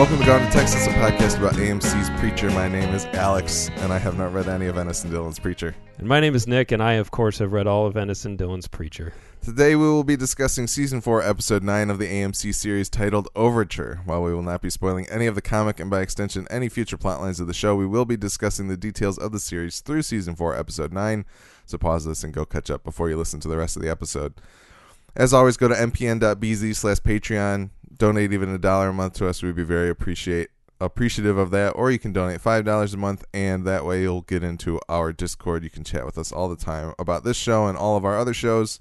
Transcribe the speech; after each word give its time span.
Welcome 0.00 0.18
to 0.20 0.24
Gone 0.24 0.40
to 0.40 0.50
Texas, 0.50 0.86
a 0.86 0.90
podcast 0.92 1.36
about 1.36 1.56
AMC's 1.56 2.08
Preacher. 2.18 2.50
My 2.52 2.68
name 2.68 2.88
is 2.94 3.04
Alex, 3.12 3.68
and 3.80 3.92
I 3.92 3.98
have 3.98 4.16
not 4.16 4.32
read 4.32 4.48
any 4.48 4.64
of 4.64 4.78
Ennis 4.78 5.02
and 5.02 5.12
Dillon's 5.12 5.38
Preacher. 5.38 5.76
And 5.98 6.08
my 6.08 6.20
name 6.20 6.34
is 6.34 6.46
Nick, 6.46 6.72
and 6.72 6.82
I, 6.82 6.94
of 6.94 7.10
course, 7.10 7.36
have 7.36 7.52
read 7.52 7.66
all 7.66 7.86
of 7.86 7.98
Ennis 7.98 8.24
and 8.24 8.38
Dillon's 8.38 8.66
Preacher. 8.66 9.12
Today 9.42 9.76
we 9.76 9.84
will 9.84 10.02
be 10.02 10.16
discussing 10.16 10.66
Season 10.66 11.02
4, 11.02 11.20
Episode 11.20 11.62
9 11.62 11.90
of 11.90 11.98
the 11.98 12.06
AMC 12.06 12.54
series 12.54 12.88
titled 12.88 13.28
Overture. 13.36 14.00
While 14.06 14.22
we 14.22 14.32
will 14.32 14.40
not 14.40 14.62
be 14.62 14.70
spoiling 14.70 15.06
any 15.10 15.26
of 15.26 15.34
the 15.34 15.42
comic 15.42 15.78
and 15.78 15.90
by 15.90 16.00
extension 16.00 16.46
any 16.50 16.70
future 16.70 16.96
plotlines 16.96 17.38
of 17.38 17.46
the 17.46 17.52
show, 17.52 17.76
we 17.76 17.84
will 17.84 18.06
be 18.06 18.16
discussing 18.16 18.68
the 18.68 18.78
details 18.78 19.18
of 19.18 19.32
the 19.32 19.38
series 19.38 19.80
through 19.80 20.00
Season 20.00 20.34
4, 20.34 20.56
Episode 20.56 20.94
9. 20.94 21.26
So 21.66 21.76
pause 21.76 22.06
this 22.06 22.24
and 22.24 22.32
go 22.32 22.46
catch 22.46 22.70
up 22.70 22.84
before 22.84 23.10
you 23.10 23.18
listen 23.18 23.38
to 23.40 23.48
the 23.48 23.58
rest 23.58 23.76
of 23.76 23.82
the 23.82 23.90
episode. 23.90 24.32
As 25.14 25.34
always, 25.34 25.58
go 25.58 25.68
to 25.68 25.74
mpn.bz 25.74 26.76
slash 26.76 26.98
Patreon. 27.00 27.68
Donate 27.96 28.32
even 28.32 28.48
a 28.48 28.58
dollar 28.58 28.88
a 28.88 28.92
month 28.92 29.14
to 29.14 29.28
us. 29.28 29.42
We'd 29.42 29.56
be 29.56 29.62
very 29.62 29.90
appreciate 29.90 30.48
appreciative 30.80 31.36
of 31.36 31.50
that. 31.50 31.70
Or 31.70 31.90
you 31.90 31.98
can 31.98 32.12
donate 32.12 32.40
five 32.40 32.64
dollars 32.64 32.94
a 32.94 32.96
month, 32.96 33.24
and 33.34 33.64
that 33.66 33.84
way 33.84 34.02
you'll 34.02 34.22
get 34.22 34.42
into 34.42 34.80
our 34.88 35.12
Discord. 35.12 35.64
You 35.64 35.70
can 35.70 35.84
chat 35.84 36.06
with 36.06 36.16
us 36.18 36.32
all 36.32 36.48
the 36.48 36.56
time 36.56 36.94
about 36.98 37.24
this 37.24 37.36
show 37.36 37.66
and 37.66 37.76
all 37.76 37.96
of 37.96 38.04
our 38.04 38.18
other 38.18 38.34
shows. 38.34 38.80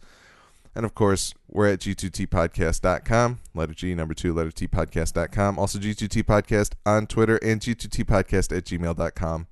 And 0.75 0.85
of 0.85 0.95
course, 0.95 1.33
we're 1.49 1.67
at 1.73 1.79
g2tpodcast.com, 1.79 3.39
letter 3.53 3.73
G, 3.73 3.95
number 3.95 4.13
two, 4.13 4.33
letter 4.33 4.51
T 4.51 4.67
podcast.com. 4.67 5.59
Also, 5.59 5.79
G2T 5.79 6.23
Podcast 6.23 6.73
on 6.85 7.07
Twitter 7.07 7.37
and 7.37 7.59
G2T 7.59 8.05
Podcast 8.05 8.55
at 8.55 8.63
gmail.com. 8.65 9.47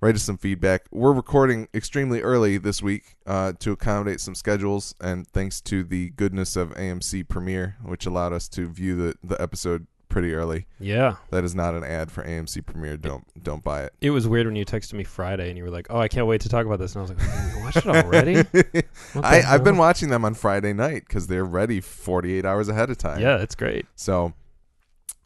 Write 0.00 0.14
us 0.14 0.22
some 0.22 0.38
feedback. 0.38 0.86
We're 0.90 1.12
recording 1.12 1.68
extremely 1.74 2.22
early 2.22 2.56
this 2.56 2.82
week 2.82 3.16
uh, 3.26 3.52
to 3.58 3.72
accommodate 3.72 4.20
some 4.20 4.34
schedules, 4.34 4.94
and 4.98 5.26
thanks 5.28 5.60
to 5.62 5.84
the 5.84 6.08
goodness 6.10 6.56
of 6.56 6.70
AMC 6.70 7.28
Premiere, 7.28 7.76
which 7.84 8.06
allowed 8.06 8.32
us 8.32 8.48
to 8.48 8.66
view 8.66 8.96
the, 8.96 9.14
the 9.22 9.40
episode 9.40 9.86
pretty 10.08 10.32
early. 10.32 10.66
Yeah. 10.78 11.16
That 11.30 11.44
is 11.44 11.54
not 11.54 11.74
an 11.74 11.84
ad 11.84 12.10
for 12.10 12.24
AMC 12.24 12.64
Premiere. 12.64 12.96
Don't 12.96 13.24
don't 13.42 13.62
buy 13.62 13.84
it. 13.84 13.94
It 14.00 14.10
was 14.10 14.26
weird 14.26 14.46
when 14.46 14.56
you 14.56 14.64
texted 14.64 14.94
me 14.94 15.04
Friday 15.04 15.50
and 15.50 15.58
you 15.58 15.64
were 15.64 15.70
like, 15.70 15.86
oh, 15.90 15.98
I 15.98 16.08
can't 16.08 16.26
wait 16.26 16.40
to 16.42 16.48
talk 16.48 16.64
about 16.64 16.78
this. 16.78 16.94
And 16.94 17.00
I 17.00 17.02
was 17.02 17.10
like, 17.10 17.54
you 17.54 17.62
watched 17.62 17.76
it 17.76 17.86
already? 17.86 18.36
I, 19.22 19.42
I've 19.42 19.64
been 19.64 19.76
watching 19.76 20.08
them 20.08 20.24
on 20.24 20.34
Friday 20.34 20.72
night 20.72 21.04
because 21.06 21.26
they're 21.26 21.44
ready 21.44 21.80
48 21.80 22.44
hours 22.44 22.68
ahead 22.68 22.90
of 22.90 22.98
time. 22.98 23.20
Yeah, 23.20 23.36
it's 23.36 23.54
great. 23.54 23.86
So, 23.96 24.32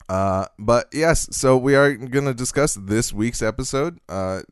uh, 0.09 0.47
but 0.59 0.89
yes, 0.93 1.29
so 1.31 1.57
we 1.57 1.75
are 1.75 1.95
going 1.95 2.27
to 2.27 2.35
discuss 2.35 2.75
this 2.75 3.13
week's 3.13 3.43
episode. 3.43 3.99
Uh, 4.09 4.43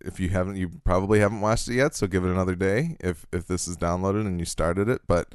if 0.00 0.20
you 0.20 0.28
haven't, 0.28 0.56
you 0.56 0.70
probably 0.84 1.20
haven't 1.20 1.40
watched 1.40 1.68
it 1.68 1.74
yet, 1.74 1.94
so 1.94 2.06
give 2.06 2.24
it 2.24 2.30
another 2.30 2.54
day 2.54 2.96
if 3.00 3.26
if 3.32 3.46
this 3.46 3.66
is 3.66 3.76
downloaded 3.76 4.26
and 4.26 4.38
you 4.38 4.44
started 4.46 4.88
it. 4.88 5.02
But, 5.06 5.34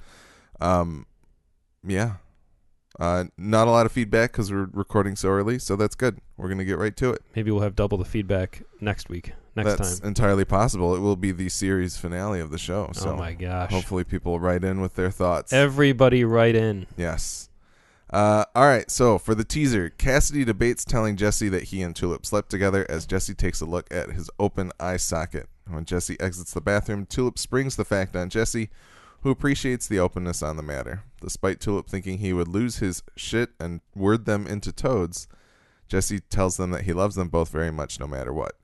um, 0.59 1.05
yeah, 1.86 2.16
uh, 3.00 3.25
not 3.38 3.67
a 3.67 3.72
lot 3.72 3.86
of 3.86 3.91
feedback 3.91 4.31
because 4.31 4.52
we're 4.52 4.69
recording 4.72 5.16
so 5.16 5.30
early, 5.30 5.59
so 5.59 5.75
that's 5.75 5.95
good. 5.95 6.19
We're 6.38 6.50
gonna 6.50 6.66
get 6.66 6.78
right 6.78 6.95
to 6.97 7.11
it. 7.11 7.22
Maybe 7.35 7.52
we'll 7.52 7.61
have 7.61 7.75
double 7.75 7.97
the 7.97 8.06
feedback 8.06 8.63
next 8.80 9.09
week, 9.09 9.33
next 9.56 9.78
that's 9.78 10.00
time. 10.00 10.08
entirely 10.09 10.45
possible. 10.45 10.95
It 10.95 11.00
will 11.00 11.16
be 11.16 11.31
the 11.31 11.50
series 11.50 11.97
finale 11.97 12.39
of 12.39 12.52
the 12.52 12.58
show. 12.58 12.91
So 12.94 13.11
oh 13.11 13.16
my 13.16 13.33
gosh. 13.33 13.72
hopefully 13.72 14.03
people 14.03 14.39
write 14.39 14.63
in 14.63 14.81
with 14.81 14.95
their 14.95 15.11
thoughts. 15.11 15.53
Everybody 15.53 16.23
write 16.23 16.56
in. 16.56 16.88
Yes. 16.97 17.50
Uh, 18.12 18.44
all 18.54 18.66
right, 18.66 18.92
so 18.92 19.17
for 19.17 19.34
the 19.34 19.45
teaser, 19.45 19.90
Cassidy 19.90 20.44
debates 20.44 20.84
telling 20.84 21.16
Jesse 21.16 21.48
that 21.48 21.66
he 21.66 21.81
and 21.81 21.95
Tulip 21.95 22.26
slept 22.26 22.50
together 22.50 22.86
as 22.90 23.06
Jesse 23.06 23.34
takes 23.34 23.62
a 23.62 23.66
look 23.66 23.88
at 23.94 24.12
his 24.12 24.30
open 24.38 24.72
eye 24.80 24.98
socket. 24.98 25.48
When 25.66 25.86
Jesse 25.86 26.20
exits 26.20 26.53
the 26.53 26.59
bathroom, 26.59 27.06
Tulip 27.06 27.40
springs 27.40 27.78
the 27.78 27.86
fact 27.86 28.16
on 28.18 28.30
Jesse, 28.30 28.70
who 29.22 29.30
appreciates 29.30 29.88
the 29.88 30.00
openness 30.00 30.44
on 30.44 30.58
the 30.58 30.64
matter. 30.64 31.03
Despite 31.22 31.62
Tulip 31.62 31.88
thinking 31.88 32.18
he 32.18 32.34
would 32.34 32.50
lose 32.50 32.78
his 32.78 33.02
shit 33.16 33.52
and 33.59 33.80
word 33.96 34.25
them 34.25 34.46
into 34.46 34.74
toads, 34.74 35.30
Jesse 35.88 36.19
tells 36.19 36.58
them 36.58 36.72
that 36.72 36.84
he 36.84 36.94
loves 36.94 37.16
them 37.16 37.30
both 37.30 37.50
very 37.50 37.72
much 37.72 37.97
no 37.97 38.08
matter 38.08 38.34
what. 38.34 38.58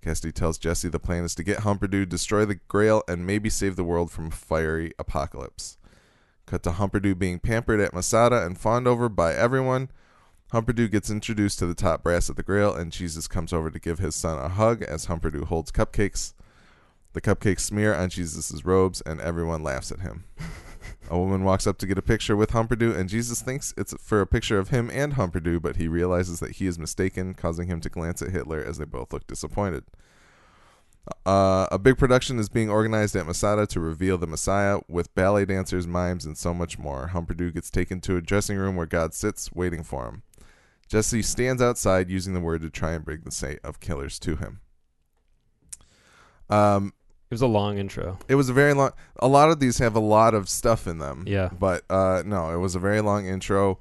Cassidy 0.00 0.32
tells 0.32 0.56
Jesse 0.56 0.88
the 0.88 0.98
plan 0.98 1.24
is 1.24 1.34
to 1.34 1.42
get 1.42 1.58
Humperdoo, 1.58 2.08
destroy 2.08 2.46
the 2.46 2.60
Grail, 2.68 3.02
and 3.08 3.26
maybe 3.26 3.50
save 3.50 3.76
the 3.76 3.84
world 3.84 4.10
from 4.10 4.28
a 4.28 4.30
fiery 4.30 4.92
apocalypse. 4.98 5.76
Cut 6.46 6.62
to 6.62 6.70
Humperdoo 6.70 7.18
being 7.18 7.40
pampered 7.40 7.80
at 7.80 7.92
Masada 7.92 8.46
and 8.46 8.56
fawned 8.56 8.86
over 8.86 9.08
by 9.08 9.34
everyone. 9.34 9.90
Humperdoo 10.52 10.88
gets 10.88 11.10
introduced 11.10 11.58
to 11.58 11.66
the 11.66 11.74
top 11.74 12.04
brass 12.04 12.28
of 12.28 12.36
the 12.36 12.44
Grail, 12.44 12.72
and 12.72 12.92
Jesus 12.92 13.26
comes 13.26 13.52
over 13.52 13.68
to 13.68 13.80
give 13.80 13.98
his 13.98 14.14
son 14.14 14.38
a 14.38 14.48
hug 14.48 14.82
as 14.82 15.06
Humperdoo 15.06 15.46
holds 15.46 15.72
cupcakes. 15.72 16.34
The 17.14 17.20
cupcakes 17.20 17.60
smear 17.60 17.94
on 17.94 18.10
Jesus' 18.10 18.64
robes, 18.64 19.00
and 19.00 19.20
everyone 19.20 19.64
laughs 19.64 19.90
at 19.90 20.00
him. 20.00 20.24
a 21.10 21.18
woman 21.18 21.42
walks 21.42 21.66
up 21.66 21.78
to 21.78 21.86
get 21.86 21.98
a 21.98 22.02
picture 22.02 22.36
with 22.36 22.50
Humperdoo, 22.50 22.96
and 22.96 23.08
Jesus 23.08 23.42
thinks 23.42 23.74
it's 23.76 23.94
for 24.00 24.20
a 24.20 24.26
picture 24.26 24.60
of 24.60 24.68
him 24.68 24.88
and 24.92 25.14
Humperdoo, 25.14 25.60
but 25.60 25.76
he 25.76 25.88
realizes 25.88 26.38
that 26.38 26.56
he 26.56 26.68
is 26.68 26.78
mistaken, 26.78 27.34
causing 27.34 27.66
him 27.66 27.80
to 27.80 27.90
glance 27.90 28.22
at 28.22 28.30
Hitler 28.30 28.62
as 28.62 28.78
they 28.78 28.84
both 28.84 29.12
look 29.12 29.26
disappointed. 29.26 29.82
Uh, 31.24 31.66
a 31.70 31.78
big 31.78 31.98
production 31.98 32.38
is 32.38 32.48
being 32.48 32.68
organized 32.70 33.14
at 33.16 33.26
Masada 33.26 33.66
to 33.68 33.80
reveal 33.80 34.18
the 34.18 34.26
Messiah 34.26 34.80
with 34.88 35.14
ballet 35.14 35.44
dancers, 35.44 35.86
mimes, 35.86 36.24
and 36.24 36.36
so 36.36 36.52
much 36.52 36.78
more. 36.78 37.10
Humperdoo 37.12 37.52
gets 37.54 37.70
taken 37.70 38.00
to 38.02 38.16
a 38.16 38.20
dressing 38.20 38.56
room 38.56 38.74
where 38.76 38.86
God 38.86 39.14
sits 39.14 39.52
waiting 39.52 39.82
for 39.84 40.06
him. 40.06 40.22
Jesse 40.88 41.22
stands 41.22 41.60
outside 41.62 42.10
using 42.10 42.32
the 42.34 42.40
word 42.40 42.62
to 42.62 42.70
try 42.70 42.92
and 42.92 43.04
bring 43.04 43.20
the 43.24 43.30
sight 43.30 43.58
of 43.64 43.80
killers 43.80 44.18
to 44.20 44.36
him. 44.36 44.60
Um, 46.48 46.92
It 47.30 47.34
was 47.34 47.42
a 47.42 47.46
long 47.48 47.78
intro. 47.78 48.18
it 48.28 48.36
was 48.36 48.48
a 48.48 48.52
very 48.52 48.72
long. 48.72 48.92
A 49.18 49.26
lot 49.28 49.50
of 49.50 49.58
these 49.58 49.78
have 49.78 49.96
a 49.96 50.00
lot 50.00 50.32
of 50.34 50.48
stuff 50.48 50.86
in 50.86 50.98
them. 50.98 51.24
Yeah. 51.26 51.50
But 51.58 51.82
uh, 51.90 52.22
no, 52.24 52.50
it 52.54 52.58
was 52.58 52.74
a 52.76 52.78
very 52.80 53.00
long 53.00 53.26
intro. 53.26 53.78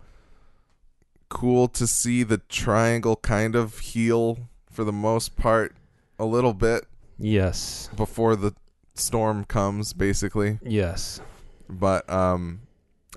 Cool 1.30 1.68
to 1.70 1.86
see 1.88 2.24
the 2.24 2.38
triangle 2.38 3.16
kind 3.18 3.56
of 3.56 3.80
heal 3.80 4.40
for 4.72 4.84
the 4.84 4.92
most 4.94 5.36
part 5.36 5.76
a 6.18 6.26
little 6.26 6.54
bit 6.54 6.86
Yes. 7.18 7.90
before 7.96 8.36
the 8.36 8.54
storm 8.94 9.46
comes, 9.46 9.94
basically. 9.94 10.60
Yes. 10.62 11.22
But 11.70 12.10
um, 12.10 12.62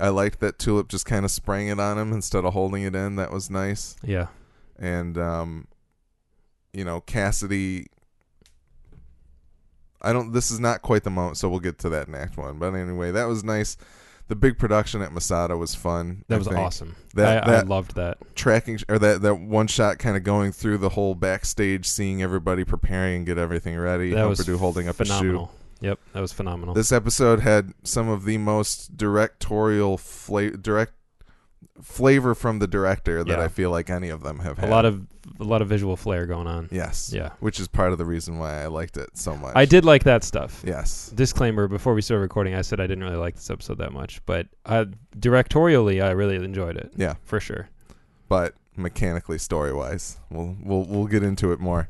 I 0.00 0.09
liked 0.09 0.41
that 0.41 0.59
Tulip 0.59 0.88
just 0.88 1.06
kind 1.06 1.25
of 1.25 1.31
sprang 1.31 1.69
it 1.69 1.81
on 1.81 1.98
him 1.98 2.12
instead 2.12 2.44
of 2.44 2.53
holding 2.53 2.82
it 2.82 2.94
in. 2.94 3.16
That 3.16 3.31
was 3.32 3.50
nice. 3.50 3.97
Yeah. 4.03 4.28
And 4.78 5.19
um, 5.19 5.69
you 6.72 6.84
know, 6.84 7.00
Cassidy. 7.00 7.86
I 10.00 10.12
don't. 10.12 10.32
This 10.32 10.50
is 10.50 10.60
not 10.60 10.82
quite 10.82 11.03
the 11.03 11.10
moment, 11.10 11.38
so 11.38 11.48
we'll 11.48 11.59
get 11.59 11.78
to 11.80 11.88
that 11.88 12.06
in 12.06 12.15
Act 12.15 12.36
One. 12.36 12.59
But 12.59 12.75
anyway, 12.75 13.10
that 13.10 13.25
was 13.26 13.42
nice. 13.42 13.76
The 14.28 14.37
big 14.37 14.59
production 14.59 15.00
at 15.03 15.12
Masada 15.12 15.56
was 15.56 15.75
fun. 15.75 16.25
That 16.28 16.34
I 16.37 16.39
was 16.39 16.47
think. 16.49 16.59
awesome. 16.59 16.97
That- 17.15 17.49
I, 17.49 17.56
I 17.56 17.61
loved 17.62 17.94
that. 17.97 18.19
Tracking 18.34 18.78
or 18.89 18.99
that 18.99 19.22
that 19.22 19.34
one 19.37 19.66
shot 19.66 19.99
kind 19.99 20.16
of 20.16 20.22
going 20.22 20.53
through 20.53 20.78
the 20.78 20.91
whole 20.91 21.15
backstage, 21.15 21.87
seeing 21.87 22.22
everybody 22.22 22.65
preparing 22.65 23.16
and 23.16 23.27
get 23.27 23.39
everything 23.39 23.77
ready. 23.77 24.12
That 24.12 24.28
was 24.28 24.41
Humperdoo 24.41 24.59
holding 24.59 24.89
up 24.89 25.00
a 25.00 25.05
shoe. 25.05 25.49
Yep, 25.81 26.00
that 26.12 26.21
was 26.21 26.33
phenomenal. 26.33 26.75
This 26.75 26.91
episode 26.91 27.41
had 27.41 27.72
some 27.84 28.09
of 28.09 28.25
the 28.25 28.37
most 28.39 28.97
directorial 28.97 29.97
fla- 29.97 30.56
direct 30.56 30.93
flavor 31.83 32.35
from 32.35 32.59
the 32.59 32.67
director 32.67 33.23
that 33.23 33.39
Yeah. 33.39 33.45
I 33.45 33.49
feel 33.49 33.71
like 33.71 33.89
any 33.91 34.09
of 34.09 34.23
them 34.23 34.41
have 34.41 34.59
a 34.59 34.63
had. 34.63 34.71
lot 34.71 34.85
of 34.85 35.07
a 35.41 35.45
lot 35.45 35.61
of 35.63 35.69
visual 35.69 35.97
flair 35.97 36.27
going 36.27 36.47
on. 36.47 36.69
yes, 36.73 37.13
Yeah. 37.15 37.31
which 37.41 37.61
is 37.61 37.69
part 37.69 37.93
of 37.93 37.99
the 37.99 38.05
reason 38.05 38.39
why 38.39 38.63
I 38.63 38.67
liked 38.67 38.97
it 38.97 39.11
so 39.17 39.37
much. 39.37 39.53
I 39.55 39.65
did 39.67 39.85
like 39.85 40.05
that 40.05 40.25
stuff. 40.25 40.63
Yes, 40.67 41.13
Disclaimer: 41.15 41.69
Before 41.69 41.95
we 41.95 42.01
started 42.03 42.23
recording, 42.23 42.55
I 42.55 42.63
said 42.63 42.81
I 42.81 42.87
didn't 42.87 43.05
really 43.05 43.17
like 43.17 43.35
this 43.37 43.51
episode 43.51 43.79
that 43.79 43.93
much, 43.93 44.25
but 44.27 44.47
uh, 44.67 44.87
directorially, 45.19 46.03
I 46.03 46.11
really 46.11 46.37
enjoyed 46.37 46.77
it 46.77 46.93
yeah, 46.97 47.15
for 47.25 47.39
sure. 47.41 47.69
but 48.29 48.55
mechanically, 48.77 49.39
story 49.39 49.73
wise, 49.73 50.19
we'll 50.31 50.57
we'll 50.63 50.85
we'll 50.85 51.07
get 51.07 51.23
into 51.23 51.53
it 51.53 51.61
more. 51.61 51.89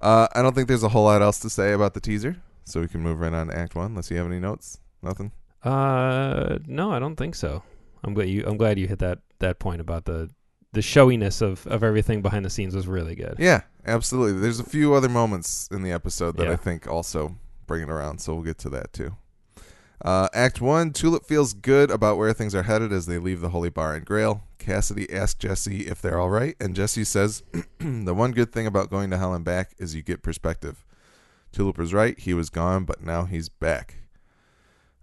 Uh, 0.00 0.26
I 0.34 0.42
don't 0.42 0.54
think 0.54 0.66
there's 0.68 0.82
a 0.82 0.88
whole 0.88 1.04
lot 1.04 1.22
else 1.22 1.38
to 1.40 1.50
say 1.50 1.72
about 1.72 1.94
the 1.94 2.00
teaser, 2.00 2.36
so 2.64 2.80
we 2.80 2.88
can 2.88 3.00
move 3.00 3.20
right 3.20 3.32
on 3.32 3.46
to 3.48 3.56
Act 3.56 3.74
One. 3.76 3.86
Unless 3.92 4.10
you 4.10 4.16
have 4.18 4.26
any 4.26 4.40
notes, 4.40 4.80
nothing. 5.02 5.30
Uh, 5.62 6.58
no, 6.66 6.90
I 6.90 6.98
don't 6.98 7.14
think 7.16 7.34
so. 7.36 7.62
I'm 8.04 8.14
glad 8.14 8.28
you. 8.28 8.44
I'm 8.46 8.56
glad 8.56 8.78
you 8.78 8.86
hit 8.88 8.98
that 9.00 9.20
that 9.38 9.58
point 9.58 9.80
about 9.80 10.04
the 10.04 10.30
the 10.72 10.80
showiness 10.82 11.40
of 11.42 11.66
of 11.66 11.82
everything 11.84 12.22
behind 12.22 12.44
the 12.44 12.50
scenes 12.50 12.74
was 12.74 12.86
really 12.86 13.14
good. 13.14 13.36
Yeah, 13.38 13.62
absolutely. 13.86 14.40
There's 14.40 14.60
a 14.60 14.64
few 14.64 14.94
other 14.94 15.08
moments 15.08 15.68
in 15.70 15.82
the 15.82 15.92
episode 15.92 16.36
that 16.36 16.46
Yeah. 16.46 16.52
I 16.52 16.56
think 16.56 16.86
also 16.86 17.36
bring 17.66 17.82
it 17.82 17.90
around, 17.90 18.20
so 18.20 18.34
we'll 18.34 18.44
get 18.44 18.58
to 18.58 18.70
that 18.70 18.92
too. 18.92 19.16
Uh, 20.04 20.28
Act 20.34 20.60
one: 20.60 20.92
Tulip 20.92 21.24
feels 21.26 21.52
good 21.52 21.90
about 21.90 22.18
where 22.18 22.32
things 22.32 22.54
are 22.56 22.64
headed 22.64 22.92
as 22.92 23.06
they 23.06 23.18
leave 23.18 23.40
the 23.40 23.50
Holy 23.50 23.70
Bar 23.70 23.94
and 23.94 24.04
Grail. 24.04 24.42
Cassidy 24.58 25.12
asks 25.12 25.38
Jesse 25.38 25.86
if 25.86 26.02
they're 26.02 26.18
all 26.18 26.30
right, 26.30 26.56
and 26.60 26.74
Jesse 26.74 27.04
says, 27.04 27.44
"The 27.78 28.14
one 28.14 28.32
good 28.32 28.52
thing 28.52 28.66
about 28.66 28.90
going 28.90 29.10
to 29.10 29.18
hell 29.18 29.34
and 29.34 29.44
back 29.44 29.74
is 29.78 29.94
you 29.94 30.02
get 30.02 30.22
perspective." 30.22 30.84
Tulip 31.52 31.78
was 31.78 31.94
right; 31.94 32.18
he 32.18 32.34
was 32.34 32.50
gone, 32.50 32.84
but 32.84 33.02
now 33.02 33.26
he's 33.26 33.48
back. 33.48 33.98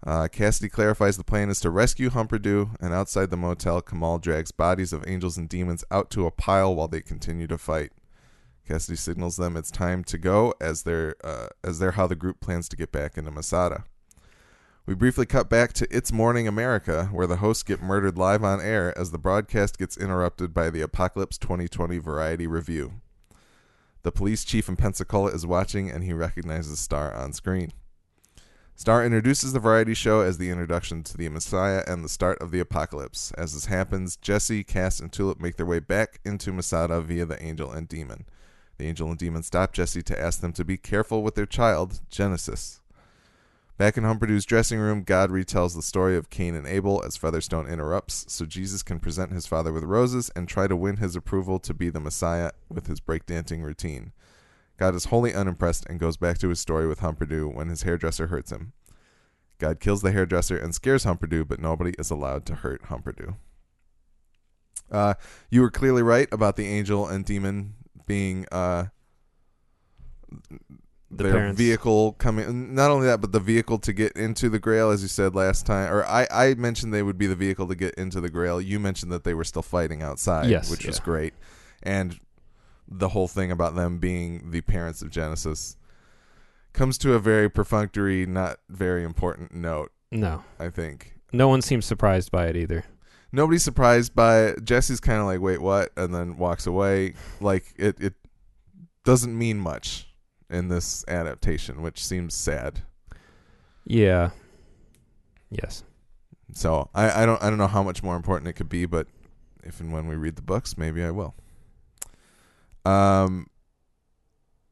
Uh, 0.06 0.28
Cassidy 0.28 0.70
clarifies 0.70 1.18
the 1.18 1.24
plan 1.24 1.50
is 1.50 1.60
to 1.60 1.70
rescue 1.70 2.10
Humperdoo, 2.10 2.76
and 2.80 2.94
outside 2.94 3.30
the 3.30 3.36
motel, 3.36 3.82
Kamal 3.82 4.18
drags 4.18 4.50
bodies 4.50 4.92
of 4.92 5.06
angels 5.06 5.36
and 5.36 5.48
demons 5.48 5.84
out 5.90 6.10
to 6.10 6.26
a 6.26 6.30
pile 6.30 6.74
while 6.74 6.88
they 6.88 7.02
continue 7.02 7.46
to 7.46 7.58
fight. 7.58 7.92
Cassidy 8.66 8.96
signals 8.96 9.36
them 9.36 9.56
it's 9.56 9.70
time 9.70 10.02
to 10.04 10.16
go, 10.16 10.54
as 10.60 10.84
they're 10.84 11.16
uh, 11.22 11.48
as 11.62 11.78
they're 11.78 11.92
how 11.92 12.06
the 12.06 12.14
group 12.14 12.40
plans 12.40 12.68
to 12.68 12.76
get 12.76 12.92
back 12.92 13.18
into 13.18 13.30
Masada. 13.30 13.84
We 14.86 14.94
briefly 14.94 15.26
cut 15.26 15.50
back 15.50 15.72
to 15.74 15.88
It's 15.94 16.12
Morning 16.12 16.48
America, 16.48 17.10
where 17.12 17.26
the 17.26 17.36
hosts 17.36 17.62
get 17.62 17.82
murdered 17.82 18.16
live 18.16 18.42
on 18.42 18.60
air 18.60 18.96
as 18.98 19.10
the 19.10 19.18
broadcast 19.18 19.78
gets 19.78 19.96
interrupted 19.96 20.54
by 20.54 20.70
the 20.70 20.80
Apocalypse 20.80 21.36
2020 21.36 21.98
Variety 21.98 22.46
Review. 22.46 22.94
The 24.02 24.10
police 24.10 24.44
chief 24.44 24.68
in 24.68 24.76
Pensacola 24.76 25.30
is 25.30 25.46
watching 25.46 25.90
and 25.90 26.02
he 26.02 26.12
recognizes 26.12 26.78
Starr 26.78 27.14
on 27.14 27.32
screen. 27.34 27.72
Starr 28.80 29.04
introduces 29.04 29.52
the 29.52 29.60
variety 29.60 29.92
show 29.92 30.22
as 30.22 30.38
the 30.38 30.48
introduction 30.48 31.02
to 31.02 31.14
the 31.14 31.28
Messiah 31.28 31.84
and 31.86 32.02
the 32.02 32.08
start 32.08 32.40
of 32.40 32.50
the 32.50 32.60
apocalypse. 32.60 33.30
As 33.32 33.52
this 33.52 33.66
happens, 33.66 34.16
Jesse, 34.16 34.64
Cass, 34.64 35.00
and 35.00 35.12
Tulip 35.12 35.38
make 35.38 35.56
their 35.56 35.66
way 35.66 35.80
back 35.80 36.18
into 36.24 36.50
Masada 36.50 37.02
via 37.02 37.26
the 37.26 37.42
angel 37.42 37.70
and 37.70 37.86
demon. 37.86 38.24
The 38.78 38.86
angel 38.86 39.10
and 39.10 39.18
demon 39.18 39.42
stop 39.42 39.74
Jesse 39.74 40.02
to 40.04 40.18
ask 40.18 40.40
them 40.40 40.54
to 40.54 40.64
be 40.64 40.78
careful 40.78 41.22
with 41.22 41.34
their 41.34 41.44
child, 41.44 42.00
Genesis. 42.08 42.80
Back 43.76 43.98
in 43.98 44.04
Humperdoo's 44.04 44.46
dressing 44.46 44.78
room, 44.78 45.02
God 45.02 45.28
retells 45.28 45.76
the 45.76 45.82
story 45.82 46.16
of 46.16 46.30
Cain 46.30 46.54
and 46.54 46.66
Abel 46.66 47.02
as 47.04 47.18
Featherstone 47.18 47.68
interrupts, 47.68 48.24
so 48.32 48.46
Jesus 48.46 48.82
can 48.82 48.98
present 48.98 49.30
his 49.30 49.46
father 49.46 49.74
with 49.74 49.84
roses 49.84 50.30
and 50.34 50.48
try 50.48 50.66
to 50.66 50.74
win 50.74 50.96
his 50.96 51.14
approval 51.14 51.58
to 51.58 51.74
be 51.74 51.90
the 51.90 52.00
Messiah 52.00 52.52
with 52.70 52.86
his 52.86 52.98
breakdancing 52.98 53.62
routine. 53.62 54.12
God 54.80 54.94
is 54.94 55.04
wholly 55.04 55.34
unimpressed 55.34 55.84
and 55.90 56.00
goes 56.00 56.16
back 56.16 56.38
to 56.38 56.48
his 56.48 56.58
story 56.58 56.88
with 56.88 57.00
Humperdoo 57.00 57.54
when 57.54 57.68
his 57.68 57.82
hairdresser 57.82 58.28
hurts 58.28 58.50
him. 58.50 58.72
God 59.58 59.78
kills 59.78 60.00
the 60.00 60.10
hairdresser 60.10 60.56
and 60.56 60.74
scares 60.74 61.04
Humperdoo, 61.04 61.46
but 61.46 61.60
nobody 61.60 61.92
is 61.98 62.10
allowed 62.10 62.46
to 62.46 62.54
hurt 62.54 62.84
Humperdoo. 62.84 63.36
Uh, 64.90 65.14
you 65.50 65.60
were 65.60 65.70
clearly 65.70 66.02
right 66.02 66.28
about 66.32 66.56
the 66.56 66.66
angel 66.66 67.06
and 67.06 67.26
demon 67.26 67.74
being 68.06 68.46
uh, 68.50 68.86
The 71.10 71.24
their 71.24 71.32
parents. 71.32 71.58
vehicle 71.58 72.12
coming. 72.14 72.74
Not 72.74 72.90
only 72.90 73.06
that, 73.06 73.20
but 73.20 73.32
the 73.32 73.38
vehicle 73.38 73.78
to 73.80 73.92
get 73.92 74.12
into 74.12 74.48
the 74.48 74.58
Grail, 74.58 74.90
as 74.90 75.02
you 75.02 75.08
said 75.08 75.34
last 75.34 75.66
time. 75.66 75.92
Or 75.92 76.06
I, 76.06 76.26
I 76.30 76.54
mentioned 76.54 76.94
they 76.94 77.02
would 77.02 77.18
be 77.18 77.26
the 77.26 77.36
vehicle 77.36 77.68
to 77.68 77.74
get 77.74 77.94
into 77.96 78.20
the 78.22 78.30
Grail. 78.30 78.62
You 78.62 78.80
mentioned 78.80 79.12
that 79.12 79.24
they 79.24 79.34
were 79.34 79.44
still 79.44 79.62
fighting 79.62 80.02
outside, 80.02 80.48
Yes, 80.48 80.70
which 80.70 80.86
was 80.86 80.96
yeah. 80.98 81.04
great. 81.04 81.34
And 81.82 82.18
the 82.90 83.08
whole 83.10 83.28
thing 83.28 83.50
about 83.50 83.74
them 83.74 83.98
being 83.98 84.50
the 84.50 84.60
parents 84.62 85.00
of 85.02 85.10
Genesis 85.10 85.76
comes 86.72 86.98
to 86.98 87.14
a 87.14 87.18
very 87.18 87.48
perfunctory, 87.48 88.26
not 88.26 88.58
very 88.68 89.04
important 89.04 89.54
note. 89.54 89.92
No, 90.10 90.42
I 90.58 90.70
think 90.70 91.14
no 91.32 91.48
one 91.48 91.62
seems 91.62 91.86
surprised 91.86 92.30
by 92.32 92.46
it 92.46 92.56
either. 92.56 92.84
nobody's 93.32 93.62
surprised 93.62 94.14
by 94.14 94.40
it. 94.46 94.64
Jesse's 94.64 95.00
kind 95.00 95.20
of 95.20 95.26
like, 95.26 95.40
"Wait, 95.40 95.60
what?" 95.60 95.90
and 95.96 96.12
then 96.14 96.36
walks 96.36 96.66
away. 96.66 97.14
Like 97.40 97.72
it, 97.76 98.00
it 98.00 98.14
doesn't 99.04 99.36
mean 99.36 99.58
much 99.58 100.08
in 100.50 100.66
this 100.68 101.04
adaptation, 101.06 101.80
which 101.82 102.04
seems 102.04 102.34
sad. 102.34 102.80
Yeah. 103.84 104.30
Yes. 105.50 105.84
So 106.52 106.90
I, 106.94 107.22
I 107.22 107.26
don't, 107.26 107.40
I 107.42 107.48
don't 107.48 107.58
know 107.58 107.66
how 107.68 107.82
much 107.84 108.02
more 108.02 108.16
important 108.16 108.48
it 108.48 108.54
could 108.54 108.68
be, 108.68 108.84
but 108.86 109.06
if 109.62 109.78
and 109.80 109.92
when 109.92 110.06
we 110.08 110.16
read 110.16 110.34
the 110.36 110.42
books, 110.42 110.76
maybe 110.76 111.02
I 111.04 111.10
will. 111.12 111.34
Um, 112.84 113.46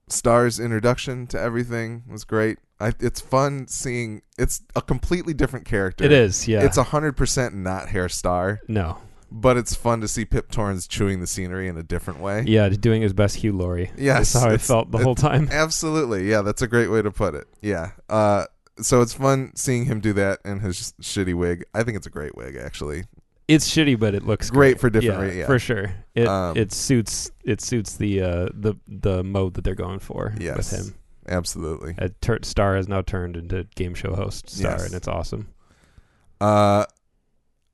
Starr's 0.09 0.59
introduction 0.59 1.27
to 1.29 1.41
everything 1.41 2.05
was 2.11 2.25
great. 2.25 2.59
I, 2.81 2.93
it's 3.01 3.21
fun 3.21 3.67
seeing. 3.69 4.23
It's 4.39 4.63
a 4.75 4.81
completely 4.81 5.35
different 5.35 5.67
character. 5.67 6.05
It 6.05 6.13
is. 6.13 6.49
Yeah. 6.49 6.65
It's 6.65 6.77
a 6.77 6.85
hundred 6.85 7.17
percent 7.17 7.55
not 7.55 7.89
Herr 7.91 8.09
Starr. 8.09 8.61
no. 8.69 8.99
but 9.31 9.59
it's 9.59 9.75
fun 9.75 10.01
to 10.01 10.09
see 10.09 10.25
Pip 10.25 10.51
Torrens 10.51 10.87
chewing 10.89 11.21
the 11.21 11.27
scenery 11.27 11.69
in 11.69 11.77
a 11.77 11.83
different 11.83 12.21
way. 12.21 12.45
Yeah, 12.47 12.69
doing 12.71 13.03
his 13.03 13.13
best 13.13 13.37
Hugh 13.37 13.53
Laurie. 13.53 13.91
Yes, 13.99 14.33
That's 14.33 14.43
how 14.45 14.51
I 14.51 14.55
it's- 14.55 14.67
felt 14.67 14.91
the 14.91 14.99
whole 14.99 15.15
time. 15.15 15.49
Absolutely. 15.53 16.31
Yeah, 16.31 16.41
that's 16.43 16.63
a 16.63 16.67
great 16.69 16.91
way 16.91 17.03
to 17.03 17.11
put 17.11 17.35
it. 17.35 17.47
Yeah. 17.61 17.91
Uh, 18.09 18.47
so 18.81 19.03
it's 19.03 19.13
fun 19.13 19.53
seeing 19.57 19.85
him 19.87 20.01
do 20.01 20.13
that 20.15 20.39
in 20.47 20.61
his 20.61 20.95
shitty 21.03 21.35
wig. 21.35 21.65
I 21.75 21.83
think 21.83 21.97
it's 21.99 22.07
a 22.07 22.11
great 22.11 22.35
wig, 22.37 22.57
actually. 22.57 23.05
It's 23.49 23.69
shitty, 23.69 23.99
but 23.99 24.15
it 24.15 24.25
looks 24.27 24.51
Great 24.51 24.79
for 24.79 24.91
different 24.91 25.21
Yeah, 25.23 25.29
re- 25.31 25.39
yeah. 25.41 25.47
for 25.47 25.59
sure. 25.59 25.91
It 26.15 26.29
Um, 26.29 26.57
it 26.57 26.71
suits 26.73 27.31
it 27.45 27.61
suits 27.63 27.97
the 27.97 28.21
uh 28.23 28.49
the 28.53 28.75
the 28.87 29.25
mode 29.25 29.55
that 29.55 29.65
they're 29.65 29.75
going 29.75 29.99
for 30.01 30.35
Yes. 30.39 30.57
with 30.57 30.71
him. 30.71 30.95
Absolutely. 31.27 31.95
A 31.99 32.11
tur- 32.11 32.41
Starr 32.43 32.77
has 32.77 32.89
now 32.89 33.01
turned 33.03 33.37
into 33.37 33.65
game 33.75 33.95
show 33.95 34.15
host 34.15 34.51
Starr, 34.51 34.73
Yes. 34.73 34.87
and 34.87 34.95
it's 34.95 35.09
awesome. 35.09 35.49
Uh, 36.41 36.85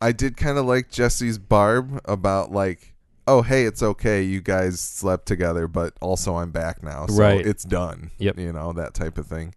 I 0.00 0.12
did 0.12 0.36
kind 0.36 0.58
of 0.58 0.66
like 0.66 0.90
Jesse's 0.90 1.38
barb 1.38 2.00
about 2.04 2.52
like, 2.52 2.94
oh 3.26 3.42
hey, 3.42 3.64
it's 3.64 3.82
okay, 3.82 4.22
you 4.22 4.40
guys 4.40 4.80
slept 4.80 5.26
together, 5.26 5.66
but 5.66 5.94
also 6.00 6.36
I'm 6.36 6.50
back 6.52 6.82
now, 6.82 7.06
so 7.06 7.16
Right. 7.20 7.44
it's 7.44 7.64
done. 7.64 8.10
Yep. 8.18 8.38
You 8.38 8.52
know 8.52 8.72
that 8.74 8.94
type 8.94 9.18
of 9.18 9.26
thing. 9.26 9.54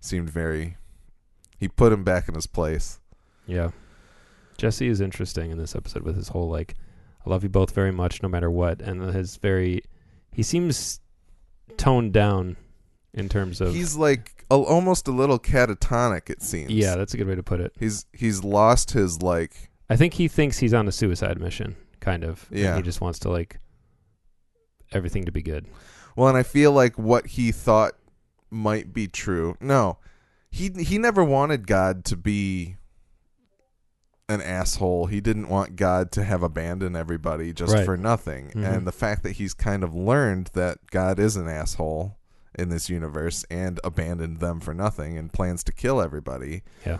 Seemed 0.00 0.28
very. 0.30 0.76
He 1.58 1.68
put 1.68 1.92
him 1.92 2.04
back 2.04 2.28
in 2.28 2.34
his 2.34 2.46
place. 2.46 3.00
Yeah. 3.46 3.70
Jesse 4.56 4.88
is 4.88 5.00
interesting 5.00 5.50
in 5.50 5.58
this 5.58 5.74
episode 5.76 6.02
with 6.02 6.16
his 6.16 6.28
whole 6.28 6.48
like, 6.48 6.74
I 7.26 7.30
love 7.30 7.42
you 7.42 7.48
both 7.48 7.72
very 7.72 7.92
much, 7.92 8.22
no 8.22 8.28
matter 8.28 8.50
what, 8.50 8.80
and 8.80 9.02
his 9.14 9.36
very, 9.36 9.82
he 10.32 10.42
seems 10.42 11.00
toned 11.76 12.12
down 12.12 12.56
in 13.14 13.28
terms 13.28 13.60
of. 13.60 13.74
He's 13.74 13.96
like 13.96 14.44
a, 14.50 14.54
almost 14.54 15.08
a 15.08 15.12
little 15.12 15.38
catatonic. 15.38 16.30
It 16.30 16.42
seems. 16.42 16.70
yeah, 16.70 16.96
that's 16.96 17.14
a 17.14 17.16
good 17.16 17.26
way 17.26 17.34
to 17.34 17.42
put 17.42 17.60
it. 17.60 17.72
He's 17.78 18.06
he's 18.12 18.44
lost 18.44 18.92
his 18.92 19.22
like 19.22 19.70
I 19.90 19.96
think 19.96 20.14
he 20.14 20.28
thinks 20.28 20.58
he's 20.58 20.74
on 20.74 20.86
a 20.88 20.92
suicide 20.92 21.40
mission, 21.40 21.76
kind 22.00 22.22
of. 22.24 22.46
and 22.50 22.58
Yeah. 22.60 22.76
he 22.76 22.82
just 22.82 23.00
wants 23.00 23.18
to 23.20 23.30
like 23.30 23.58
everything 24.92 25.24
to 25.24 25.32
be 25.32 25.42
good. 25.42 25.66
well, 26.16 26.28
and 26.28 26.36
I 26.36 26.42
feel 26.42 26.72
like 26.72 26.96
what 26.98 27.26
he 27.26 27.50
thought 27.52 27.94
might 28.50 28.92
be 28.92 29.08
true. 29.08 29.56
No, 29.60 29.98
he 30.50 30.68
he 30.68 30.98
never 30.98 31.24
wanted 31.24 31.66
God 31.66 32.04
to 32.06 32.16
be 32.16 32.76
an 34.28 34.40
asshole. 34.40 35.06
He 35.06 35.20
didn't 35.20 35.48
want 35.48 35.76
God 35.76 36.10
to 36.12 36.24
have 36.24 36.42
abandoned 36.42 36.96
everybody 36.96 37.52
just 37.52 37.72
Right. 37.74 37.84
for 37.84 37.96
nothing. 37.96 38.50
Mhm. 38.50 38.64
And 38.76 38.86
the 38.86 38.92
fact 38.92 39.22
that 39.22 39.32
he's 39.32 39.54
kind 39.54 39.84
of 39.84 39.94
learned 39.94 40.50
that 40.54 40.78
God 40.90 41.18
is 41.18 41.36
an 41.36 41.48
asshole 41.48 42.16
in 42.58 42.68
this 42.68 42.88
universe 42.90 43.44
and 43.50 43.78
abandoned 43.84 44.40
them 44.40 44.60
for 44.60 44.74
nothing 44.74 45.16
and 45.16 45.32
plans 45.32 45.62
to 45.64 45.72
kill 45.72 46.00
everybody. 46.00 46.62
Yeah. 46.84 46.98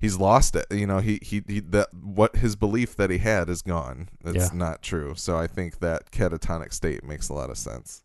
He's 0.00 0.16
lost 0.18 0.56
it. 0.56 0.66
You 0.70 0.86
know, 0.86 0.98
he 1.00 1.18
he, 1.22 1.42
he 1.46 1.60
that 1.60 1.92
what 1.92 2.36
his 2.36 2.56
belief 2.56 2.96
that 2.96 3.10
he 3.10 3.18
had 3.18 3.48
is 3.50 3.60
gone. 3.62 4.08
It's 4.24 4.50
Yeah. 4.52 4.58
not 4.58 4.82
true. 4.82 5.14
So 5.16 5.36
I 5.36 5.46
think 5.46 5.80
that 5.80 6.10
catatonic 6.10 6.72
state 6.72 7.04
makes 7.04 7.28
a 7.28 7.34
lot 7.34 7.50
of 7.50 7.58
sense. 7.58 8.02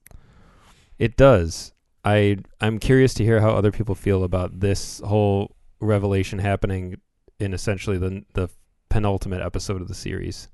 It 0.97 1.15
does. 1.15 1.73
I 2.03 2.37
I'm 2.59 2.79
curious 2.79 3.13
to 3.15 3.23
hear 3.23 3.39
how 3.39 3.51
other 3.51 3.71
people 3.71 3.95
feel 3.95 4.23
about 4.23 4.59
this 4.59 4.99
whole 4.99 5.55
revelation 5.79 6.39
happening 6.39 6.97
in 7.39 7.53
essentially 7.53 7.97
the 7.97 8.23
the 8.33 8.49
penultimate 8.89 9.41
episode 9.41 9.81
of 9.81 9.87
the 9.87 9.95
series. 9.95 10.49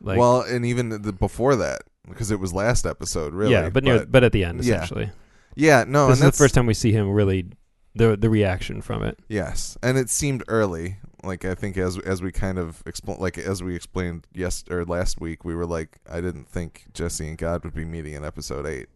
Like, 0.00 0.18
well, 0.18 0.40
and 0.40 0.64
even 0.64 1.02
the, 1.02 1.12
before 1.12 1.56
that, 1.56 1.82
because 2.08 2.30
it 2.30 2.40
was 2.40 2.54
last 2.54 2.86
episode, 2.86 3.34
really. 3.34 3.52
yeah, 3.52 3.68
but 3.68 3.84
near, 3.84 4.06
but, 4.06 4.24
at 4.24 4.32
the 4.32 4.44
end, 4.44 4.64
yeah. 4.64 4.76
essentially, 4.76 5.10
yeah, 5.54 5.84
no, 5.86 6.08
this 6.08 6.20
and 6.20 6.28
is 6.28 6.38
the 6.38 6.42
first 6.42 6.54
time 6.54 6.66
we 6.66 6.74
see 6.74 6.92
him 6.92 7.10
really 7.10 7.50
the 7.94 8.16
the 8.16 8.30
reaction 8.30 8.80
from 8.80 9.02
it. 9.02 9.18
yes, 9.28 9.76
and 9.82 9.98
it 9.98 10.08
seemed 10.08 10.42
early. 10.48 10.96
Like 11.22 11.44
I 11.44 11.54
think 11.54 11.76
as 11.76 11.98
as 11.98 12.22
we 12.22 12.32
kind 12.32 12.58
of 12.58 12.82
expl- 12.86 13.18
like 13.18 13.36
as 13.36 13.62
we 13.62 13.76
explained 13.76 14.26
yes 14.32 14.64
or 14.70 14.86
last 14.86 15.20
week, 15.20 15.44
we 15.44 15.54
were 15.54 15.66
like, 15.66 15.98
I 16.10 16.22
didn't 16.22 16.48
think 16.48 16.86
Jesse 16.94 17.28
and 17.28 17.36
God 17.36 17.62
would 17.64 17.74
be 17.74 17.84
meeting 17.84 18.14
in 18.14 18.24
episode 18.24 18.66
eight. 18.66 18.88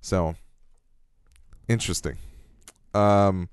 So 0.00 0.36
interesting. 1.66 2.18
Um. 2.94 3.48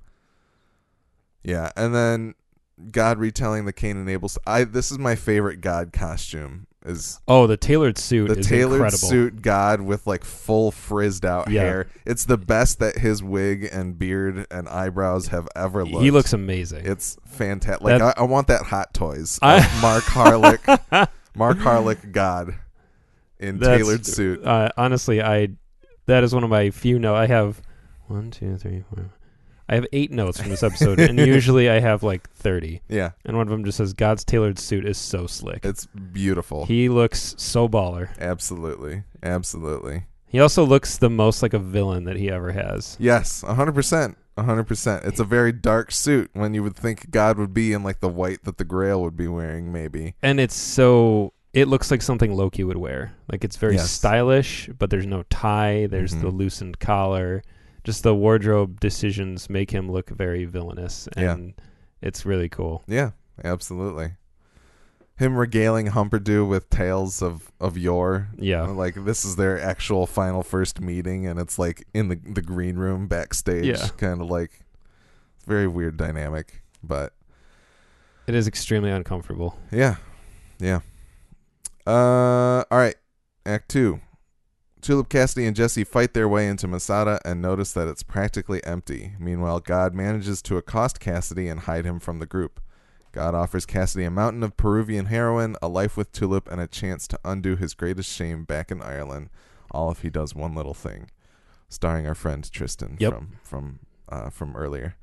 Yeah, 1.43 1.71
and 1.75 1.93
then 1.95 2.35
God 2.91 3.17
retelling 3.19 3.65
the 3.65 3.73
Cain 3.73 3.97
and 3.97 4.09
Abel. 4.09 4.29
I 4.45 4.63
this 4.63 4.91
is 4.91 4.99
my 4.99 5.15
favorite 5.15 5.61
God 5.61 5.91
costume. 5.93 6.67
Is 6.83 7.19
Oh, 7.27 7.45
the 7.45 7.57
tailored 7.57 7.99
suit 7.99 8.27
the 8.29 8.41
tailored 8.41 8.77
incredible. 8.81 9.07
suit 9.07 9.41
God 9.43 9.81
with 9.81 10.07
like 10.07 10.23
full 10.23 10.71
frizzed 10.71 11.23
out 11.23 11.47
Yeah. 11.47 11.61
hair. 11.61 11.87
It's 12.07 12.25
the 12.25 12.39
best 12.39 12.79
that 12.79 12.97
his 12.97 13.21
wig 13.21 13.69
and 13.71 13.99
beard 13.99 14.47
and 14.49 14.67
eyebrows 14.67 15.27
have 15.27 15.47
ever 15.55 15.85
looked. 15.85 16.03
He 16.03 16.09
looks 16.09 16.33
amazing. 16.33 16.83
It's 16.87 17.17
fantastic. 17.27 17.83
Like 17.83 17.99
That- 17.99 18.17
I, 18.17 18.21
I 18.21 18.25
want 18.25 18.47
that 18.47 18.63
Hot 18.63 18.95
Toys. 18.95 19.37
I- 19.43 19.59
Mark 19.79 20.03
Harelik. 20.05 21.07
Mark 21.35 21.59
Harelik 21.59 22.11
God 22.11 22.55
in 23.39 23.59
tailored 23.59 24.05
suit. 24.07 24.43
uh, 24.43 24.69
honestly, 24.75 25.21
I 25.21 25.49
that 26.07 26.23
is 26.23 26.33
one 26.33 26.43
of 26.43 26.49
my 26.49 26.71
few 26.71 26.97
No, 26.97 27.13
I 27.15 27.27
have 27.27 27.61
one, 28.07 28.31
two, 28.31 28.57
three, 28.57 28.83
four. 28.93 29.05
I 29.71 29.75
have 29.75 29.87
eight 29.93 30.11
notes 30.11 30.39
from 30.39 30.49
this 30.49 30.63
episode, 30.63 30.99
and 30.99 31.17
usually 31.17 31.69
I 31.69 31.79
have 31.79 32.03
like 32.03 32.29
thirty. 32.31 32.81
Yeah, 32.89 33.11
And 33.25 33.37
one 33.37 33.47
of 33.47 33.51
them 33.51 33.63
just 33.63 33.77
says, 33.77 33.93
"God's 33.93 34.25
tailored 34.25 34.59
suit 34.59 34.85
is 34.85 34.97
so 34.97 35.27
slick." 35.27 35.65
it's 35.65 35.85
beautiful. 35.85 36.65
He 36.65 36.89
looks 36.89 37.33
so 37.37 37.69
baller. 37.69 38.09
absolutely, 38.19 39.03
absolutely. 39.23 40.03
He 40.27 40.39
also 40.39 40.65
looks 40.65 40.97
the 40.97 41.09
most 41.09 41.41
like 41.41 41.53
a 41.53 41.59
villain 41.59 42.03
that 42.03 42.17
he 42.17 42.29
ever 42.29 42.51
has. 42.51 42.97
Yes, 42.99 43.41
hundred 43.41 43.73
percent. 43.73 44.17
hundred 44.37 44.65
percent. 44.65 45.05
It's 45.05 45.19
a 45.19 45.25
very 45.25 45.53
dark 45.53 45.91
suit 45.91 46.29
when 46.33 46.53
you 46.53 46.63
would 46.63 46.75
think 46.75 47.09
God 47.09 47.37
would 47.37 47.53
be 47.53 47.73
in 47.73 47.81
like 47.83 48.01
the 48.01 48.09
white 48.09 48.43
that 48.43 48.57
the 48.57 48.65
Grail 48.65 49.01
would 49.01 49.15
be 49.15 49.27
wearing, 49.27 49.71
maybe. 49.71 50.15
And 50.21 50.39
it's 50.39 50.55
so 50.55 51.33
it 51.53 51.67
looks 51.67 51.91
like 51.91 52.01
something 52.01 52.33
Loki 52.33 52.63
would 52.63 52.77
wear. 52.77 53.13
Like 53.31 53.43
it's 53.43 53.57
very 53.57 53.75
Yes. 53.75 53.91
stylish, 53.91 54.69
but 54.77 54.89
there's 54.89 55.05
no 55.05 55.23
tie, 55.29 55.87
there's 55.87 56.11
the 56.11 56.27
mm-hmm. 56.27 56.37
loosened 56.37 56.79
collar. 56.79 57.43
Just 57.83 58.03
the 58.03 58.13
wardrobe 58.15 58.79
decisions 58.79 59.49
make 59.49 59.71
him 59.71 59.91
look 59.91 60.09
very 60.09 60.45
villainous, 60.45 61.07
Yeah. 61.17 61.33
and 61.33 61.53
it's 62.01 62.25
really 62.25 62.47
cool. 62.49 62.83
Yeah, 62.87 63.11
absolutely. 63.43 64.13
Him 65.17 65.35
regaling 65.35 65.87
Humperdoo 65.87 66.47
with 66.47 66.69
tales 66.69 67.21
of 67.21 67.51
of 67.59 67.77
yore. 67.77 68.29
Yeah, 68.37 68.63
Like 68.63 68.95
this 69.05 69.23
is 69.25 69.35
their 69.35 69.59
actual 69.59 70.07
final 70.07 70.41
first 70.43 70.79
meeting, 70.81 71.27
and 71.27 71.39
it's 71.39 71.57
like 71.59 71.85
in 71.93 72.07
the 72.09 72.15
the 72.15 72.41
green 72.41 72.75
room 72.77 73.07
backstage. 73.07 73.65
Yeah. 73.65 73.87
kind 73.97 74.21
of 74.21 74.29
like 74.29 74.61
very 75.47 75.67
weird 75.67 75.97
dynamic, 75.97 76.61
but 76.83 77.13
it 78.27 78.35
is 78.35 78.47
extremely 78.47 78.91
uncomfortable. 78.91 79.57
yeah, 79.71 79.95
yeah. 80.59 80.79
Uh, 81.85 82.63
all 82.69 82.77
right. 82.77 82.95
Act 83.45 83.69
two. 83.69 83.99
Tulip 84.81 85.09
Cassidy 85.09 85.45
and 85.45 85.55
Jesse 85.55 85.83
fight 85.83 86.13
their 86.13 86.27
way 86.27 86.47
into 86.47 86.67
Masada 86.67 87.19
and 87.23 87.41
notice 87.41 87.71
that 87.73 87.87
it's 87.87 88.03
practically 88.03 88.63
empty. 88.65 89.13
Meanwhile, 89.19 89.59
God 89.59 89.93
manages 89.93 90.41
to 90.43 90.57
accost 90.57 90.99
Cassidy 90.99 91.47
and 91.47 91.61
hide 91.61 91.85
him 91.85 91.99
from 91.99 92.19
the 92.19 92.25
group. 92.25 92.59
God 93.11 93.35
offers 93.35 93.65
Cassidy 93.65 94.05
a 94.05 94.11
mountain 94.11 94.41
of 94.41 94.57
Peruvian 94.57 95.07
heroin, 95.07 95.55
a 95.61 95.67
life 95.67 95.97
with 95.97 96.11
Tulip, 96.11 96.49
and 96.49 96.59
a 96.61 96.67
chance 96.67 97.07
to 97.09 97.19
undo 97.25 97.55
his 97.55 97.73
greatest 97.73 98.11
shame 98.11 98.43
back 98.43 98.71
in 98.71 98.81
Ireland, 98.81 99.29
all 99.69 99.91
if 99.91 100.01
he 100.01 100.09
does 100.09 100.33
one 100.33 100.55
little 100.55 100.73
thing. 100.73 101.11
Starring 101.69 102.07
our 102.07 102.15
friend 102.15 102.49
Tristan 102.51 102.97
Yep. 102.99 103.13
from 103.13 103.31
from 103.43 103.79
uh, 104.09 104.29
from 104.29 104.55
earlier. 104.55 104.95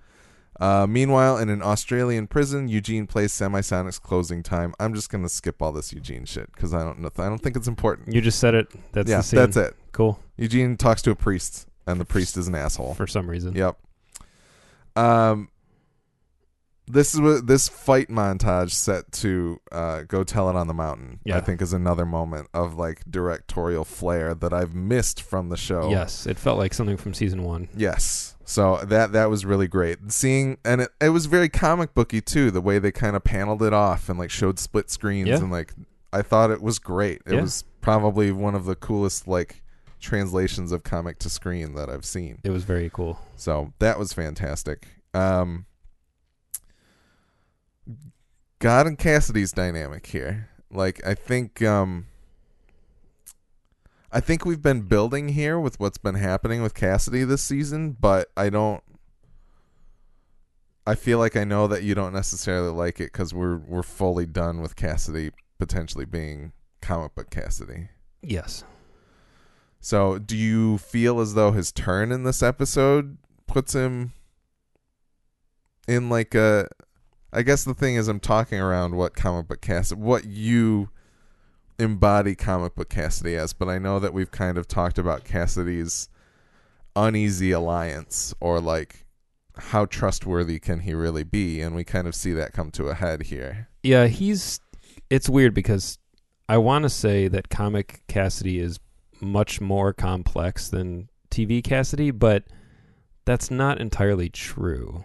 Uh, 0.60 0.86
meanwhile, 0.88 1.38
in 1.38 1.48
an 1.48 1.62
Australian 1.62 2.26
prison, 2.26 2.68
Eugene 2.68 3.06
plays 3.06 3.32
Semisonic's 3.32 3.98
closing 3.98 4.42
time. 4.42 4.74
I'm 4.80 4.94
just 4.94 5.10
gonna 5.10 5.28
skip 5.28 5.62
all 5.62 5.72
this 5.72 5.92
Eugene 5.92 6.24
shit 6.24 6.50
because 6.52 6.74
I 6.74 6.82
don't 6.82 7.00
know. 7.00 7.10
I 7.18 7.28
don't 7.28 7.38
think 7.38 7.56
it's 7.56 7.68
important. 7.68 8.12
You 8.12 8.20
just 8.20 8.38
said 8.38 8.54
it. 8.54 8.68
That's 8.92 9.08
yeah, 9.08 9.18
the 9.18 9.22
scene. 9.22 9.38
that's 9.38 9.56
it. 9.56 9.76
Cool 9.92 10.18
Eugene 10.36 10.76
talks 10.76 11.02
to 11.02 11.10
a 11.10 11.16
priest, 11.16 11.68
and 11.86 12.00
the 12.00 12.04
priest 12.04 12.36
is 12.36 12.48
an 12.48 12.54
asshole. 12.54 12.94
for 12.94 13.06
some 13.06 13.28
reason. 13.28 13.54
Yep. 13.54 13.76
Um, 14.96 15.48
this 16.88 17.14
is 17.14 17.20
what 17.20 17.46
this 17.46 17.68
fight 17.68 18.08
montage 18.08 18.70
set 18.70 19.12
to 19.12 19.60
uh, 19.70 20.02
"Go 20.02 20.24
Tell 20.24 20.48
It 20.50 20.56
on 20.56 20.66
the 20.66 20.74
Mountain." 20.74 21.20
Yeah. 21.24 21.36
I 21.36 21.40
think 21.40 21.62
is 21.62 21.72
another 21.72 22.06
moment 22.06 22.48
of 22.54 22.74
like 22.74 23.02
directorial 23.08 23.84
flair 23.84 24.34
that 24.34 24.52
I've 24.52 24.74
missed 24.74 25.22
from 25.22 25.50
the 25.50 25.56
show. 25.56 25.90
Yes, 25.90 26.26
it 26.26 26.38
felt 26.38 26.58
like 26.58 26.74
something 26.74 26.96
from 26.96 27.14
season 27.14 27.44
one. 27.44 27.68
Yes. 27.76 28.36
So 28.50 28.78
that 28.78 29.12
that 29.12 29.28
was 29.28 29.45
really 29.45 29.69
great. 29.69 30.11
Seeing 30.11 30.57
and 30.64 30.81
it, 30.81 30.88
it 31.02 31.11
was 31.11 31.26
very 31.26 31.50
comic 31.50 31.93
booky 31.95 32.23
too, 32.23 32.50
the 32.50 32.62
way 32.62 32.78
they 32.78 32.90
kind 32.90 33.14
of 33.14 33.23
paneled 33.23 33.62
it 33.62 33.75
off 33.75 34.09
and 34.09 34.19
like 34.19 34.31
showed 34.31 34.59
split 34.59 34.88
screens 34.90 35.28
Yeah. 35.28 35.37
and 35.37 35.50
like 35.52 35.75
I 36.14 36.23
thought 36.23 36.50
it 36.50 36.62
was 36.62 36.78
great. 36.78 37.21
It 37.26 37.35
Yeah. 37.35 37.43
was 37.43 37.64
probably 37.83 38.33
one 38.33 38.55
of 38.55 38.64
the 38.64 38.75
coolest 38.75 39.28
like 39.28 39.62
translations 40.00 40.73
of 40.73 40.83
comic 40.83 41.19
to 41.19 41.28
screen 41.28 41.75
that 41.75 41.90
I've 41.90 42.07
seen. 42.07 42.38
It 42.43 42.49
was 42.50 42.64
very 42.64 42.88
cool. 42.88 43.19
So 43.37 43.75
that 43.81 43.99
was 43.99 44.14
fantastic. 44.14 44.88
Um 45.12 45.67
God 48.61 48.87
and 48.87 48.99
Cassidy's 48.99 49.52
dynamic 49.52 50.07
here. 50.07 50.49
Like 50.71 51.07
I 51.07 51.12
think 51.14 51.61
um 51.62 52.07
I 54.10 54.20
think 54.20 54.44
we've 54.44 54.62
been 54.62 54.82
building 54.82 55.30
here 55.30 55.60
with 55.60 55.78
what's 55.78 55.98
been 55.98 56.14
happening 56.14 56.62
with 56.62 56.74
Cassidy 56.74 57.24
this 57.24 57.42
season, 57.42 57.96
but 57.98 58.30
I 58.36 58.48
don't 58.48 58.82
I 60.86 60.94
feel 60.94 61.18
like 61.18 61.36
I 61.36 61.44
know 61.44 61.66
that 61.66 61.82
you 61.82 61.94
don't 61.94 62.14
necessarily 62.14 62.70
like 62.70 63.00
it 63.00 63.12
cuz 63.12 63.34
we're 63.34 63.58
we're 63.58 63.82
fully 63.82 64.24
done 64.24 64.62
with 64.62 64.76
Cassidy 64.76 65.30
potentially 65.58 66.06
being 66.06 66.52
comic 66.80 67.14
book 67.14 67.28
Cassidy. 67.28 67.90
Yes. 68.22 68.64
So, 69.80 70.18
do 70.18 70.36
you 70.36 70.78
feel 70.78 71.20
as 71.20 71.34
though 71.34 71.52
his 71.52 71.70
turn 71.70 72.10
in 72.10 72.24
this 72.24 72.42
episode 72.42 73.18
puts 73.46 73.74
him 73.74 74.12
in 75.86 76.08
like 76.08 76.34
a 76.34 76.68
I 77.32 77.42
guess 77.42 77.64
the 77.64 77.74
thing 77.74 77.96
is 77.96 78.08
I'm 78.08 78.20
talking 78.20 78.58
around 78.58 78.96
what 78.96 79.14
comic 79.14 79.48
book 79.48 79.60
Cassidy 79.60 80.00
what 80.00 80.24
you 80.24 80.88
embody 81.78 82.35
comic 82.35 82.75
book 82.75 82.88
Cassidy 82.88 83.37
as, 83.37 83.52
but 83.52 83.68
I 83.68 83.78
know 83.78 83.99
that 83.99 84.12
we've 84.12 84.30
kind 84.30 84.58
of 84.58 84.66
talked 84.66 84.99
about 84.99 85.25
Cassidy's 85.25 86.08
uneasy 86.97 87.52
alliance 87.52 88.35
or 88.40 88.61
like 88.61 89.06
how 89.56 89.87
trustworthy 89.87 90.58
can 90.58 90.80
he 90.80 90.94
really 90.94 91.25
be 91.25 91.61
and 91.61 91.75
we 91.75 91.85
kind 91.85 92.06
of 92.06 92.14
see 92.14 92.32
that 92.32 92.52
come 92.52 92.70
to 92.73 92.88
a 92.88 92.94
head 92.94 93.25
here. 93.25 93.68
Yeah, 93.82 94.06
he's. 94.06 94.61
It's 95.11 95.28
weird 95.28 95.54
because 95.54 95.99
I 96.49 96.58
want 96.58 96.82
to 96.82 96.90
say 96.90 97.28
that 97.28 97.49
comic 97.49 98.02
Cassidy 98.08 98.58
is 98.58 98.78
much 99.20 99.61
more 99.61 99.92
complex 99.92 100.68
than 100.68 101.08
TV 101.30 101.62
Cassidy, 101.62 102.11
but 102.11 102.44
that's 103.25 103.50
not 103.50 103.80
entirely 103.80 104.28
true. 104.28 105.04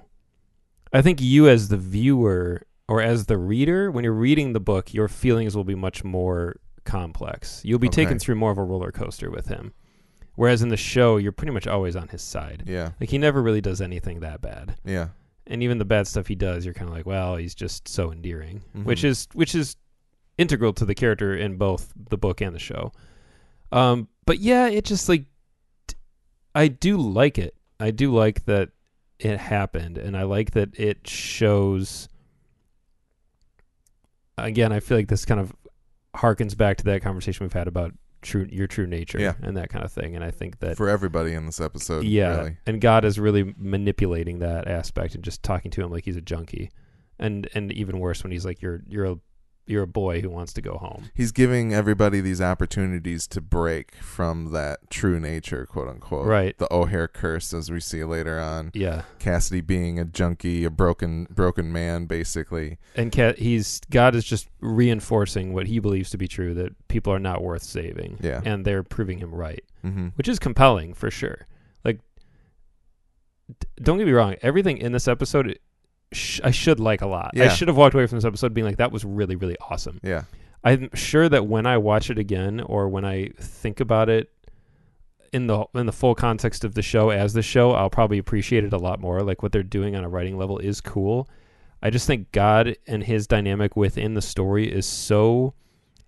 I 0.92 1.02
think 1.02 1.20
you, 1.22 1.48
as 1.50 1.70
the 1.70 1.78
viewer 1.78 2.64
or 2.88 3.02
as 3.02 3.26
the 3.26 3.38
reader, 3.38 3.90
when 3.90 4.04
you're 4.04 4.14
reading 4.14 4.54
the 4.54 4.60
book, 4.60 4.94
your 4.94 5.08
feelings 5.08 5.56
will 5.56 5.64
be 5.64 5.76
much 5.76 6.04
more 6.04 6.58
complex. 6.84 7.62
You'll 7.64 7.80
be 7.80 7.90
taken 7.90 8.20
through 8.20 8.36
more 8.36 8.52
of 8.52 8.58
a 8.58 8.64
roller 8.64 8.92
coaster 8.92 9.30
with 9.32 9.48
him. 9.48 9.74
Whereas 10.36 10.62
in 10.64 10.70
the 10.70 10.78
show, 10.78 11.18
you're 11.18 11.32
pretty 11.32 11.54
much 11.54 11.68
always 11.68 11.96
on 11.96 12.08
his 12.08 12.22
side. 12.24 12.64
Yeah. 12.66 12.92
Like 13.00 13.10
he 13.10 13.18
never 13.18 13.42
really 13.42 13.62
does 13.62 13.82
anything 13.82 14.22
that 14.22 14.42
bad 14.42 14.76
Yeah. 14.84 15.10
and 15.46 15.62
even 15.62 15.78
the 15.78 15.86
bad 15.86 16.08
stuff 16.08 16.28
he 16.28 16.36
does, 16.36 16.66
you're 16.66 16.74
kind 16.74 16.90
of 16.90 16.96
like, 16.96 17.06
well, 17.06 17.36
he's 17.36 17.54
just 17.54 17.88
so 17.88 18.12
endearing, 18.12 18.64
which 18.84 19.02
Mhm. 19.02 19.06
is 19.10 19.28
which 19.34 19.54
is 19.54 19.76
integral 20.40 20.74
to 20.74 20.86
the 20.86 20.96
character 20.96 21.36
in 21.36 21.58
both 21.58 21.94
the 22.10 22.18
book 22.18 22.42
and 22.42 22.56
the 22.56 22.60
show. 22.60 22.92
Um, 23.72 24.08
but 24.26 24.40
yeah, 24.40 24.68
it 24.68 24.86
just 24.86 25.08
like 25.08 25.26
I 26.56 26.68
do 26.68 26.98
like 26.98 27.38
it. 27.38 27.56
I 27.80 27.92
do 27.92 28.12
like 28.12 28.46
that 28.46 28.70
it 29.20 29.38
happened, 29.40 29.98
and 30.00 30.18
I 30.18 30.24
like 30.24 30.52
that 30.52 30.78
it 30.80 31.08
shows. 31.08 32.10
Again, 34.38 34.72
I 34.72 34.80
feel 34.80 34.98
like 34.98 35.08
this 35.08 35.26
kind 35.26 35.40
of 35.40 35.54
harkens 36.16 36.56
back 36.56 36.78
to 36.78 36.84
that 36.86 37.02
conversation 37.02 37.44
we've 37.44 37.54
had 37.54 37.68
about 37.68 37.94
true 38.22 38.48
your 38.52 38.68
true 38.68 38.88
nature 38.88 39.20
Yeah. 39.20 39.34
and 39.42 39.58
that 39.58 39.70
kind 39.70 39.84
of 39.84 39.92
thing, 39.92 40.16
and 40.16 40.24
I 40.24 40.32
think 40.32 40.60
that 40.60 40.78
For 40.78 40.88
everybody 40.90 41.34
in 41.34 41.46
this 41.46 41.60
episode, 41.60 42.06
yeah, 42.06 42.38
really. 42.38 42.58
and 42.66 42.80
God 42.80 43.04
is 43.04 43.20
really 43.20 43.54
manipulating 43.58 44.40
that 44.40 44.68
aspect 44.68 45.16
and 45.16 45.24
just 45.24 45.44
talking 45.44 45.72
to 45.72 45.82
him 45.84 45.92
like 45.92 46.06
he's 46.06 46.16
a 46.16 46.22
junkie, 46.22 46.70
and 47.20 47.50
and 47.54 47.72
even 47.74 48.00
worse 48.00 48.24
when 48.24 48.32
he's 48.32 48.46
like 48.46 48.62
you're 48.62 48.82
you're 48.88 49.06
a 49.06 49.16
you're 49.66 49.84
a 49.84 49.88
boy 49.88 50.22
who 50.22 50.30
wants 50.30 50.52
to 50.54 50.62
go 50.62 50.74
home. 50.78 51.10
he's 51.14 51.32
giving 51.32 51.74
everybody 51.74 52.20
these 52.20 52.42
opportunities 52.42 53.28
to 53.28 53.40
break 53.40 53.96
from 53.96 54.52
that 54.52 54.80
true 54.90 55.20
nature, 55.20 55.66
quote 55.66 55.88
unquote. 55.88 56.26
Right. 56.26 56.58
The 56.58 56.72
O'Hare 56.74 57.08
curse, 57.08 57.54
as 57.54 57.72
we 57.72 57.80
see 57.80 58.04
later 58.04 58.40
on. 58.40 58.72
Yeah, 58.74 59.04
Cassidy 59.20 59.62
being 59.62 60.00
a 60.00 60.06
junkie, 60.06 60.66
a 60.66 60.70
broken, 60.70 61.28
broken 61.30 61.72
man, 61.72 62.06
basically. 62.08 62.78
and 62.96 63.12
Cat, 63.12 63.40
he's 63.40 63.80
God 63.90 64.16
is 64.16 64.26
just 64.26 64.50
reinforcing 64.60 65.54
what 65.54 65.68
he 65.68 65.80
believes 65.80 66.10
to 66.10 66.18
be 66.18 66.28
true 66.28 66.54
that 66.56 66.88
people 66.90 67.14
are 67.14 67.20
not 67.20 67.42
worth 67.42 67.64
saving. 67.64 68.18
Yeah. 68.22 68.42
and 68.44 68.66
they're 68.66 68.84
proving 68.84 69.20
him 69.20 69.34
right, 69.34 69.64
hmm 69.82 70.08
which 70.16 70.28
is 70.28 70.40
compelling 70.40 70.94
for 70.94 71.10
sure. 71.10 71.48
Like, 71.86 72.00
d- 73.60 73.68
don't 73.82 73.98
get 73.98 74.08
me 74.08 74.14
wrong, 74.14 74.36
everything 74.42 74.78
in 74.78 74.92
this 74.92 75.08
episode. 75.08 75.58
Sh- 76.14 76.42
I 76.44 76.52
should 76.52 76.80
like 76.80 77.02
a 77.02 77.08
lot. 77.08 77.32
I 77.36 77.48
should 77.50 77.68
have 77.68 77.78
walked 77.78 77.94
away 77.96 78.08
from 78.08 78.18
this 78.18 78.26
episode 78.26 78.54
being 78.54 78.66
like, 78.66 78.78
"That 78.78 78.92
was 78.92 79.04
really, 79.04 79.36
really 79.36 79.58
awesome." 79.70 80.00
Yeah. 80.04 80.24
I'm 80.64 80.90
sure 80.94 81.28
that 81.28 81.48
when 81.48 81.66
I 81.66 81.78
watch 81.78 82.10
it 82.10 82.18
again 82.18 82.62
or 82.62 82.88
when 82.88 83.04
I 83.04 83.30
think 83.38 83.80
about 83.80 84.10
it 84.10 84.32
in 85.34 85.48
the 85.48 85.66
in 85.76 85.86
the 85.86 85.92
full 85.92 86.16
context 86.16 86.64
of 86.64 86.76
the 86.76 86.82
show 86.82 87.10
as 87.10 87.34
the 87.34 87.42
show, 87.42 87.72
I'll 87.72 87.90
probably 87.90 88.18
appreciate 88.18 88.64
it 88.64 88.72
a 88.72 88.78
lot 88.78 89.02
more. 89.02 89.22
Like 89.22 89.44
what 89.44 89.52
they're 89.52 89.64
doing 89.64 89.96
on 89.96 90.04
a 90.04 90.10
writing 90.10 90.38
level 90.38 90.60
is 90.60 90.80
cool. 90.80 91.28
I 91.82 91.90
just 91.90 92.08
think 92.08 92.32
God 92.32 92.78
and 92.88 93.04
his 93.04 93.28
dynamic 93.28 93.76
within 93.76 94.14
the 94.14 94.22
story 94.22 94.72
is 94.72 94.86
so 94.86 95.54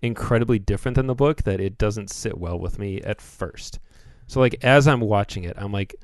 incredibly 0.00 0.58
different 0.58 0.94
than 0.94 1.06
the 1.06 1.14
book 1.14 1.42
that 1.42 1.60
it 1.60 1.76
doesn't 1.76 2.08
sit 2.10 2.38
well 2.38 2.58
with 2.58 2.78
me 2.78 3.00
at 3.02 3.20
first. 3.20 3.78
So 4.26 4.40
like 4.40 4.64
as 4.64 4.88
I'm 4.88 5.00
watching 5.00 5.44
it, 5.44 5.54
I'm 5.58 5.72
like 5.72 5.94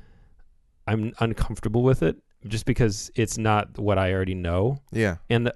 I'm 0.85 1.13
uncomfortable 1.19 1.81
with 1.81 2.03
it 2.03 2.17
just 2.47 2.65
because 2.65 3.11
it's 3.15 3.37
not 3.37 3.77
what 3.77 3.97
I 3.97 4.13
already 4.13 4.35
know 4.35 4.79
Yeah. 4.91 5.17
and 5.29 5.51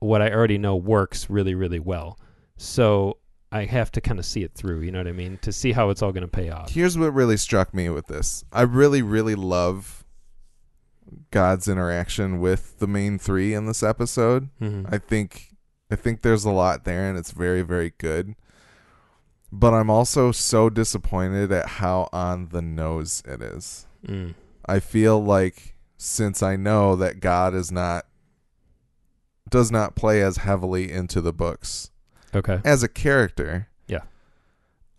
what 0.00 0.22
I 0.22 0.30
already 0.30 0.58
know 0.58 0.76
works 0.76 1.28
really, 1.28 1.54
really 1.54 1.80
well. 1.80 2.18
So 2.56 3.18
I 3.50 3.64
have 3.64 3.90
to 3.92 4.00
kind 4.00 4.18
of 4.18 4.26
see 4.26 4.42
it 4.42 4.52
through. 4.54 4.82
You 4.82 4.92
know 4.92 4.98
what 4.98 5.08
I 5.08 5.12
mean? 5.12 5.38
To 5.42 5.52
see 5.52 5.72
how 5.72 5.90
it's 5.90 6.02
all 6.02 6.12
going 6.12 6.22
to 6.22 6.28
pay 6.28 6.50
off. 6.50 6.70
Here's 6.70 6.96
what 6.98 7.14
really 7.14 7.36
struck 7.36 7.72
me 7.74 7.88
with 7.88 8.06
this. 8.06 8.44
I 8.52 8.62
really, 8.62 9.02
really 9.02 9.34
love 9.34 10.04
God's 11.30 11.66
interaction 11.68 12.40
with 12.40 12.78
the 12.78 12.86
main 12.86 13.18
three 13.18 13.54
in 13.54 13.66
this 13.66 13.82
episode. 13.82 14.48
Mhm. 14.60 14.86
I 14.92 14.98
think 14.98 15.54
I 15.90 15.96
think 15.96 16.20
there's 16.20 16.44
a 16.44 16.50
lot 16.50 16.84
there 16.84 17.08
and 17.08 17.16
it's 17.18 17.30
very 17.30 17.62
very 17.62 17.94
good. 17.96 18.34
But 19.50 19.72
I'm 19.72 19.88
also 19.88 20.30
so 20.32 20.68
disappointed 20.68 21.50
at 21.50 21.66
how 21.66 22.10
on 22.12 22.48
the 22.50 22.60
nose 22.60 23.22
it 23.26 23.40
is. 23.40 23.86
Mm. 24.06 24.34
I 24.66 24.80
feel 24.80 25.18
like 25.24 25.74
since 25.98 26.42
I 26.42 26.56
know 26.56 26.96
that 26.96 27.20
God 27.20 27.54
is 27.54 27.70
not 27.70 28.06
does 29.50 29.70
not 29.70 29.94
play 29.96 30.22
as 30.22 30.38
heavily 30.38 30.90
into 30.92 31.20
the 31.20 31.32
books 31.32 31.90
Okay. 32.34 32.60
as 32.64 32.82
a 32.82 32.88
character. 32.88 33.68
Yeah. 33.86 34.02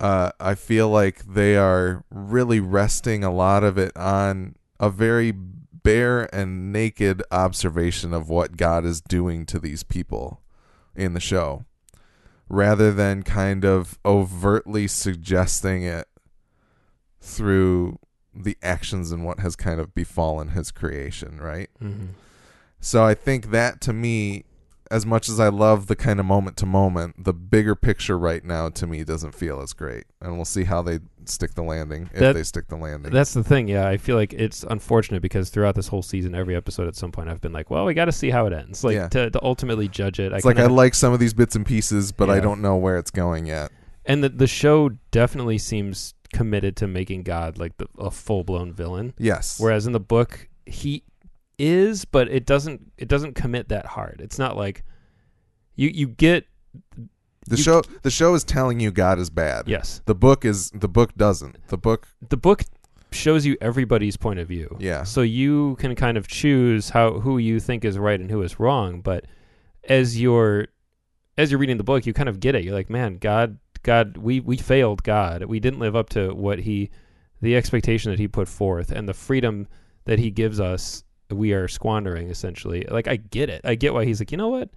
uh, 0.00 0.32
I 0.40 0.54
feel 0.56 0.88
like 0.88 1.24
they 1.24 1.56
are 1.56 2.04
really 2.10 2.58
resting 2.60 3.22
a 3.24 3.30
lot 3.32 3.62
of 3.64 3.78
it 3.78 3.96
on 3.96 4.56
a 4.80 4.90
very 4.90 5.30
bare 5.32 6.34
and 6.34 6.72
naked 6.72 7.22
observation 7.30 8.12
of 8.12 8.28
what 8.28 8.56
God 8.56 8.84
is 8.84 9.00
doing 9.00 9.46
to 9.46 9.58
these 9.60 9.82
people 9.84 10.40
in 10.96 11.14
the 11.14 11.20
show, 11.20 11.64
rather 12.48 12.92
than 12.92 13.22
kind 13.22 13.64
of 13.64 13.98
overtly 14.04 14.88
suggesting 14.88 15.84
it 15.84 16.08
through 17.20 17.98
the 18.44 18.56
actions 18.62 19.12
and 19.12 19.24
what 19.24 19.40
has 19.40 19.56
kind 19.56 19.80
of 19.80 19.94
befallen 19.94 20.48
his 20.50 20.70
creation, 20.70 21.38
right? 21.40 21.70
Mm-hmm. 21.82 22.06
So 22.80 23.04
I 23.04 23.14
think 23.14 23.50
that 23.50 23.80
to 23.82 23.92
me, 23.92 24.44
as 24.90 25.06
much 25.06 25.28
as 25.28 25.38
I 25.38 25.48
love 25.48 25.86
the 25.86 25.94
kind 25.94 26.18
of 26.18 26.26
moment 26.26 26.56
to 26.56 26.66
moment, 26.66 27.22
the 27.24 27.32
bigger 27.32 27.76
picture 27.76 28.18
right 28.18 28.44
now 28.44 28.68
to 28.70 28.86
me 28.88 29.04
doesn't 29.04 29.34
feel 29.36 29.60
as 29.60 29.72
great. 29.72 30.04
And 30.20 30.34
we'll 30.34 30.44
see 30.44 30.64
how 30.64 30.82
they 30.82 30.98
stick 31.26 31.54
the 31.54 31.62
landing 31.62 32.10
if 32.12 32.18
That- 32.18 32.32
they 32.32 32.42
stick 32.42 32.66
the 32.66 32.76
landing. 32.76 33.12
That's 33.12 33.32
the 33.34 33.44
thing. 33.44 33.68
Yeah, 33.68 33.86
I 33.86 33.98
feel 33.98 34.16
like 34.16 34.32
it's 34.32 34.64
unfortunate 34.64 35.22
because 35.22 35.48
throughout 35.50 35.76
this 35.76 35.86
whole 35.88 36.02
season, 36.02 36.34
every 36.34 36.56
episode 36.56 36.88
at 36.88 36.96
some 36.96 37.12
point, 37.12 37.28
I've 37.28 37.40
been 37.40 37.52
like, 37.52 37.70
well, 37.70 37.84
we 37.84 37.94
got 37.94 38.06
to 38.06 38.12
see 38.12 38.30
how 38.30 38.46
it 38.46 38.52
ends. 38.52 38.82
Like 38.82 38.94
Yeah. 38.96 39.08
to, 39.10 39.30
to 39.30 39.44
ultimately 39.44 39.86
judge 39.86 40.18
it. 40.18 40.32
it's 40.32 40.44
I 40.44 40.48
like 40.48 40.56
I 40.56 40.62
kinda- 40.62 40.74
like 40.74 40.94
some 40.94 41.12
of 41.12 41.20
these 41.20 41.34
bits 41.34 41.54
and 41.54 41.64
pieces, 41.64 42.10
but 42.10 42.28
I 42.30 42.40
don't 42.40 42.60
know 42.60 42.76
where 42.76 42.96
it's 42.98 43.10
going 43.12 43.46
yet. 43.46 43.70
and 44.06 44.24
the 44.24 44.28
the 44.30 44.46
show 44.48 44.88
definitely 45.12 45.58
seems 45.58 46.14
committed 46.32 46.76
to 46.76 46.86
making 46.86 47.22
God 47.24 47.58
like 47.58 47.76
the, 47.78 47.86
a 47.98 48.10
full 48.10 48.44
blown 48.44 48.72
villain. 48.72 49.14
Yes. 49.18 49.58
Whereas 49.60 49.86
in 49.86 49.92
the 49.92 50.00
book, 50.00 50.48
he 50.66 51.02
is, 51.58 52.04
but 52.04 52.28
it 52.28 52.46
doesn't 52.46 52.92
it 52.98 53.08
doesn't 53.08 53.34
commit 53.34 53.68
that 53.68 53.86
hard. 53.86 54.20
It's 54.22 54.38
not 54.38 54.56
like 54.56 54.84
you 55.76 55.88
you 55.92 56.06
get 56.06 56.46
the 57.46 57.56
you- 57.56 57.62
show 57.62 57.82
the 58.02 58.10
show 58.10 58.34
is 58.34 58.44
telling 58.44 58.80
you 58.80 58.90
God 58.90 59.18
is 59.18 59.30
bad. 59.30 59.68
yes. 59.68 60.00
The 60.06 60.14
book 60.14 60.44
is 60.44 60.70
the 60.70 60.88
book 60.88 61.14
doesn't. 61.16 61.56
The 61.68 61.78
book 61.78 62.08
The 62.28 62.36
book 62.36 62.64
shows 63.12 63.44
you 63.44 63.56
everybody's 63.60 64.16
point 64.16 64.38
of 64.38 64.46
view. 64.46 64.76
yeah. 64.78 65.02
So 65.02 65.20
you 65.22 65.74
can 65.80 65.94
kind 65.96 66.16
of 66.16 66.28
choose 66.28 66.90
how 66.90 67.18
who 67.20 67.38
you 67.38 67.58
think 67.58 67.84
is 67.84 67.98
right 67.98 68.20
and 68.20 68.30
who 68.30 68.40
is 68.42 68.60
wrong, 68.60 69.00
but 69.00 69.24
as 69.88 70.20
you're 70.20 70.68
as 71.36 71.50
you're 71.50 71.58
reading 71.58 71.76
the 71.78 71.84
book, 71.84 72.06
you 72.06 72.12
kind 72.12 72.28
of 72.28 72.38
get 72.38 72.54
it. 72.54 72.62
You're 72.64 72.74
like, 72.74 72.90
man, 72.90 73.16
God 73.18 73.58
God 73.82 74.16
we 74.16 74.40
we 74.40 74.56
failed 74.56 75.02
God. 75.02 75.44
We 75.44 75.60
didn't 75.60 75.80
live 75.80 75.96
up 75.96 76.10
to 76.10 76.34
what 76.34 76.60
he 76.60 76.90
the 77.40 77.56
expectation 77.56 78.10
that 78.10 78.18
he 78.18 78.28
put 78.28 78.48
forth 78.48 78.90
and 78.90 79.08
the 79.08 79.14
freedom 79.14 79.66
that 80.04 80.18
he 80.18 80.30
gives 80.30 80.60
us 80.60 81.04
we 81.30 81.52
are 81.52 81.68
squandering 81.68 82.28
essentially. 82.28 82.84
Like 82.90 83.08
I 83.08 83.16
get 83.16 83.48
it. 83.48 83.62
I 83.64 83.74
get 83.74 83.94
why 83.94 84.04
he's 84.04 84.20
like, 84.20 84.32
"You 84.32 84.38
know 84.38 84.48
what? 84.48 84.68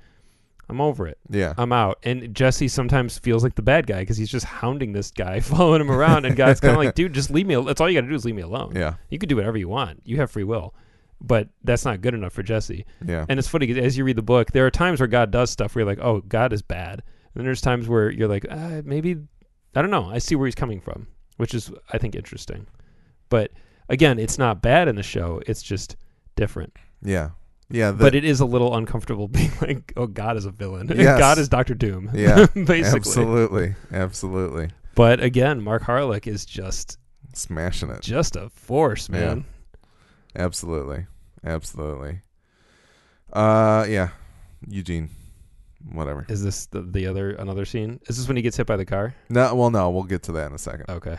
I'm 0.70 0.80
over 0.80 1.08
it. 1.08 1.18
Yeah. 1.30 1.54
I'm 1.58 1.74
out." 1.74 2.00
And 2.04 2.34
Jesse 2.34 2.68
sometimes 2.68 3.18
feels 3.18 3.44
like 3.44 3.56
the 3.56 3.62
bad 3.62 3.88
guy 3.88 4.02
because 4.02 4.18
he's 4.18 4.30
just 4.30 4.46
hounding 4.46 4.94
this 4.94 5.12
guy, 5.12 5.40
following 5.42 5.82
him 5.82 5.92
around 5.92 6.26
and 6.26 6.36
God's 6.36 6.60
kind 6.60 6.74
of 6.74 6.78
like, 6.78 6.96
"Dude, 6.96 7.14
just 7.14 7.32
leave 7.32 7.48
me 7.48 7.56
al- 7.56 7.64
that's 7.64 7.82
all 7.82 7.90
you 7.90 7.98
got 7.98 8.06
to 8.06 8.10
do 8.10 8.16
is 8.16 8.26
leave 8.26 8.36
me 8.36 8.44
alone." 8.44 8.74
Yeah. 8.76 8.96
You 9.10 9.18
can 9.18 9.30
do 9.30 9.36
whatever 9.36 9.58
you 9.58 9.68
want. 9.68 10.02
You 10.06 10.18
have 10.18 10.32
free 10.32 10.44
will. 10.44 10.74
But 11.24 11.48
that's 11.64 11.86
not 11.86 12.02
good 12.02 12.14
enough 12.14 12.34
for 12.34 12.44
Jesse. 12.44 12.86
Yeah. 13.06 13.26
And 13.30 13.40
it's 13.40 13.48
funny 13.48 13.80
as 13.80 13.98
you 13.98 14.04
read 14.04 14.18
the 14.18 14.22
book, 14.22 14.52
there 14.52 14.66
are 14.66 14.72
times 14.72 15.00
where 15.00 15.08
God 15.08 15.32
does 15.32 15.50
stuff 15.50 15.74
where 15.74 15.84
you're 15.84 15.90
like, 15.90 16.04
oh, 16.04 16.20
God 16.20 16.52
is 16.52 16.62
bad. 16.62 17.02
And 17.34 17.40
then 17.42 17.46
there's 17.46 17.62
times 17.62 17.88
where 17.88 18.10
you're 18.12 18.28
like, 18.28 18.46
uh, 18.50 18.82
maybe, 18.86 19.18
I 19.76 19.82
don't 19.82 19.92
know. 19.92 20.10
I 20.10 20.20
see 20.20 20.36
where 20.36 20.46
he's 20.46 20.56
coming 20.56 20.80
from, 20.80 21.08
which 21.38 21.54
is, 21.54 21.72
I 21.92 21.98
think, 21.98 22.16
interesting. 22.16 22.68
But 23.30 23.52
again, 23.90 24.20
it's 24.20 24.38
not 24.38 24.62
bad 24.62 24.88
in 24.88 24.96
the 24.96 25.04
show. 25.04 25.42
It's 25.48 25.64
just 25.64 25.96
different. 26.36 26.76
Yeah. 27.02 27.30
Yeah. 27.70 27.92
the- 27.92 27.98
but 27.98 28.14
it 28.16 28.24
is 28.24 28.40
a 28.40 28.46
little 28.46 28.76
uncomfortable 28.76 29.28
being 29.30 29.52
like, 29.62 29.94
oh, 29.98 30.06
God 30.08 30.38
is 30.38 30.46
a 30.46 30.52
villain. 30.52 30.88
Yes. 30.96 31.18
God 31.20 31.38
is 31.40 31.50
Doctor 31.50 31.74
Doom. 31.74 32.12
Yeah, 32.14 32.46
basically. 32.54 32.82
absolutely. 32.84 33.76
Absolutely. 33.92 34.70
But 34.96 35.22
again, 35.24 35.62
Mark 35.64 35.82
Harelik 35.84 36.28
is 36.28 36.46
just 36.46 37.00
Smashing 37.34 37.90
it. 37.90 38.02
just 38.02 38.36
a 38.36 38.50
force, 38.52 39.10
Yeah. 39.12 39.20
man. 39.20 39.46
Absolutely. 40.36 41.08
Absolutely. 41.44 42.22
Uh 43.32 43.86
yeah. 43.90 44.10
Eugene. 44.68 45.10
Whatever. 45.92 46.26
Is 46.30 46.44
this 46.44 46.66
the, 46.68 46.82
the 46.82 47.08
other 47.08 47.32
another 47.32 47.66
scene? 47.66 48.00
Is 48.08 48.18
this 48.18 48.28
when 48.28 48.38
he 48.38 48.44
gets 48.44 48.58
hit 48.58 48.66
by 48.68 48.78
the 48.78 48.86
car? 48.86 49.14
No 49.30 49.54
well 49.56 49.70
no, 49.70 49.90
we'll 49.90 50.04
get 50.04 50.24
to 50.24 50.32
that 50.34 50.48
in 50.48 50.54
a 50.54 50.58
second. 50.58 50.86
Okay. 50.90 51.18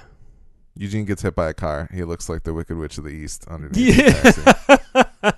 Eugene 0.76 1.04
gets 1.04 1.22
hit 1.22 1.34
by 1.36 1.48
a 1.50 1.54
car. 1.54 1.88
He 1.94 2.02
looks 2.02 2.28
like 2.28 2.42
the 2.42 2.52
Wicked 2.52 2.76
Witch 2.76 2.98
of 2.98 3.04
the 3.04 3.10
East 3.10 3.46
underneath 3.46 3.96
the 3.96 4.82
taxi. 4.92 5.32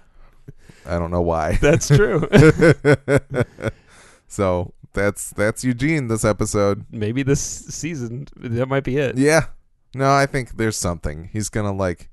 I 0.87 0.99
don't 0.99 1.11
know 1.11 1.21
why. 1.23 1.57
That's 1.61 1.89
true. 1.89 2.27
so 4.29 4.73
that's 4.93 5.31
that's 5.31 5.65
Eugene 5.65 6.09
this 6.09 6.25
episode. 6.25 6.87
Maybe 6.91 7.23
this 7.23 7.41
season 7.41 8.29
that 8.37 8.67
might 8.67 8.85
be 8.85 8.97
it. 8.99 9.19
Yeah. 9.19 9.47
No, 9.95 10.13
I 10.13 10.27
think 10.27 10.57
there's 10.57 10.77
something. 10.77 11.31
He's 11.33 11.49
gonna 11.49 11.73
like, 11.73 12.11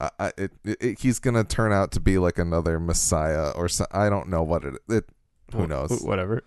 uh, 0.00 0.30
it, 0.36 0.52
it, 0.64 0.76
it- 0.80 0.98
He's 1.00 1.18
gonna 1.18 1.44
turn 1.44 1.72
out 1.72 1.90
to 1.92 2.00
be 2.00 2.18
like 2.18 2.38
another 2.38 2.78
Messiah 2.78 3.50
or 3.50 3.68
so, 3.68 3.86
I 3.90 4.08
don't 4.08 4.28
know 4.28 4.42
what 4.42 4.64
it. 4.64 4.74
it 4.88 5.04
who 5.52 5.66
knows? 5.66 6.02
Whatever. 6.02 6.42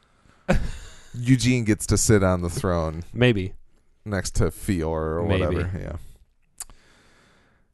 Eugene 1.13 1.63
gets 1.63 1.85
to 1.87 1.97
sit 1.97 2.23
on 2.23 2.41
the 2.41 2.49
throne 2.49 3.03
Maybe. 3.13 3.53
next 4.05 4.35
to 4.35 4.51
Fiore 4.51 5.19
or 5.19 5.23
Maybe. 5.23 5.45
whatever. 5.45 5.79
Yeah. 5.79 5.95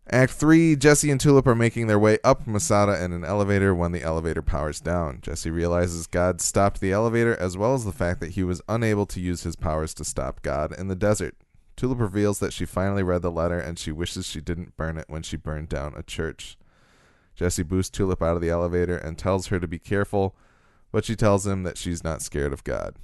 Act 0.09 0.33
three: 0.33 0.75
Jesse 0.75 1.09
and 1.09 1.19
Tulip 1.19 1.47
are 1.47 1.55
making 1.55 1.88
their 1.88 1.97
way 1.97 2.19
up 2.23 2.45
Masada 2.45 3.03
in 3.03 3.11
an 3.11 3.25
elevator 3.25 3.73
when 3.73 3.91
the 3.91 4.03
elevator 4.03 4.43
powers 4.43 4.79
down. 4.79 5.19
Jesse 5.21 5.49
realizes 5.49 6.05
God 6.05 6.41
stopped 6.41 6.79
the 6.79 6.91
elevator, 6.91 7.35
as 7.38 7.57
well 7.57 7.73
as 7.73 7.85
the 7.85 7.91
fact 7.91 8.19
that 8.19 8.31
he 8.31 8.43
was 8.43 8.61
unable 8.69 9.07
to 9.07 9.19
use 9.19 9.41
his 9.43 9.55
powers 9.55 9.95
to 9.95 10.05
stop 10.05 10.43
God 10.43 10.77
in 10.77 10.89
the 10.89 10.95
desert. 10.95 11.35
Tulip 11.75 11.99
reveals 11.99 12.39
that 12.39 12.53
she 12.53 12.65
finally 12.65 13.01
read 13.03 13.23
the 13.23 13.31
letter 13.31 13.59
and 13.59 13.77
she 13.77 13.91
wishes 13.91 14.25
she 14.27 14.39
didn't 14.41 14.77
burn 14.77 14.97
it 14.97 15.05
when 15.07 15.23
she 15.23 15.38
burned 15.38 15.69
down 15.69 15.93
a 15.97 16.03
church. 16.03 16.57
Jesse 17.35 17.63
boosts 17.63 17.89
Tulip 17.89 18.21
out 18.21 18.35
of 18.35 18.41
the 18.41 18.49
elevator 18.49 18.95
and 18.95 19.17
tells 19.17 19.47
her 19.47 19.59
to 19.59 19.67
be 19.67 19.79
careful, 19.79 20.35
but 20.95 21.03
she 21.03 21.13
tells 21.13 21.45
him 21.45 21.63
that 21.63 21.77
she's 21.77 22.05
not 22.05 22.21
scared 22.21 22.53
of 22.53 22.63
God. 22.63 22.95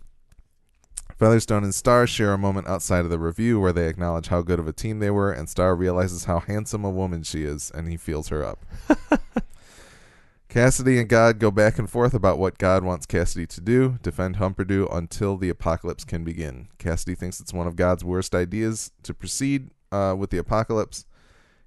Featherstone 1.19 1.65
and 1.65 1.75
Starr 1.75 2.07
share 2.07 2.31
a 2.31 2.37
moment 2.37 2.65
outside 2.65 3.03
of 3.03 3.09
the 3.09 3.19
review 3.19 3.59
where 3.59 3.73
they 3.73 3.89
acknowledge 3.89 4.27
how 4.27 4.41
good 4.41 4.59
of 4.59 4.67
a 4.69 4.71
team 4.71 4.99
they 4.99 5.09
were, 5.09 5.29
and 5.29 5.49
Starr 5.49 5.75
realizes 5.75 6.23
how 6.23 6.39
handsome 6.39 6.85
a 6.85 6.89
woman 6.89 7.21
she 7.21 7.43
is, 7.43 7.69
and 7.69 7.89
he 7.89 7.97
feels 7.97 8.29
her 8.29 8.45
up. 8.45 8.65
Cassidy 10.47 10.99
and 10.99 11.09
God 11.09 11.37
go 11.37 11.51
back 11.51 11.77
and 11.77 11.89
forth 11.89 12.13
about 12.13 12.39
what 12.39 12.57
God 12.57 12.85
wants 12.85 13.05
Cassidy 13.05 13.45
to 13.47 13.59
do 13.59 13.99
defend 14.01 14.37
Humperdoo 14.37 14.87
until 14.89 15.35
the 15.35 15.49
apocalypse 15.49 16.05
can 16.05 16.23
begin. 16.23 16.69
Cassidy 16.77 17.13
thinks 17.13 17.41
it's 17.41 17.53
one 17.53 17.67
of 17.67 17.75
God's 17.75 18.05
worst 18.05 18.33
ideas 18.33 18.93
to 19.03 19.13
proceed 19.13 19.69
uh, 19.91 20.15
with 20.17 20.29
the 20.29 20.37
apocalypse. 20.37 21.05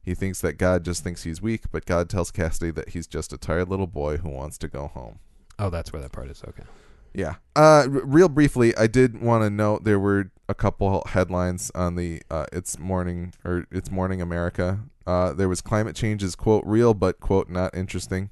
He 0.03 0.15
thinks 0.15 0.41
that 0.41 0.55
God 0.55 0.87
just 0.87 1.05
thinks 1.05 1.25
he's 1.25 1.43
weak, 1.43 1.65
but 1.71 1.85
God 1.85 2.09
tells 2.09 2.31
Cassidy 2.31 2.71
that 2.71 2.89
he's 2.89 3.07
just 3.07 3.35
a 3.35 3.37
tired 3.37 3.69
little 3.69 3.87
boy 3.87 4.17
who 4.17 4.31
wants 4.31 4.57
to 4.57 4.69
go 4.69 4.87
home. 4.87 5.19
Oh, 5.59 5.71
that's 5.71 5.93
where 5.93 6.03
that 6.03 6.12
part 6.12 6.29
is. 6.31 6.43
Okay. 6.47 6.64
Yeah. 7.12 7.37
Uh, 7.55 7.85
r- 7.85 7.88
real 7.88 8.29
briefly, 8.29 8.77
I 8.77 8.87
did 8.87 9.21
want 9.21 9.43
to 9.45 9.51
note 9.51 9.85
there 9.85 10.01
were 10.01 10.31
a 10.49 10.55
couple 10.55 11.03
headlines 11.07 11.71
on 11.75 11.95
the 11.95 12.23
uh, 12.31 12.47
It's 12.53 12.79
Morning 12.79 13.33
or 13.45 13.67
It's 13.71 13.90
Morning 13.90 14.21
America. 14.21 14.81
Uh, 15.07 15.33
there 15.33 15.49
was 15.49 15.61
climate 15.61 15.95
change 15.95 16.23
is 16.23 16.35
quote 16.35 16.64
real 16.67 16.95
but 16.95 17.21
quote 17.21 17.49
not 17.49 17.75
interesting, 17.75 18.31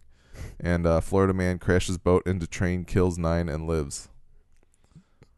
and 0.58 0.86
uh, 0.86 1.00
Florida 1.00 1.32
man 1.34 1.58
crashes 1.58 1.98
boat 1.98 2.26
into 2.26 2.46
train, 2.46 2.84
kills 2.84 3.18
nine, 3.18 3.48
and 3.48 3.66
lives. 3.66 4.08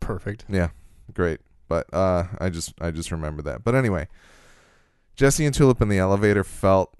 Perfect. 0.00 0.44
Yeah, 0.48 0.68
great. 1.12 1.40
But 1.68 1.92
uh, 1.92 2.24
I 2.38 2.50
just 2.50 2.74
I 2.80 2.90
just 2.92 3.10
remember 3.10 3.42
that. 3.42 3.64
But 3.64 3.74
anyway, 3.74 4.08
Jesse 5.16 5.44
and 5.44 5.54
Tulip 5.54 5.80
in 5.80 5.88
the 5.88 5.98
elevator 5.98 6.44
felt. 6.44 6.94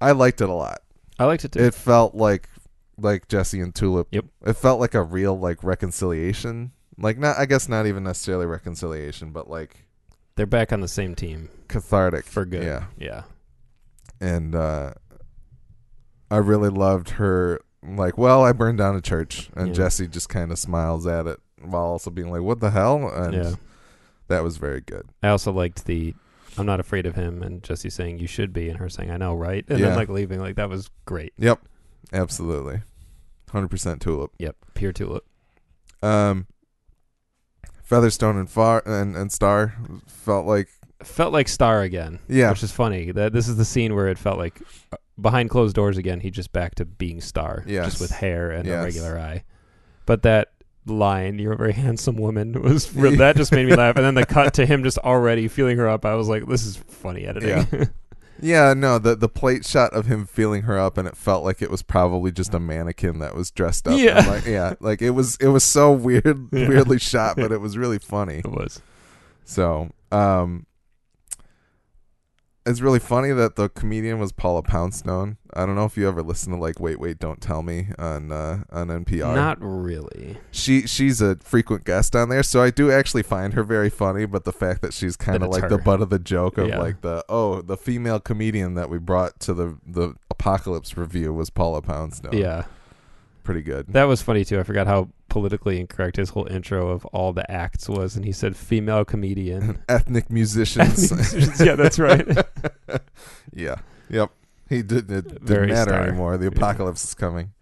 I 0.00 0.12
liked 0.12 0.40
it 0.40 0.48
a 0.48 0.54
lot. 0.54 0.78
I 1.18 1.24
liked 1.24 1.44
it 1.44 1.52
too. 1.52 1.60
It 1.60 1.74
felt 1.74 2.14
like 2.14 2.48
like 2.98 3.28
Jesse 3.28 3.60
and 3.60 3.74
Tulip. 3.74 4.08
Yep. 4.10 4.24
It 4.46 4.52
felt 4.54 4.80
like 4.80 4.94
a 4.94 5.02
real 5.02 5.38
like 5.38 5.62
reconciliation. 5.62 6.72
Like 6.98 7.18
not 7.18 7.36
I 7.38 7.46
guess 7.46 7.68
not 7.68 7.86
even 7.86 8.04
necessarily 8.04 8.46
reconciliation, 8.46 9.30
but 9.32 9.50
like 9.50 9.84
They're 10.36 10.46
back 10.46 10.72
on 10.72 10.80
the 10.80 10.88
same 10.88 11.14
team 11.14 11.48
cathartic 11.68 12.24
for 12.24 12.44
good. 12.44 12.64
Yeah. 12.64 12.84
Yeah. 12.98 13.22
And 14.20 14.54
uh 14.54 14.94
I 16.30 16.38
really 16.38 16.70
loved 16.70 17.10
her 17.10 17.60
like, 17.86 18.18
well, 18.18 18.42
I 18.42 18.52
burned 18.52 18.78
down 18.78 18.96
a 18.96 19.00
church 19.00 19.50
and 19.54 19.68
Yeah. 19.68 19.74
Jesse 19.74 20.08
just 20.08 20.28
kind 20.28 20.50
of 20.50 20.58
smiles 20.58 21.06
at 21.06 21.26
it 21.26 21.38
while 21.60 21.84
also 21.84 22.10
being 22.10 22.30
like, 22.30 22.42
What 22.42 22.60
the 22.60 22.70
hell? 22.70 23.08
And 23.08 23.34
Yeah. 23.34 23.54
that 24.28 24.42
was 24.42 24.56
very 24.56 24.80
good. 24.80 25.08
I 25.22 25.28
also 25.28 25.52
liked 25.52 25.84
the 25.84 26.14
I'm 26.58 26.64
not 26.64 26.80
afraid 26.80 27.04
of 27.04 27.14
him 27.14 27.42
and 27.42 27.62
Jesse 27.62 27.90
saying 27.90 28.18
you 28.18 28.26
should 28.26 28.54
be 28.54 28.70
and 28.70 28.78
her 28.78 28.88
saying 28.88 29.10
I 29.10 29.18
know, 29.18 29.34
right? 29.34 29.64
And 29.68 29.78
Yeah. 29.78 29.88
then 29.88 29.96
like 29.96 30.08
leaving 30.08 30.40
like 30.40 30.56
that 30.56 30.70
was 30.70 30.88
great. 31.04 31.34
Yep. 31.36 31.60
Absolutely. 32.12 32.82
Hundred 33.50 33.68
percent 33.68 34.00
tulip. 34.02 34.32
Yep. 34.38 34.56
Pure 34.74 34.92
tulip. 34.92 35.24
Um 36.02 36.46
Featherstone 37.82 38.36
and 38.36 38.50
Far 38.50 38.82
and, 38.84 39.16
and 39.16 39.30
Starr 39.30 39.74
felt 40.06 40.46
like 40.46 40.68
Felt 41.02 41.32
like 41.32 41.46
Starr 41.48 41.82
again. 41.82 42.18
yeah. 42.26 42.50
Which 42.50 42.62
is 42.62 42.72
funny. 42.72 43.12
That 43.12 43.32
this 43.32 43.48
is 43.48 43.56
the 43.56 43.64
scene 43.64 43.94
where 43.94 44.08
it 44.08 44.18
felt 44.18 44.38
like 44.38 44.60
uh, 44.92 44.96
behind 45.20 45.50
closed 45.50 45.76
doors 45.76 45.98
again, 45.98 46.20
he 46.20 46.30
just 46.30 46.52
back 46.52 46.74
to 46.76 46.84
being 46.84 47.20
Starr. 47.20 47.64
Yes. 47.66 47.84
Just 47.86 48.00
with 48.00 48.10
hair 48.10 48.50
and 48.50 48.66
Yes. 48.66 48.80
a 48.80 48.84
regular 48.84 49.18
eye. 49.18 49.44
But 50.06 50.22
that 50.22 50.52
line, 50.86 51.38
"You're 51.38 51.52
a 51.52 51.56
very 51.56 51.74
handsome 51.74 52.16
woman," 52.16 52.60
was 52.62 52.90
that 52.92 53.34
just 53.36 53.52
made 53.52 53.66
me 53.66 53.74
laugh. 53.76 53.96
And 53.96 54.04
then 54.04 54.14
the 54.14 54.24
cut 54.26 54.54
to 54.54 54.64
him 54.66 54.82
just 54.82 54.98
already 54.98 55.48
feeling 55.48 55.76
her 55.76 55.86
up. 55.88 56.04
I 56.06 56.14
was 56.14 56.28
like, 56.28 56.46
"This 56.46 56.64
is 56.64 56.76
funny 56.76 57.26
editing." 57.26 57.66
Yeah. 57.72 57.84
Yeah, 58.40 58.74
no, 58.74 58.98
the 58.98 59.14
the 59.16 59.28
plate 59.28 59.64
shot 59.64 59.92
of 59.94 60.06
him 60.06 60.26
feeling 60.26 60.62
her 60.62 60.78
up, 60.78 60.98
and 60.98 61.08
it 61.08 61.16
felt 61.16 61.44
like 61.44 61.62
it 61.62 61.70
was 61.70 61.82
probably 61.82 62.30
just 62.32 62.52
a 62.54 62.60
mannequin 62.60 63.18
that 63.20 63.34
was 63.34 63.50
dressed 63.50 63.88
up. 63.88 63.98
Yeah. 63.98 64.24
Like, 64.28 64.44
yeah, 64.46 64.74
like 64.80 65.00
it 65.02 65.10
was 65.10 65.36
it 65.40 65.48
was 65.48 65.64
so 65.64 65.92
weird, 65.92 66.48
Yeah. 66.52 66.68
weirdly 66.68 66.98
shot, 66.98 67.36
but 67.36 67.52
it 67.52 67.60
was 67.60 67.78
really 67.78 67.98
funny. 67.98 68.38
it 68.38 68.50
was. 68.50 68.80
So, 69.44 69.90
um, 70.12 70.65
it's 72.66 72.80
really 72.80 72.98
funny 72.98 73.30
that 73.32 73.56
the 73.56 73.68
comedian 73.68 74.18
was 74.18 74.32
Paula 74.32 74.62
Poundstone. 74.62 75.36
I 75.54 75.64
don't 75.64 75.74
know 75.76 75.84
if 75.86 75.96
you 75.96 76.06
ever 76.08 76.22
listened 76.22 76.54
to 76.54 76.60
like 76.60 76.78
Wait 76.80 76.98
Wait 77.00 77.18
Don't 77.18 77.40
Tell 77.40 77.62
Me 77.62 77.88
on 77.98 78.30
uh, 78.32 78.64
on 78.70 78.88
NPR. 78.88 79.34
Not 79.34 79.58
really. 79.60 80.36
she 80.50 80.86
she's 80.86 81.20
a 81.22 81.36
frequent 81.36 81.84
guest 81.84 82.14
on 82.14 82.28
there, 82.28 82.42
so 82.42 82.62
I 82.62 82.70
do 82.70 82.90
actually 82.90 83.22
find 83.22 83.54
her 83.54 83.62
very 83.62 83.88
funny. 83.88 84.26
But 84.26 84.44
the 84.44 84.52
fact 84.52 84.82
that 84.82 84.92
she's 84.92 85.16
kind 85.16 85.42
of 85.42 85.50
like 85.50 85.68
the 85.68 85.78
butt 85.78 86.02
of 86.02 86.10
the 86.10 86.18
joke 86.18 86.58
of 86.58 86.68
Yeah. 86.68 86.80
like 86.80 87.00
the 87.00 87.24
oh 87.28 87.62
the 87.62 87.76
female 87.76 88.20
comedian 88.20 88.74
that 88.74 88.90
we 88.90 88.98
brought 88.98 89.40
to 89.40 89.54
the 89.54 89.78
the 89.86 90.14
apocalypse 90.30 90.96
review 90.96 91.32
was 91.32 91.48
Paula 91.50 91.80
Poundstone. 91.80 92.36
Yeah, 92.36 92.64
pretty 93.46 93.62
good. 93.62 93.86
that 93.88 94.04
was 94.04 94.20
funny 94.20 94.44
too. 94.44 94.60
I 94.60 94.62
forgot 94.64 94.86
how 94.86 95.08
politically 95.30 95.80
incorrect 95.80 96.16
his 96.16 96.30
whole 96.30 96.46
intro 96.50 96.88
of 96.90 97.04
all 97.06 97.32
the 97.32 97.50
acts 97.50 97.88
was, 97.88 98.14
and 98.16 98.24
he 98.24 98.32
said 98.32 98.56
female 98.56 99.04
comedian. 99.04 99.82
Ethnic 99.88 100.28
musicians. 100.30 101.10
yeah, 101.60 101.74
that's 101.76 101.98
right. 101.98 102.26
yeah. 103.54 103.76
Yep. 104.10 104.30
He 104.68 104.82
didn't. 104.82 105.16
It 105.16 105.28
didn't 105.28 105.42
Very 105.42 105.68
matter 105.68 105.90
star. 105.92 106.02
anymore. 106.02 106.36
The 106.36 106.46
Yeah. 106.46 106.50
apocalypse 106.56 107.04
is 107.04 107.14
coming. 107.14 107.52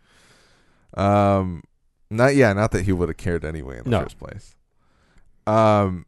Um, 0.97 1.63
not 2.11 2.35
yeah. 2.35 2.53
Not 2.53 2.71
that 2.73 2.85
he 2.85 2.93
would 2.93 3.09
have 3.09 3.17
cared 3.19 3.45
anyway 3.45 3.79
in 3.79 3.85
the 3.85 3.91
No. 3.91 4.03
first 4.03 4.19
place. 4.19 4.55
Um. 5.47 6.07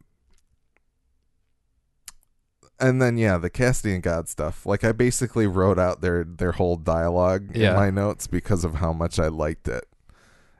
And 2.79 3.01
then 3.01 3.17
yeah, 3.17 3.37
the 3.37 3.49
Cassidy 3.49 3.93
and 3.95 4.03
God 4.03 4.29
stuff. 4.29 4.65
Like 4.65 4.83
I 4.83 4.91
basically 4.91 5.47
wrote 5.47 5.79
out 5.79 6.01
their 6.01 6.23
their 6.23 6.51
whole 6.53 6.75
dialogue 6.77 7.55
Yeah. 7.55 7.71
in 7.71 7.75
my 7.75 7.89
notes 7.89 8.27
because 8.27 8.63
of 8.63 8.75
how 8.75 8.93
much 8.93 9.19
I 9.19 9.27
liked 9.27 9.67
it. 9.67 9.85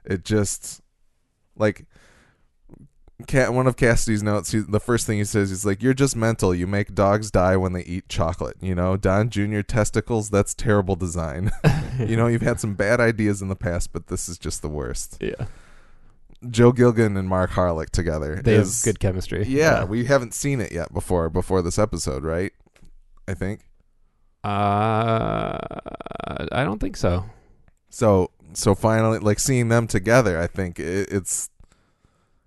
It 0.04 0.24
just 0.24 0.80
like 1.56 1.86
Cat, 3.26 3.52
one 3.52 3.66
of 3.66 3.74
Cassidy's 3.76 4.22
notes, 4.22 4.52
he, 4.52 4.60
the 4.60 4.78
first 4.78 5.04
thing 5.04 5.18
he 5.18 5.24
says 5.24 5.50
is 5.50 5.66
like, 5.66 5.82
"You're 5.82 5.92
just 5.92 6.14
mental. 6.14 6.54
You 6.54 6.68
make 6.68 6.94
dogs 6.94 7.32
die 7.32 7.56
when 7.56 7.72
they 7.72 7.82
eat 7.82 8.08
chocolate. 8.08 8.56
You 8.60 8.76
know, 8.76 8.96
Don 8.96 9.28
Jr. 9.28 9.62
testicles. 9.62 10.30
That's 10.30 10.54
terrible 10.54 10.94
design. 10.94 11.50
you 11.98 12.16
know, 12.16 12.28
you've 12.28 12.42
had 12.42 12.60
some 12.60 12.74
bad 12.74 13.00
ideas 13.00 13.42
in 13.42 13.48
the 13.48 13.56
past, 13.56 13.92
but 13.92 14.06
this 14.06 14.28
is 14.28 14.38
just 14.38 14.62
the 14.62 14.68
worst." 14.68 15.18
yeah, 15.20 15.46
Joe 16.50 16.72
Gilgun 16.72 17.18
and 17.18 17.28
Mark 17.28 17.50
Harelik 17.50 17.90
together. 17.90 18.40
they 18.42 18.54
is, 18.54 18.84
have 18.84 18.94
good 18.94 19.00
chemistry. 19.00 19.44
Yeah, 19.46 19.84
we 19.84 20.04
haven't 20.04 20.34
seen 20.34 20.60
it 20.60 20.72
yet 20.72 20.92
before 20.92 21.28
before 21.30 21.62
this 21.62 21.78
episode, 21.78 22.22
right? 22.24 22.52
I 23.26 23.34
think 23.34 23.60
Uh, 24.44 25.58
I 26.52 26.64
don't 26.64 26.78
think 26.80 26.96
so. 26.96 27.24
so. 27.90 28.30
So 28.54 28.74
finally, 28.74 29.18
like 29.18 29.38
seeing 29.38 29.68
them 29.68 29.86
together, 29.86 30.40
I 30.40 30.46
think 30.46 30.78
it, 30.80 31.08
it's 31.12 31.50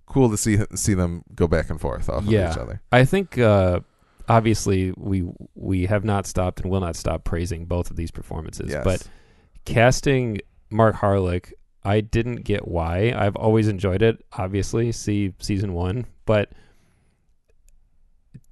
cool 0.07 0.29
to 0.31 0.37
see 0.37 0.57
see 0.75 0.93
them 0.95 1.23
go 1.35 1.47
back 1.47 1.69
and 1.69 1.79
forth 1.79 2.09
off 2.09 2.23
Yeah. 2.25 2.47
of 2.47 2.51
each 2.53 2.57
other. 2.57 2.81
I 2.91 3.05
think 3.05 3.37
uh, 3.37 3.81
obviously 4.27 4.93
we 4.97 5.29
we 5.53 5.85
have 5.85 6.03
not 6.03 6.25
stopped 6.25 6.61
and 6.61 6.71
will 6.71 6.81
not 6.81 6.95
stop 6.95 7.23
praising 7.23 7.65
both 7.65 7.91
of 7.91 7.97
these 7.97 8.09
performances. 8.11 8.71
Yes. 8.71 8.83
But 8.83 9.07
casting 9.65 10.39
Mark 10.71 10.95
Harlick, 10.95 11.51
I 11.83 12.01
didn't 12.01 12.43
get 12.43 12.67
why. 12.67 13.13
I've 13.15 13.35
always 13.35 13.67
enjoyed 13.67 14.01
it. 14.01 14.23
Obviously, 14.33 14.91
see 14.91 15.33
season 15.39 15.73
one, 15.73 16.05
but 16.25 16.51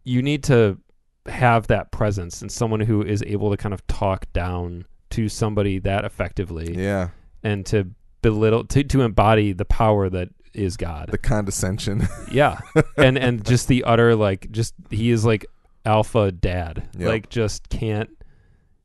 you 0.04 0.22
need 0.22 0.44
to 0.46 0.80
have 1.28 1.68
that 1.68 1.92
presence 1.92 2.42
and 2.42 2.52
someone 2.52 2.80
who 2.80 3.04
is 3.04 3.22
able 3.24 3.52
to 3.52 3.58
kind 3.58 3.74
of 3.74 3.86
talk 3.88 4.26
down 4.34 4.86
to 5.12 5.30
somebody 5.30 5.80
that 5.80 6.06
effectively 6.06 6.76
yeah, 6.76 7.10
and 7.44 7.66
to 7.68 7.90
belittle 8.22 8.64
to, 8.66 8.84
to 8.84 9.02
embody 9.02 9.54
the 9.54 9.66
power 9.66 10.10
that 10.10 10.30
is 10.54 10.78
God. 10.78 11.10
the 11.12 11.18
condescension. 11.18 12.08
Yeah. 12.32 12.60
and 12.98 13.18
and 13.18 13.46
just 13.46 13.68
the 13.68 13.84
utter 13.84 14.16
like 14.16 14.52
just 14.52 14.74
he 14.90 15.12
is 15.12 15.26
like 15.26 15.46
alpha 15.86 16.32
dad. 16.32 16.90
Yep. 16.98 17.08
Like 17.08 17.30
just 17.30 17.70
can't 17.70 18.10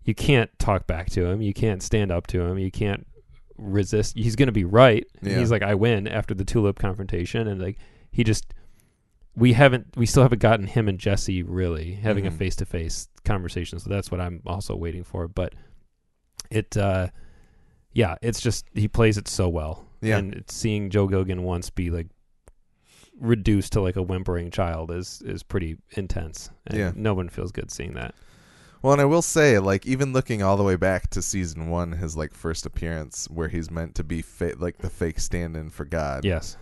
you 0.05 0.15
can't 0.15 0.51
talk 0.59 0.87
back 0.87 1.11
to 1.11 1.25
him. 1.27 1.41
You 1.43 1.55
can't 1.55 1.83
stand 1.83 2.11
up 2.11 2.27
to 2.29 2.41
him. 2.43 2.59
You 2.59 2.71
can't 2.71 3.07
resist. 3.57 4.17
He's 4.17 4.37
going 4.37 4.47
to 4.49 4.53
be 4.53 4.65
right. 4.65 5.07
Yeah. 5.23 5.39
He's 5.39 5.51
like 5.51 5.63
I 5.63 5.75
win 5.75 6.07
after 6.09 6.35
the 6.35 6.45
tulip 6.45 6.79
confrontation 6.79 7.47
and 7.49 7.61
like 7.61 7.79
he 8.11 8.25
just 8.25 8.53
we 9.37 9.53
haven't 9.53 9.87
we 9.97 10.07
still 10.07 10.23
haven't 10.23 10.41
gotten 10.41 10.67
him 10.67 10.89
and 10.89 10.99
Jesse 10.99 11.43
really 11.43 11.93
having 11.95 12.27
a 12.27 12.31
Mhm. 12.31 12.37
face-to-face 12.39 13.09
conversation. 13.25 13.79
So 13.79 13.91
that's 13.91 14.11
what 14.11 14.21
I'm 14.21 14.43
also 14.47 14.77
waiting 14.77 15.03
for, 15.05 15.27
but 15.29 15.55
it 16.51 16.77
uh 16.77 17.09
yeah, 17.93 18.17
it's 18.23 18.41
just 18.41 18.67
he 18.75 18.89
plays 18.89 19.17
it 19.19 19.29
so 19.29 19.49
well. 19.49 19.87
Yeah. 20.01 20.19
And 20.19 20.35
it's 20.35 20.55
seeing 20.55 20.91
Joe 20.91 21.07
Gilgun 21.09 21.41
once 21.41 21.71
be 21.71 21.91
like 21.91 22.09
reduced 23.21 23.73
to 23.73 23.81
like 23.81 23.97
a 23.97 24.03
whimpering 24.03 24.51
child 24.51 24.91
is 24.91 25.23
is 25.25 25.43
pretty 25.43 25.77
intense. 25.97 26.51
And 26.67 26.79
Yeah. 26.79 26.93
no 26.95 27.15
one 27.15 27.29
feels 27.29 27.53
good 27.53 27.71
seeing 27.71 27.95
that. 27.95 28.15
Well, 28.85 28.93
and 28.93 29.01
I 29.01 29.07
will 29.07 29.23
say, 29.23 29.59
like, 29.59 29.87
even 29.87 30.13
looking 30.13 30.43
all 30.43 30.59
the 30.59 30.63
way 30.63 30.77
back 30.77 31.09
to 31.13 31.23
season 31.23 31.71
one, 31.71 31.93
his 31.93 32.19
like 32.19 32.35
first 32.35 32.67
appearance, 32.67 33.31
where 33.31 33.49
he's 33.49 33.71
meant 33.71 33.95
to 33.95 34.05
be 34.05 34.21
fa- 34.21 34.57
like 34.59 34.77
the 34.77 34.91
fake 34.91 35.21
stand-in 35.21 35.71
for 35.71 35.87
God. 35.87 36.23
Yes. 36.23 36.59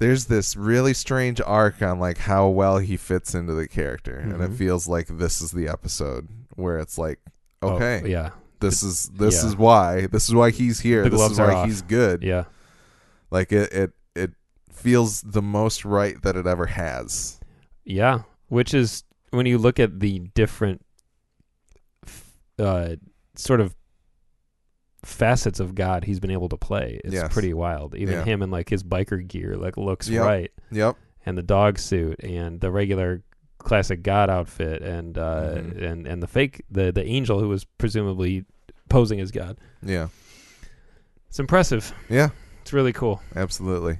There's 0.00 0.24
this 0.24 0.56
really 0.56 0.92
strange 0.94 1.40
arc 1.40 1.82
on 1.82 2.00
like 2.00 2.18
how 2.18 2.48
well 2.48 2.78
he 2.78 2.96
fits 2.96 3.32
into 3.32 3.52
the 3.54 3.68
character, 3.68 4.16
and 4.18 4.32
it 4.42 4.50
Mhm. 4.50 4.56
feels 4.56 4.88
like 4.88 5.06
this 5.06 5.40
is 5.40 5.52
the 5.52 5.68
episode 5.68 6.26
where 6.56 6.80
it's 6.80 6.98
like, 6.98 7.20
Oh, 7.62 7.74
okay, 7.76 8.02
yeah. 8.04 8.30
this 8.58 8.82
is 8.82 9.08
this 9.14 9.40
yeah. 9.44 9.48
is 9.50 9.56
why 9.56 10.06
this 10.08 10.28
is 10.28 10.34
why 10.34 10.50
he's 10.50 10.80
here. 10.80 11.04
The 11.04 11.10
this 11.10 11.30
is 11.30 11.38
why 11.38 11.54
off. 11.54 11.66
he's 11.68 11.80
good. 11.82 12.24
Yeah. 12.24 12.46
Like 13.30 13.52
it, 13.52 13.72
it 13.72 13.92
it 14.16 14.32
feels 14.72 15.22
the 15.22 15.42
most 15.42 15.84
right 15.84 16.20
that 16.22 16.34
it 16.34 16.48
ever 16.48 16.66
has. 16.66 17.38
Yeah. 17.84 18.22
Which 18.48 18.74
is 18.74 19.04
when 19.30 19.46
you 19.46 19.58
look 19.58 19.78
at 19.78 20.00
the 20.00 20.18
different 20.34 20.84
uh 22.58 22.96
sort 23.34 23.60
of 23.60 23.74
facets 25.04 25.60
of 25.60 25.74
God 25.74 26.04
he's 26.04 26.20
been 26.20 26.30
able 26.30 26.48
to 26.48 26.56
play, 26.56 27.00
it's 27.04 27.14
Yes. 27.14 27.32
pretty 27.32 27.54
wild. 27.54 27.94
Even 27.94 28.14
Yeah. 28.14 28.24
him 28.24 28.42
in 28.42 28.50
like 28.50 28.68
his 28.68 28.82
biker 28.82 29.26
gear 29.26 29.56
like 29.56 29.76
looks 29.76 30.08
Yep. 30.08 30.24
right. 30.24 30.50
Yep. 30.70 30.96
and 31.26 31.36
the 31.36 31.42
dog 31.42 31.78
suit 31.78 32.18
and 32.24 32.60
the 32.60 32.70
regular 32.70 33.22
classic 33.58 34.02
god 34.02 34.30
outfit 34.30 34.80
and 34.82 35.18
uh 35.18 35.56
Mhm. 35.56 35.82
and 35.82 36.06
and 36.06 36.22
the 36.22 36.26
fake 36.26 36.62
the 36.70 36.90
the 36.92 37.04
angel 37.04 37.38
who 37.40 37.48
was 37.48 37.64
presumably 37.64 38.44
posing 38.88 39.20
as 39.20 39.30
god 39.30 39.58
Yeah. 39.82 40.08
it's 41.28 41.38
impressive 41.38 41.92
Yeah. 42.08 42.28
it's 42.62 42.72
really 42.72 42.92
cool 42.92 43.20
Absolutely. 43.36 43.98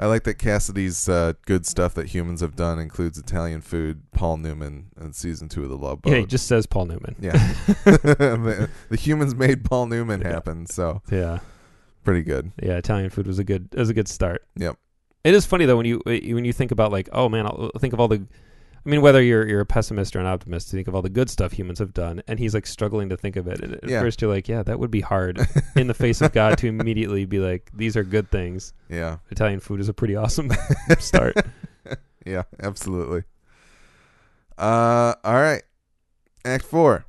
I 0.00 0.06
like 0.06 0.24
that 0.24 0.34
Cassidy's 0.38 1.08
uh, 1.10 1.34
good 1.46 1.66
stuff 1.66 1.92
that 1.94 2.06
humans 2.08 2.40
have 2.40 2.56
done 2.56 2.78
includes 2.78 3.18
Italian 3.18 3.60
food, 3.60 4.02
Paul 4.12 4.38
Newman, 4.38 4.86
and 4.96 5.14
season 5.14 5.48
two 5.50 5.62
of 5.62 5.68
the 5.68 5.76
Love 5.76 6.00
Boat. 6.02 6.10
yeah 6.12 6.18
he 6.20 6.26
just 6.26 6.46
says 6.46 6.64
paul 6.66 6.86
newman 6.86 7.14
Yeah. 7.20 7.32
the, 7.84 8.70
the 8.88 8.96
humans 8.96 9.34
made 9.34 9.64
Paul 9.64 9.86
Newman 9.86 10.22
happen, 10.22 10.66
so 10.66 11.02
yeah 11.12 11.40
pretty 12.02 12.22
good. 12.22 12.50
yeah 12.62 12.76
italian 12.78 13.10
food 13.10 13.26
was 13.26 13.38
a 13.38 13.44
good 13.44 13.68
was 13.74 13.90
a 13.90 13.94
good 13.94 14.08
start 14.08 14.42
Yep. 14.56 14.76
it 15.24 15.34
is 15.34 15.44
funny 15.44 15.66
though 15.66 15.76
when 15.76 15.86
you 15.86 16.00
when 16.06 16.44
you 16.46 16.52
think 16.54 16.70
about 16.72 16.90
like 16.90 17.08
oh 17.12 17.28
man 17.28 17.44
I'll 17.46 17.70
think 17.78 17.92
of 17.92 18.00
all 18.00 18.08
the 18.08 18.24
I 18.84 18.88
mean, 18.88 19.02
whether 19.02 19.20
you're 19.22 19.46
you're 19.46 19.60
a 19.60 19.66
pessimist 19.66 20.16
or 20.16 20.20
an 20.20 20.26
optimist, 20.26 20.72
you 20.72 20.76
think 20.78 20.88
of 20.88 20.94
all 20.94 21.02
the 21.02 21.10
good 21.10 21.28
stuff 21.28 21.52
humans 21.52 21.78
have 21.80 21.92
done, 21.92 22.22
and 22.26 22.38
he's 22.38 22.54
like 22.54 22.66
struggling 22.66 23.10
to 23.10 23.16
think 23.16 23.36
of 23.36 23.46
it. 23.46 23.60
And 23.60 23.74
at 23.74 23.88
Yeah. 23.88 24.00
first, 24.00 24.22
you're 24.22 24.30
like, 24.32 24.48
"Yeah, 24.48 24.62
that 24.62 24.78
would 24.78 24.90
be 24.90 25.02
hard 25.02 25.38
in 25.76 25.86
the 25.86 25.94
face 25.94 26.20
of 26.22 26.32
God 26.32 26.56
to 26.58 26.66
immediately 26.66 27.26
be 27.26 27.38
like, 27.40 27.70
these 27.74 27.96
are 27.96 28.04
good 28.04 28.30
things." 28.30 28.72
Yeah. 28.88 29.18
Italian 29.30 29.60
food 29.60 29.80
is 29.80 29.88
a 29.88 29.92
pretty 29.94 30.16
awesome 30.16 30.50
start. 30.98 31.36
Yeah, 32.24 32.44
absolutely. 32.62 33.24
Uh 34.58 35.14
all 35.24 35.34
right. 35.34 35.62
Act 36.44 36.64
4. 36.64 37.04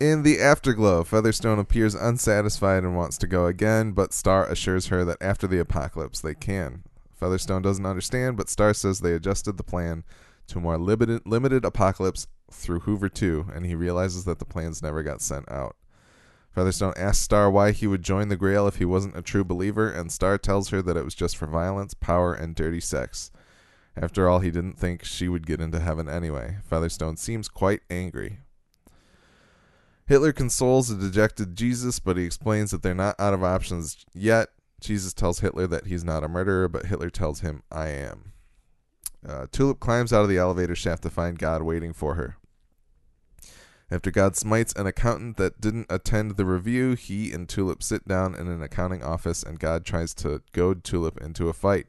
In 0.00 0.22
the 0.22 0.40
afterglow, 0.40 1.02
Featherstone 1.04 1.58
appears 1.58 1.94
unsatisfied 1.94 2.84
and 2.84 2.96
wants 2.96 3.18
to 3.18 3.26
go 3.26 3.46
again, 3.46 3.92
but 3.92 4.12
Starr 4.12 4.46
assures 4.46 4.86
her 4.88 5.04
that 5.04 5.18
after 5.20 5.46
the 5.48 5.58
apocalypse 5.58 6.20
they 6.20 6.34
can. 6.34 6.82
Featherstone 7.16 7.62
doesn't 7.62 7.86
understand, 7.86 8.36
but 8.36 8.48
Starr 8.48 8.74
says 8.74 9.00
they 9.00 9.12
adjusted 9.12 9.56
the 9.56 9.64
plan 9.64 10.04
to 10.48 10.58
a 10.58 10.60
more 10.60 10.78
limited 10.78 11.22
limited 11.24 11.64
apocalypse 11.64 12.26
through 12.50 12.80
Hoover 12.80 13.08
2, 13.08 13.50
and 13.54 13.66
he 13.66 13.74
realizes 13.74 14.24
that 14.24 14.38
the 14.38 14.44
plans 14.44 14.82
never 14.82 15.02
got 15.02 15.20
sent 15.20 15.50
out. 15.50 15.76
Featherstone 16.50 16.94
asks 16.96 17.22
Starr 17.22 17.50
why 17.50 17.72
he 17.72 17.86
would 17.86 18.02
join 18.02 18.28
the 18.28 18.36
Grail 18.36 18.66
if 18.66 18.76
he 18.76 18.84
wasn't 18.84 19.16
a 19.16 19.22
true 19.22 19.44
believer, 19.44 19.90
and 19.90 20.10
Starr 20.10 20.38
tells 20.38 20.70
her 20.70 20.82
that 20.82 20.96
it 20.96 21.04
was 21.04 21.14
just 21.14 21.36
for 21.36 21.46
violence, 21.46 21.94
power, 21.94 22.34
and 22.34 22.54
dirty 22.54 22.80
sex. 22.80 23.30
After 23.96 24.28
all, 24.28 24.40
he 24.40 24.50
didn't 24.50 24.78
think 24.78 25.04
she 25.04 25.28
would 25.28 25.46
get 25.46 25.60
into 25.60 25.80
heaven 25.80 26.08
anyway. 26.08 26.58
Featherstone 26.64 27.16
seems 27.16 27.48
quite 27.48 27.80
angry. 27.90 28.40
Hitler 30.06 30.32
consoles 30.32 30.90
a 30.90 30.96
dejected 30.96 31.54
Jesus, 31.54 31.98
but 31.98 32.16
he 32.16 32.24
explains 32.24 32.70
that 32.70 32.82
they're 32.82 32.94
not 32.94 33.18
out 33.18 33.34
of 33.34 33.44
options 33.44 34.06
yet. 34.14 34.48
Jesus 34.80 35.12
tells 35.12 35.40
Hitler 35.40 35.66
that 35.66 35.86
he's 35.86 36.04
not 36.04 36.24
a 36.24 36.28
murderer, 36.28 36.68
but 36.68 36.86
Hitler 36.86 37.10
tells 37.10 37.40
him, 37.40 37.62
I 37.70 37.88
am. 37.88 38.32
Uh, 39.26 39.46
Tulip 39.50 39.80
climbs 39.80 40.12
out 40.12 40.22
of 40.22 40.28
the 40.28 40.38
elevator 40.38 40.74
shaft 40.74 41.02
to 41.02 41.10
find 41.10 41.38
God 41.38 41.62
waiting 41.62 41.92
for 41.92 42.14
her. 42.14 42.36
After 43.90 44.10
God 44.10 44.36
smites 44.36 44.74
an 44.74 44.86
accountant 44.86 45.38
that 45.38 45.60
didn't 45.60 45.86
attend 45.88 46.32
the 46.32 46.44
review, 46.44 46.92
he 46.92 47.32
and 47.32 47.48
Tulip 47.48 47.82
sit 47.82 48.06
down 48.06 48.34
in 48.34 48.46
an 48.46 48.62
accounting 48.62 49.02
office, 49.02 49.42
and 49.42 49.58
God 49.58 49.86
tries 49.86 50.12
to 50.16 50.42
goad 50.52 50.84
Tulip 50.84 51.20
into 51.22 51.48
a 51.48 51.54
fight. 51.54 51.86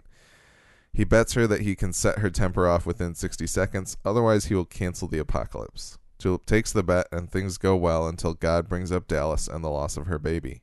He 0.94 1.04
bets 1.04 1.34
her 1.34 1.46
that 1.48 1.62
he 1.62 1.76
can 1.76 1.92
set 1.92 2.20
her 2.20 2.30
temper 2.30 2.68
off 2.68 2.86
within 2.86 3.16
60 3.16 3.46
seconds, 3.48 3.98
otherwise, 4.06 4.46
he 4.46 4.56
will 4.56 4.66
cancel 4.66 5.10
the 5.10 5.20
apocalypse. 5.20 5.98
Tulip 6.18 6.46
takes 6.46 6.72
the 6.72 6.84
bet, 6.84 7.08
and 7.12 7.30
things 7.30 7.58
go 7.58 7.76
well 7.76 8.08
until 8.08 8.34
God 8.34 8.70
brings 8.70 8.92
up 8.92 9.08
Dallas 9.08 9.48
and 9.48 9.64
the 9.64 9.70
loss 9.70 9.98
of 9.98 10.08
her 10.08 10.20
baby. 10.20 10.62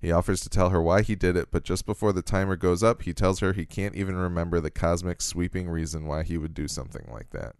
He 0.00 0.12
offers 0.12 0.40
to 0.40 0.48
tell 0.48 0.70
her 0.70 0.80
why 0.80 1.02
he 1.02 1.14
did 1.14 1.36
it, 1.36 1.50
but 1.50 1.62
just 1.62 1.84
before 1.84 2.12
the 2.12 2.22
timer 2.22 2.56
goes 2.56 2.82
up, 2.82 3.02
he 3.02 3.12
tells 3.12 3.40
her 3.40 3.52
he 3.52 3.66
can't 3.66 3.94
even 3.94 4.16
remember 4.16 4.58
the 4.58 4.70
cosmic 4.70 5.20
sweeping 5.20 5.68
reason 5.68 6.06
why 6.06 6.22
he 6.22 6.38
would 6.38 6.54
do 6.54 6.68
something 6.68 7.06
like 7.12 7.30
that. 7.30 7.54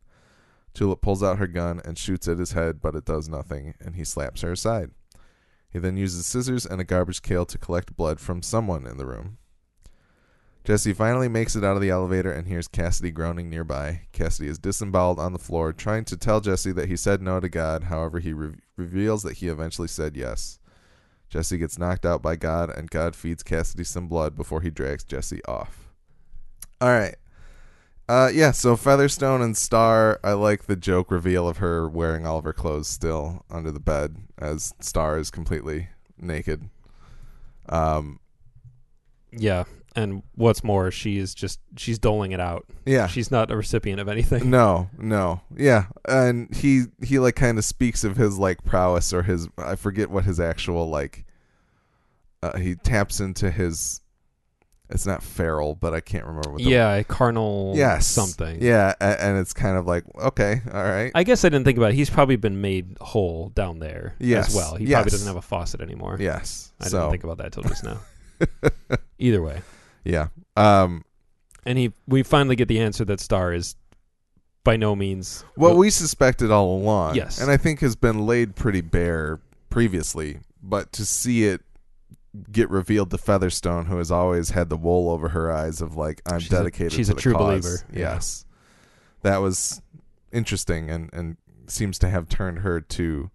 Tulip 0.72 1.02
pulls 1.02 1.22
out 1.22 1.38
her 1.38 1.46
gun 1.46 1.80
and 1.84 1.98
shoots 1.98 2.28
at 2.28 2.38
his 2.38 2.52
head, 2.52 2.80
but 2.80 2.94
it 2.94 3.04
does 3.04 3.28
nothing, 3.28 3.74
and 3.80 3.96
he 3.96 4.04
slaps 4.04 4.40
her 4.40 4.52
aside. 4.52 4.90
He 5.70 5.78
then 5.78 5.96
uses 5.96 6.26
scissors 6.26 6.64
and 6.64 6.80
a 6.80 6.84
garbage 6.84 7.22
pail 7.22 7.44
to 7.44 7.58
collect 7.58 7.96
blood 7.96 8.20
from 8.20 8.42
someone 8.42 8.86
in 8.86 8.96
the 8.96 9.06
room. 9.06 9.36
Jesse 10.64 10.92
finally 10.92 11.28
makes 11.28 11.56
it 11.56 11.64
out 11.64 11.76
of 11.76 11.82
the 11.82 11.90
elevator 11.90 12.30
and 12.30 12.46
hears 12.46 12.68
Cassidy 12.68 13.10
groaning 13.10 13.48
nearby. 13.48 14.02
Cassidy 14.12 14.48
is 14.48 14.58
disemboweled 14.58 15.18
on 15.18 15.32
the 15.32 15.38
floor, 15.38 15.72
trying 15.72 16.04
to 16.06 16.16
tell 16.16 16.40
Jesse 16.40 16.72
that 16.72 16.88
he 16.88 16.96
said 16.96 17.22
no 17.22 17.40
to 17.40 17.48
God. 17.48 17.84
However, 17.84 18.18
he 18.18 18.32
re- 18.32 18.56
reveals 18.76 19.22
that 19.22 19.38
he 19.38 19.48
eventually 19.48 19.88
said 19.88 20.16
yes. 20.16 20.59
Jesse 21.30 21.56
gets 21.58 21.78
knocked 21.78 22.04
out 22.04 22.20
by 22.20 22.36
God, 22.36 22.70
and 22.70 22.90
God 22.90 23.14
feeds 23.14 23.42
Cassidy 23.42 23.84
some 23.84 24.08
blood 24.08 24.36
before 24.36 24.60
he 24.60 24.70
drags 24.70 25.04
Jesse 25.04 25.42
off. 25.44 25.88
All 26.80 26.88
right. 26.88 27.14
Uh, 28.08 28.28
yeah, 28.34 28.50
so 28.50 28.74
Featherstone 28.76 29.40
and 29.40 29.56
Starr, 29.56 30.18
I 30.24 30.32
like 30.32 30.64
the 30.64 30.74
joke 30.74 31.12
reveal 31.12 31.48
of 31.48 31.58
her 31.58 31.88
wearing 31.88 32.26
all 32.26 32.38
of 32.38 32.44
her 32.44 32.52
clothes 32.52 32.88
still 32.88 33.44
under 33.48 33.70
the 33.70 33.78
bed 33.78 34.16
as 34.36 34.74
Starr 34.80 35.16
is 35.18 35.30
completely 35.30 35.90
naked. 36.18 36.68
Um, 37.68 38.18
Yeah, 39.30 39.62
and 39.96 40.22
what's 40.34 40.62
more, 40.62 40.90
she 40.90 41.18
is 41.18 41.34
just 41.34 41.58
she's 41.76 41.98
doling 41.98 42.32
it 42.32 42.40
out. 42.40 42.64
yeah. 42.86 43.06
She's 43.06 43.30
not 43.30 43.50
a 43.50 43.56
recipient 43.56 44.00
of 44.00 44.08
anything. 44.08 44.48
No, 44.50 44.88
no. 44.98 45.40
Yeah. 45.56 45.86
And 46.08 46.54
he 46.54 46.84
he 47.02 47.18
like 47.18 47.36
kind 47.36 47.58
of 47.58 47.64
speaks 47.64 48.04
of 48.04 48.16
his 48.16 48.38
like 48.38 48.62
prowess 48.64 49.12
or 49.12 49.22
his 49.22 49.48
I 49.58 49.76
forget 49.76 50.10
what 50.10 50.24
his 50.24 50.38
actual 50.40 50.88
like 50.88 51.24
uh, 52.42 52.56
he 52.56 52.74
taps 52.74 53.20
into 53.20 53.50
his 53.50 54.00
it's 54.92 55.06
not 55.06 55.22
feral, 55.22 55.76
but 55.76 55.94
I 55.94 56.00
can't 56.00 56.24
remember 56.24 56.50
what 56.50 56.58
the 56.62 56.68
yeah, 56.70 56.94
a 56.94 57.04
carnal 57.04 57.74
Yes. 57.76 58.08
something. 58.08 58.58
Yeah, 58.60 58.92
a- 59.00 59.22
and 59.22 59.38
it's 59.38 59.52
kind 59.52 59.76
of 59.76 59.86
like 59.86 60.02
okay, 60.16 60.62
all 60.72 60.82
right. 60.82 61.12
I 61.14 61.22
guess 61.22 61.44
I 61.44 61.48
didn't 61.48 61.64
think 61.64 61.78
about 61.78 61.90
it. 61.92 61.94
He's 61.94 62.10
probably 62.10 62.34
been 62.36 62.60
made 62.60 62.96
whole 63.00 63.50
down 63.50 63.78
there 63.78 64.14
Yes. 64.18 64.48
as 64.48 64.54
well. 64.56 64.74
He 64.74 64.86
Yes. 64.86 64.94
probably 64.96 65.10
doesn't 65.12 65.26
have 65.28 65.36
a 65.36 65.42
faucet 65.42 65.80
anymore. 65.80 66.16
Yes. 66.18 66.72
I 66.80 66.88
so 66.88 66.98
didn't 66.98 67.10
think 67.12 67.24
about 67.24 67.38
that 67.38 67.52
till 67.52 67.62
just 67.64 67.84
now. 67.84 68.00
Either 69.18 69.42
way. 69.42 69.60
Yeah. 70.04 70.28
Um 70.56 71.04
And 71.66 71.78
he 71.78 71.92
we 72.06 72.22
finally 72.22 72.56
get 72.56 72.68
the 72.68 72.80
answer 72.80 73.04
that 73.06 73.20
Starr 73.20 73.52
is 73.52 73.76
by 74.64 74.76
no 74.76 74.94
means 74.94 75.42
what 75.54 75.76
we 75.76 75.90
suspected 75.90 76.50
all 76.50 76.76
along. 76.76 77.14
Yes. 77.16 77.40
And 77.40 77.50
I 77.50 77.56
think 77.56 77.80
has 77.80 77.96
been 77.96 78.26
laid 78.26 78.56
pretty 78.56 78.80
bare 78.82 79.40
previously, 79.70 80.40
but 80.62 80.92
to 80.92 81.06
see 81.06 81.44
it 81.44 81.62
get 82.52 82.68
revealed 82.70 83.10
to 83.10 83.18
Featherstone, 83.18 83.86
who 83.86 83.96
has 83.98 84.10
always 84.10 84.50
had 84.50 84.68
the 84.68 84.76
wool 84.76 85.10
over 85.10 85.30
her 85.30 85.50
eyes 85.50 85.80
of 85.80 85.96
like, 85.96 86.20
I'm 86.26 86.38
She's 86.40 86.52
a- 86.52 86.56
dedicated 86.56 86.92
she's 86.92 87.08
to 87.08 87.14
a 87.14 87.18
true 87.18 87.32
cause. 87.32 87.62
believer. 87.62 87.84
Yeah. 87.92 88.14
Yes. 88.14 88.44
That 89.22 89.38
was 89.38 89.80
interesting 90.32 90.90
and, 90.90 91.10
and 91.12 91.36
seems 91.66 91.98
to 92.00 92.08
have 92.08 92.28
turned 92.28 92.58
her 92.60 92.80
to 92.80 93.30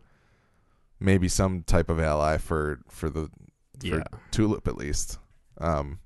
maybe 0.99 1.27
some 1.27 1.63
type 1.63 1.89
of 1.89 1.99
ally 1.99 2.37
for 2.37 2.79
for 2.87 3.09
the 3.09 3.29
for 3.79 3.85
Yeah. 3.87 4.03
Tulip 4.31 4.67
at 4.67 4.77
least. 4.77 5.19
Um, 5.57 5.99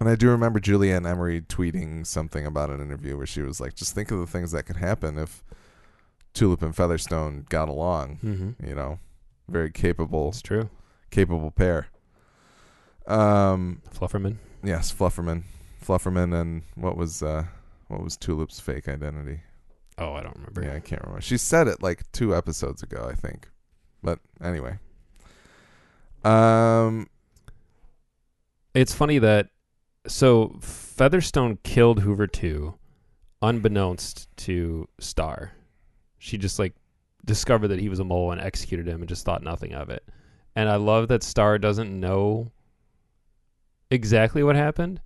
and 0.00 0.08
I 0.08 0.14
do 0.14 0.28
remember 0.30 0.60
Julie 0.60 0.92
Ann 0.92 1.06
Emery 1.06 1.40
tweeting 1.42 2.06
something 2.06 2.46
about 2.46 2.70
an 2.70 2.80
interview 2.80 3.16
where 3.16 3.26
she 3.26 3.42
was 3.42 3.60
like, 3.60 3.74
"Just 3.74 3.94
think 3.94 4.10
of 4.10 4.18
the 4.18 4.26
things 4.26 4.52
that 4.52 4.64
could 4.64 4.76
happen 4.76 5.18
if 5.18 5.42
Tulip 6.34 6.62
and 6.62 6.74
Featherstone 6.74 7.46
got 7.48 7.68
along." 7.68 8.18
Mm-hmm. 8.22 8.66
You 8.66 8.74
know, 8.74 8.98
very 9.48 9.70
capable, 9.70 10.28
It's 10.30 10.42
true. 10.42 10.68
capable 11.10 11.50
pair. 11.50 11.88
Um, 13.06 13.82
Flufferman. 13.94 14.36
yes, 14.64 14.92
Flufferman, 14.92 15.44
Flufferman, 15.84 16.38
and 16.40 16.62
what 16.74 16.96
was 16.96 17.22
uh, 17.22 17.44
what 17.88 18.02
was 18.02 18.16
Tulip's 18.16 18.58
fake 18.60 18.88
identity? 18.88 19.40
Oh, 19.98 20.12
I 20.12 20.22
don't 20.22 20.34
remember. 20.36 20.62
Yeah, 20.62 20.74
I 20.74 20.80
can't 20.80 21.00
remember. 21.02 21.22
She 21.22 21.38
said 21.38 21.68
it 21.68 21.82
like 21.82 22.02
two 22.12 22.34
episodes 22.36 22.82
ago, 22.82 23.08
I 23.10 23.14
think. 23.14 23.48
But 24.02 24.18
anyway, 24.42 24.78
um, 26.24 27.08
It's 28.74 28.92
funny 28.92 29.18
that 29.20 29.48
so 30.06 30.56
Featherstone 30.60 31.58
killed 31.62 32.00
Hoover 32.00 32.26
2 32.26 32.74
unbeknownst 33.42 34.28
to 34.38 34.88
Starr. 34.98 35.52
She 36.18 36.38
just 36.38 36.58
like 36.58 36.74
discovered 37.24 37.68
that 37.68 37.80
he 37.80 37.88
was 37.88 38.00
a 38.00 38.04
mole 38.04 38.32
and 38.32 38.40
executed 38.40 38.88
him 38.88 39.02
and 39.02 39.08
just 39.08 39.24
thought 39.24 39.42
nothing 39.42 39.74
of 39.74 39.90
it. 39.90 40.04
And 40.54 40.68
I 40.68 40.76
love 40.76 41.08
that 41.08 41.22
Starr 41.22 41.58
doesn't 41.58 41.98
know 41.98 42.50
exactly 43.90 44.42
what 44.42 44.56
happened. 44.56 45.00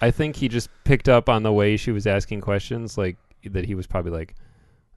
I 0.00 0.10
think 0.10 0.36
he 0.36 0.48
just 0.48 0.68
picked 0.84 1.08
up 1.08 1.28
on 1.28 1.42
the 1.42 1.52
way 1.52 1.76
she 1.76 1.92
was 1.92 2.06
asking 2.06 2.42
questions 2.42 2.98
like 2.98 3.16
that 3.44 3.64
he 3.64 3.74
was 3.74 3.86
probably 3.86 4.12
like 4.12 4.34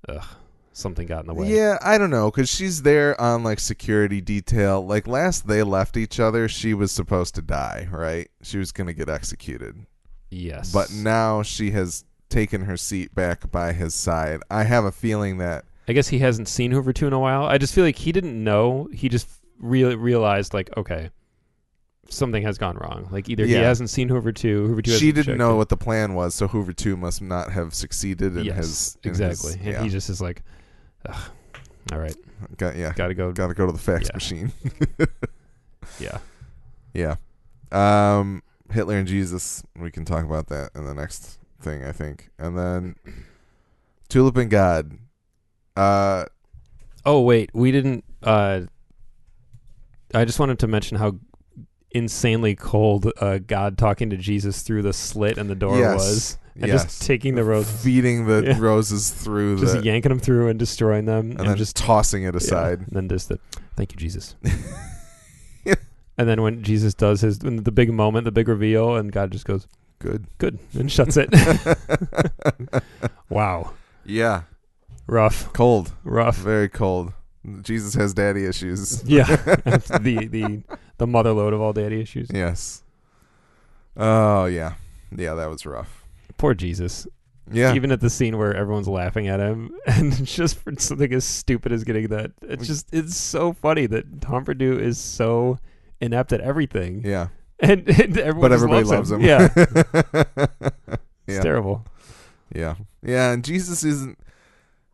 ugh 0.08 0.26
something 0.74 1.08
got 1.08 1.22
in 1.22 1.28
the 1.28 1.34
way. 1.34 1.48
Yeah, 1.54 1.78
I 1.82 1.98
don't 1.98 2.10
know 2.10 2.30
because 2.32 2.50
she's 2.50 2.82
there 2.84 3.20
on 3.20 3.44
like 3.44 3.60
security 3.60 4.22
detail. 4.22 4.86
Like 4.86 5.08
last 5.08 5.48
they 5.48 5.64
left 5.64 5.98
each 5.98 6.20
other, 6.20 6.48
she 6.48 6.74
was 6.74 6.92
supposed 6.92 7.36
to 7.36 7.42
die, 7.42 7.88
right? 7.92 8.30
She 8.44 8.58
was 8.58 8.72
gonna 8.72 8.94
get 8.94 9.10
executed, 9.10 9.86
Yes. 10.30 10.72
but 10.72 10.92
now 10.92 11.42
she 11.44 11.72
has 11.72 12.06
taken 12.30 12.62
her 12.66 12.78
seat 12.78 13.14
back 13.16 13.52
by 13.52 13.74
his 13.74 13.94
side. 13.96 14.40
I 14.52 14.64
have 14.64 14.86
a 14.86 14.92
feeling 14.92 15.38
that 15.40 15.66
I 15.88 15.94
guess 15.94 16.10
he 16.10 16.20
hasn't 16.20 16.48
seen 16.48 16.70
Hoover 16.72 16.94
2 16.94 17.08
in 17.08 17.14
a 17.14 17.20
while. 17.20 17.46
I 17.46 17.58
just 17.58 17.74
feel 17.74 17.84
like 17.84 17.96
he 17.96 18.12
didn't 18.12 18.42
know. 18.44 18.88
He 18.94 19.10
just 19.10 19.28
re- 19.60 19.96
realized, 19.96 20.54
like, 20.54 20.70
okay, 20.78 21.10
something 22.10 22.44
has 22.44 22.60
gone 22.60 22.78
wrong. 22.78 23.08
Like, 23.12 23.28
either 23.28 23.44
he 23.46 23.54
hasn't 23.54 23.90
seen 23.90 24.08
Hoover 24.10 24.32
2, 24.32 24.68
Hoover 24.68 24.82
2 24.84 24.92
she 24.98 25.12
didn't 25.12 25.40
know 25.40 25.54
it. 25.54 25.58
what 25.58 25.70
the 25.70 25.78
plan 25.78 26.14
was, 26.14 26.36
so 26.36 26.48
Hoover 26.48 26.74
two 26.74 26.96
must 26.96 27.24
not 27.24 27.52
have 27.52 27.74
succeeded 27.74 28.38
in 28.38 28.46
yes, 28.46 28.58
his 28.58 28.98
in 29.04 29.10
his- 29.10 29.20
exactly. 29.20 29.72
and 29.74 29.84
he 29.84 29.90
just 29.90 30.10
is 30.12 30.22
like, 30.22 30.44
Ugh, 31.08 31.30
all 31.92 32.00
right, 32.00 32.16
got, 32.58 32.76
yeah, 32.76 32.94
gotta 32.96 33.14
go. 33.14 33.32
got 33.32 33.48
to 33.48 33.54
go 33.54 33.66
to 33.66 33.72
the 33.72 33.78
fax 33.78 34.08
Yeah. 34.10 34.16
machine. 34.16 34.52
Yeah. 36.00 36.20
Yeah. 36.94 37.16
Um, 37.72 38.44
Hitler 38.72 38.98
and 38.98 39.08
Jesus. 39.08 39.64
We 39.76 39.90
can 39.92 40.06
talk 40.06 40.24
about 40.24 40.48
that 40.48 40.70
in 40.76 40.86
the 40.86 40.94
next 40.94 41.40
thing, 41.60 41.84
I 41.84 41.92
think. 41.92 42.30
And 42.38 42.58
then 42.58 42.96
Tulip 44.10 44.38
and 44.38 44.50
God. 44.50 44.98
Uh, 45.76 46.26
Oh, 47.06 47.22
wait. 47.22 47.50
We 47.54 47.72
didn't. 47.72 48.04
Uh, 48.22 48.62
I 50.14 50.26
just 50.26 50.40
wanted 50.40 50.60
to 50.60 50.68
mention 50.68 50.98
how 50.98 51.18
insanely 51.92 52.56
cold 52.56 53.12
uh, 53.20 53.40
God 53.40 53.78
talking 53.78 54.10
to 54.12 54.18
Jesus 54.18 54.62
through 54.62 54.84
the 54.84 54.94
slit 54.94 55.38
in 55.38 55.48
the 55.48 55.56
door 55.56 55.78
yes, 55.78 55.96
was. 55.96 56.38
And 56.62 56.68
yes. 56.68 56.84
just 56.84 57.02
taking 57.04 57.36
the 57.36 57.44
roses, 57.44 57.82
feeding 57.84 58.26
the 58.28 58.44
Yeah. 58.46 58.58
roses 58.60 59.10
through 59.12 59.60
just 59.60 59.76
the, 59.76 59.82
yanking 59.84 60.10
them 60.10 60.20
through 60.20 60.50
and 60.50 60.60
destroying 60.60 61.06
them. 61.06 61.32
and 61.32 61.48
then 61.48 61.56
just 61.58 61.76
tossing 61.76 62.24
it 62.24 62.34
Yeah, 62.34 62.38
aside. 62.38 62.80
and 62.80 62.90
then 62.92 63.08
just 63.10 63.30
the 63.30 63.40
thank 63.78 63.92
you, 63.94 63.98
Jesus. 63.98 64.36
and 66.18 66.28
then 66.28 66.42
when 66.42 66.62
Jesus 66.64 66.94
does 66.94 67.22
his 67.22 67.40
the 67.40 67.72
big 67.72 67.92
moment, 67.94 68.26
the 68.26 68.32
big 68.32 68.48
reveal, 68.50 68.96
and 68.96 69.12
God 69.12 69.32
just 69.32 69.46
goes, 69.46 69.68
Good. 70.00 70.28
"Good," 70.38 70.60
and 70.78 70.92
shuts 70.92 71.18
it. 71.18 71.30
wow, 73.30 73.72
yeah. 74.06 74.44
rough, 75.08 75.52
Cold. 75.54 75.92
rough. 76.04 76.38
Very 76.38 76.70
cold. 76.70 77.14
Jesus 77.62 77.94
has 77.96 78.14
daddy 78.14 78.46
issues. 78.46 79.02
Yeah, 79.06 79.24
the 79.36 80.28
the 80.30 80.62
the 80.98 81.08
mother 81.08 81.32
load 81.32 81.54
of 81.54 81.62
all 81.62 81.74
daddy 81.74 82.02
issues. 82.02 82.30
Yes. 82.34 82.84
Oh 83.98 84.46
yeah. 84.46 84.74
Yeah, 85.16 85.34
that 85.36 85.50
was 85.50 85.66
rough. 85.66 85.99
Poor 86.40 86.56
Jesus. 86.56 87.06
Yeah. 87.52 87.74
Even 87.74 87.92
at 87.92 88.00
the 88.00 88.10
scene 88.10 88.38
where 88.38 88.56
everyone's 88.56 88.88
laughing 88.88 89.28
at 89.28 89.40
him, 89.40 89.76
and 89.86 90.26
just 90.26 90.58
for 90.58 90.74
something 90.78 91.14
as 91.14 91.26
stupid 91.26 91.72
as 91.72 91.84
getting 91.84 92.08
that, 92.08 92.32
it's 92.42 92.66
just 92.66 92.94
it's 92.94 93.18
so 93.18 93.54
funny 93.54 93.86
that 93.88 94.22
Humperdoo 94.22 94.80
is 94.80 94.98
so 94.98 95.60
inept 96.00 96.32
at 96.32 96.42
everything, 96.42 97.04
yeah. 97.04 97.28
and, 97.60 97.88
and 97.90 98.18
everyone 98.18 98.42
But 98.42 98.52
everybody 98.54 98.86
loves 98.86 99.12
loves 99.12 99.12
him. 99.12 99.22
Yeah, 99.22 99.50
it's 99.56 100.78
yeah. 101.28 101.42
terrible. 101.42 101.86
Yeah. 102.56 102.76
Yeah, 103.04 103.32
and 103.32 103.44
Jesus 103.44 103.84
isn't 103.84 104.18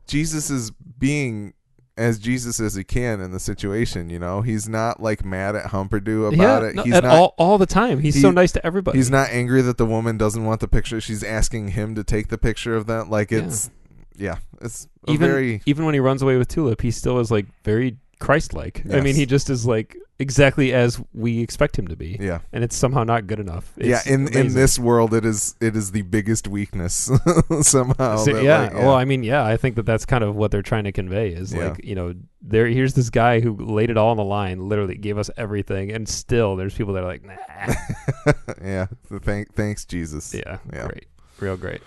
Jesus 0.07 0.49
is 0.49 0.71
being 0.71 1.53
as 1.97 2.19
Jesus 2.19 2.59
as 2.59 2.75
he 2.75 2.83
can 2.83 3.21
in 3.21 3.31
the 3.31 3.39
situation. 3.39 4.09
You 4.09 4.19
know, 4.19 4.41
he's 4.41 4.67
not 4.67 5.01
like 5.01 5.23
mad 5.23 5.55
at 5.55 5.71
Humperdoo 5.71 6.33
about 6.33 6.63
yeah, 6.63 6.69
it. 6.69 6.75
no, 6.75 6.83
he's 6.83 6.93
at 6.93 7.03
not. 7.03 7.13
all 7.13 7.35
all 7.37 7.57
the 7.57 7.65
time. 7.65 7.99
He's 7.99 8.15
he- 8.15 8.21
so 8.21 8.31
nice 8.31 8.51
to 8.53 8.65
everybody. 8.65 8.97
He's 8.97 9.11
not 9.11 9.29
angry 9.29 9.61
that 9.61 9.77
the 9.77 9.85
woman 9.85 10.17
doesn't 10.17 10.43
want 10.43 10.61
the 10.61 10.67
picture. 10.67 10.99
She's 11.01 11.23
asking 11.23 11.69
him 11.69 11.95
to 11.95 12.03
take 12.03 12.29
the 12.29 12.37
picture 12.37 12.75
of 12.75 12.87
that. 12.87 13.09
Like 13.09 13.31
it's, 13.31 13.69
yeah, 14.15 14.37
it's 14.61 14.87
even 15.07 15.27
very 15.27 15.61
even 15.65 15.85
when 15.85 15.93
he 15.93 15.99
runs 15.99 16.21
away 16.21 16.37
with 16.37 16.47
Tulip, 16.47 16.81
he 16.81 16.91
still 16.91 17.19
is 17.19 17.31
like 17.31 17.45
very 17.63 17.97
Christ-like. 18.19 18.83
I 18.91 19.01
mean, 19.01 19.15
he 19.15 19.25
just 19.25 19.49
is 19.49 19.65
like 19.65 19.97
exactly 20.17 20.71
as 20.73 21.01
we 21.13 21.41
expect 21.41 21.77
him 21.77 21.87
to 21.89 21.95
be, 21.97 22.15
yeah. 22.21 22.39
and 22.53 22.63
it's 22.63 22.75
somehow 22.75 23.03
not 23.03 23.27
good 23.27 23.39
enough. 23.39 23.73
yeah, 23.77 23.97
It's 23.97 24.07
in 24.07 24.21
in 24.27 24.27
amazing. 24.27 24.53
this 24.53 24.79
world, 24.79 25.13
it 25.13 25.25
is 25.25 25.55
it 25.59 25.75
is 25.75 25.91
the 25.91 26.03
biggest 26.03 26.47
weakness 26.47 27.11
somehow. 27.61 28.17
So, 28.17 28.33
that, 28.33 28.43
yeah. 28.43 28.61
like, 28.61 28.73
Well, 28.75 28.93
I 28.93 29.03
mean, 29.05 29.23
yeah, 29.23 29.43
I 29.43 29.57
think 29.57 29.75
that 29.75 29.85
that's 29.85 30.05
kind 30.05 30.23
of 30.23 30.35
what 30.35 30.51
they're 30.51 30.61
trying 30.61 30.85
to 30.85 30.91
convey 30.93 31.29
is 31.29 31.53
Yeah. 31.53 31.69
like, 31.69 31.83
you 31.83 31.95
know, 31.95 32.13
there 32.41 32.67
here's 32.67 32.93
this 32.93 33.09
guy 33.09 33.41
who 33.41 33.55
laid 33.57 33.89
it 33.89 33.97
all 33.97 34.11
on 34.11 34.17
the 34.17 34.23
line, 34.23 34.59
literally 34.69 34.95
gave 34.95 35.17
us 35.17 35.29
everything, 35.35 35.91
and 35.91 36.07
still 36.07 36.55
there's 36.55 36.73
people 36.75 36.93
that 36.93 37.03
are 37.03 37.07
like, 37.07 37.23
nah. 37.25 38.33
yeah. 38.63 38.87
So 39.09 39.19
thank 39.19 39.53
thanks 39.53 39.83
Jesus. 39.85 40.33
yeah, 40.33 40.59
Yeah. 40.71 40.87
great, 40.87 41.07
real 41.39 41.57
great, 41.57 41.81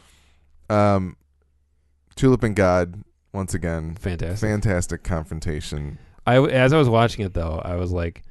Um, 0.68 1.16
Tulip 2.14 2.42
and 2.42 2.54
God 2.56 3.04
once 3.32 3.54
again, 3.54 3.94
fantastic. 3.94 4.46
fantastic 4.48 5.02
confrontation. 5.02 5.98
I 6.36 6.46
as 6.46 6.72
I 6.72 6.78
was 6.78 6.88
watching 6.88 7.24
it 7.24 7.34
though, 7.34 7.60
I 7.64 7.76
was 7.76 7.90
like, 7.92 8.22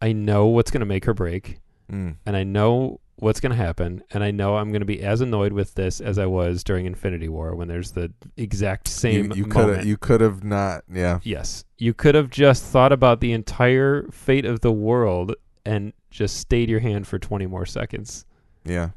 I 0.00 0.12
know 0.12 0.46
what's 0.46 0.70
gonna 0.70 0.84
make 0.86 1.04
her 1.04 1.14
break, 1.14 1.60
Mm. 1.90 2.16
and 2.26 2.36
I 2.36 2.42
know 2.44 3.00
what's 3.18 3.40
gonna 3.40 3.54
happen, 3.54 4.02
and 4.10 4.22
I 4.22 4.30
know 4.30 4.56
I'm 4.56 4.72
gonna 4.72 4.84
be 4.84 5.00
as 5.02 5.20
annoyed 5.20 5.52
with 5.52 5.74
this 5.74 6.00
as 6.00 6.18
I 6.18 6.26
was 6.26 6.62
during 6.64 6.84
Infinity 6.86 7.28
War 7.28 7.54
when 7.54 7.68
there's 7.68 7.92
the 7.92 8.12
exact 8.36 8.88
same 8.88 9.30
You, 9.32 9.36
you 9.38 9.44
could 9.46 9.76
have 9.76 9.86
you 9.86 9.96
could 9.96 10.20
have 10.20 10.44
not. 10.44 10.84
Yeah. 10.92 11.20
Yes. 11.22 11.64
You 11.78 11.94
could 11.94 12.14
have 12.14 12.30
just 12.30 12.64
thought 12.64 12.92
about 12.92 13.20
the 13.20 13.32
entire 13.32 14.06
fate 14.10 14.44
of 14.44 14.60
the 14.60 14.72
world 14.72 15.34
and 15.64 15.92
just 16.10 16.36
stayed 16.38 16.68
your 16.70 16.80
hand 16.80 17.06
for 17.06 17.18
20 17.18 17.46
more 17.46 17.66
seconds. 17.66 18.24
Yeah. 18.64 18.90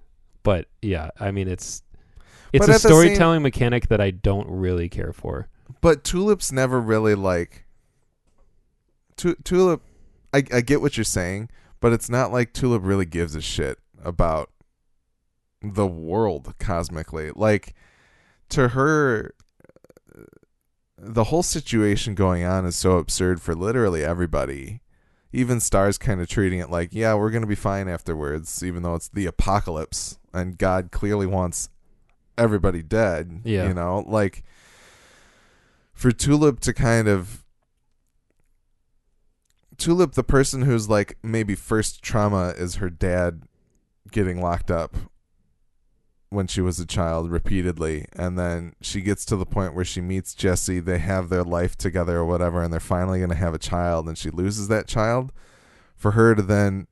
But 0.44 0.68
yeah, 0.82 1.10
I 1.20 1.32
mean 1.32 1.48
it's 1.48 1.84
it's 2.52 2.66
But 2.66 2.70
a 2.70 2.74
the 2.74 2.80
same- 2.80 2.90
storytelling 2.92 3.42
mechanic 3.44 3.88
that 3.90 4.02
I 4.02 4.12
don't 4.12 4.50
really 4.50 4.90
care 4.90 5.14
for. 5.14 5.48
But 5.82 6.04
Tulip's 6.04 6.52
never 6.52 6.80
really 6.82 7.16
like. 7.16 7.66
Tu- 9.20 9.36
Tulip, 9.44 9.82
I, 10.34 10.44
I 10.54 10.62
get 10.62 10.80
what 10.80 10.96
you're 10.96 11.04
saying, 11.04 11.50
but 11.82 11.92
it's 11.92 12.10
not 12.10 12.32
like 12.32 12.54
Tulip 12.54 12.84
really 12.86 13.06
gives 13.06 13.36
a 13.36 13.42
shit 13.42 13.80
about 14.02 14.50
the 15.62 15.86
world 15.86 16.54
cosmically. 16.58 17.32
Like, 17.36 17.76
to 18.48 18.70
her, 18.70 19.34
uh, 20.18 20.22
the 20.98 21.26
whole 21.26 21.44
situation 21.44 22.16
going 22.16 22.46
on 22.46 22.66
is 22.66 22.78
so 22.78 22.98
absurd 22.98 23.42
for 23.42 23.54
literally 23.54 24.06
everybody. 24.06 24.80
Even 25.34 25.60
Starr's 25.60 25.98
kind 25.98 26.22
of 26.22 26.30
treating 26.30 26.60
it 26.60 26.70
like, 26.70 26.90
yeah, 26.94 27.14
we're 27.14 27.30
going 27.30 27.44
to 27.44 27.48
be 27.48 27.56
fine 27.56 27.90
afterwards, 27.90 28.64
even 28.64 28.84
though 28.84 28.96
it's 28.96 29.10
the 29.10 29.26
apocalypse 29.26 30.18
and 30.34 30.58
God 30.58 30.92
clearly 30.92 31.28
wants 31.28 31.70
everybody 32.38 32.82
dead. 32.82 33.42
Yeah. 33.44 33.68
You 33.68 33.74
know, 33.74 34.06
like 34.08 34.44
for 35.94 36.14
Tulip 36.14 36.62
to 36.62 36.74
kind 36.74 37.10
of 37.10 37.44
Tulip, 39.80 40.12
the 40.12 40.24
person 40.24 40.64
who's 40.64 40.90
like 40.90 41.18
maybe 41.24 41.56
first 41.56 42.04
trauma 42.04 42.50
is 42.50 42.76
her 42.76 42.90
dad 42.90 43.44
getting 44.12 44.42
locked 44.42 44.70
up 44.70 44.96
when 46.30 46.48
she 46.48 46.60
was 46.60 46.80
a 46.80 46.86
child 46.86 47.32
repeatedly 47.32 48.06
and 48.14 48.38
then 48.38 48.76
she 48.82 49.02
gets 49.02 49.24
to 49.26 49.36
the 49.38 49.46
point 49.46 49.74
where 49.74 49.86
she 49.86 50.02
meets 50.02 50.36
Jesse 50.36 50.80
they 50.80 51.00
have 51.00 51.30
their 51.30 51.44
life 51.44 51.76
together 51.78 52.18
or 52.18 52.26
whatever 52.26 52.62
and 52.62 52.72
they're 52.72 52.80
finally 52.80 53.20
going 53.20 53.30
to 53.30 53.36
have 53.36 53.54
a 53.54 53.60
child 53.60 54.08
and 54.08 54.18
she 54.18 54.30
loses 54.30 54.68
that 54.68 54.86
child. 54.86 55.32
For 55.96 56.12
her 56.12 56.36
to 56.36 56.42
then 56.42 56.88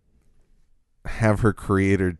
have 1.06 1.42
her 1.42 1.54
creator 1.54 2.18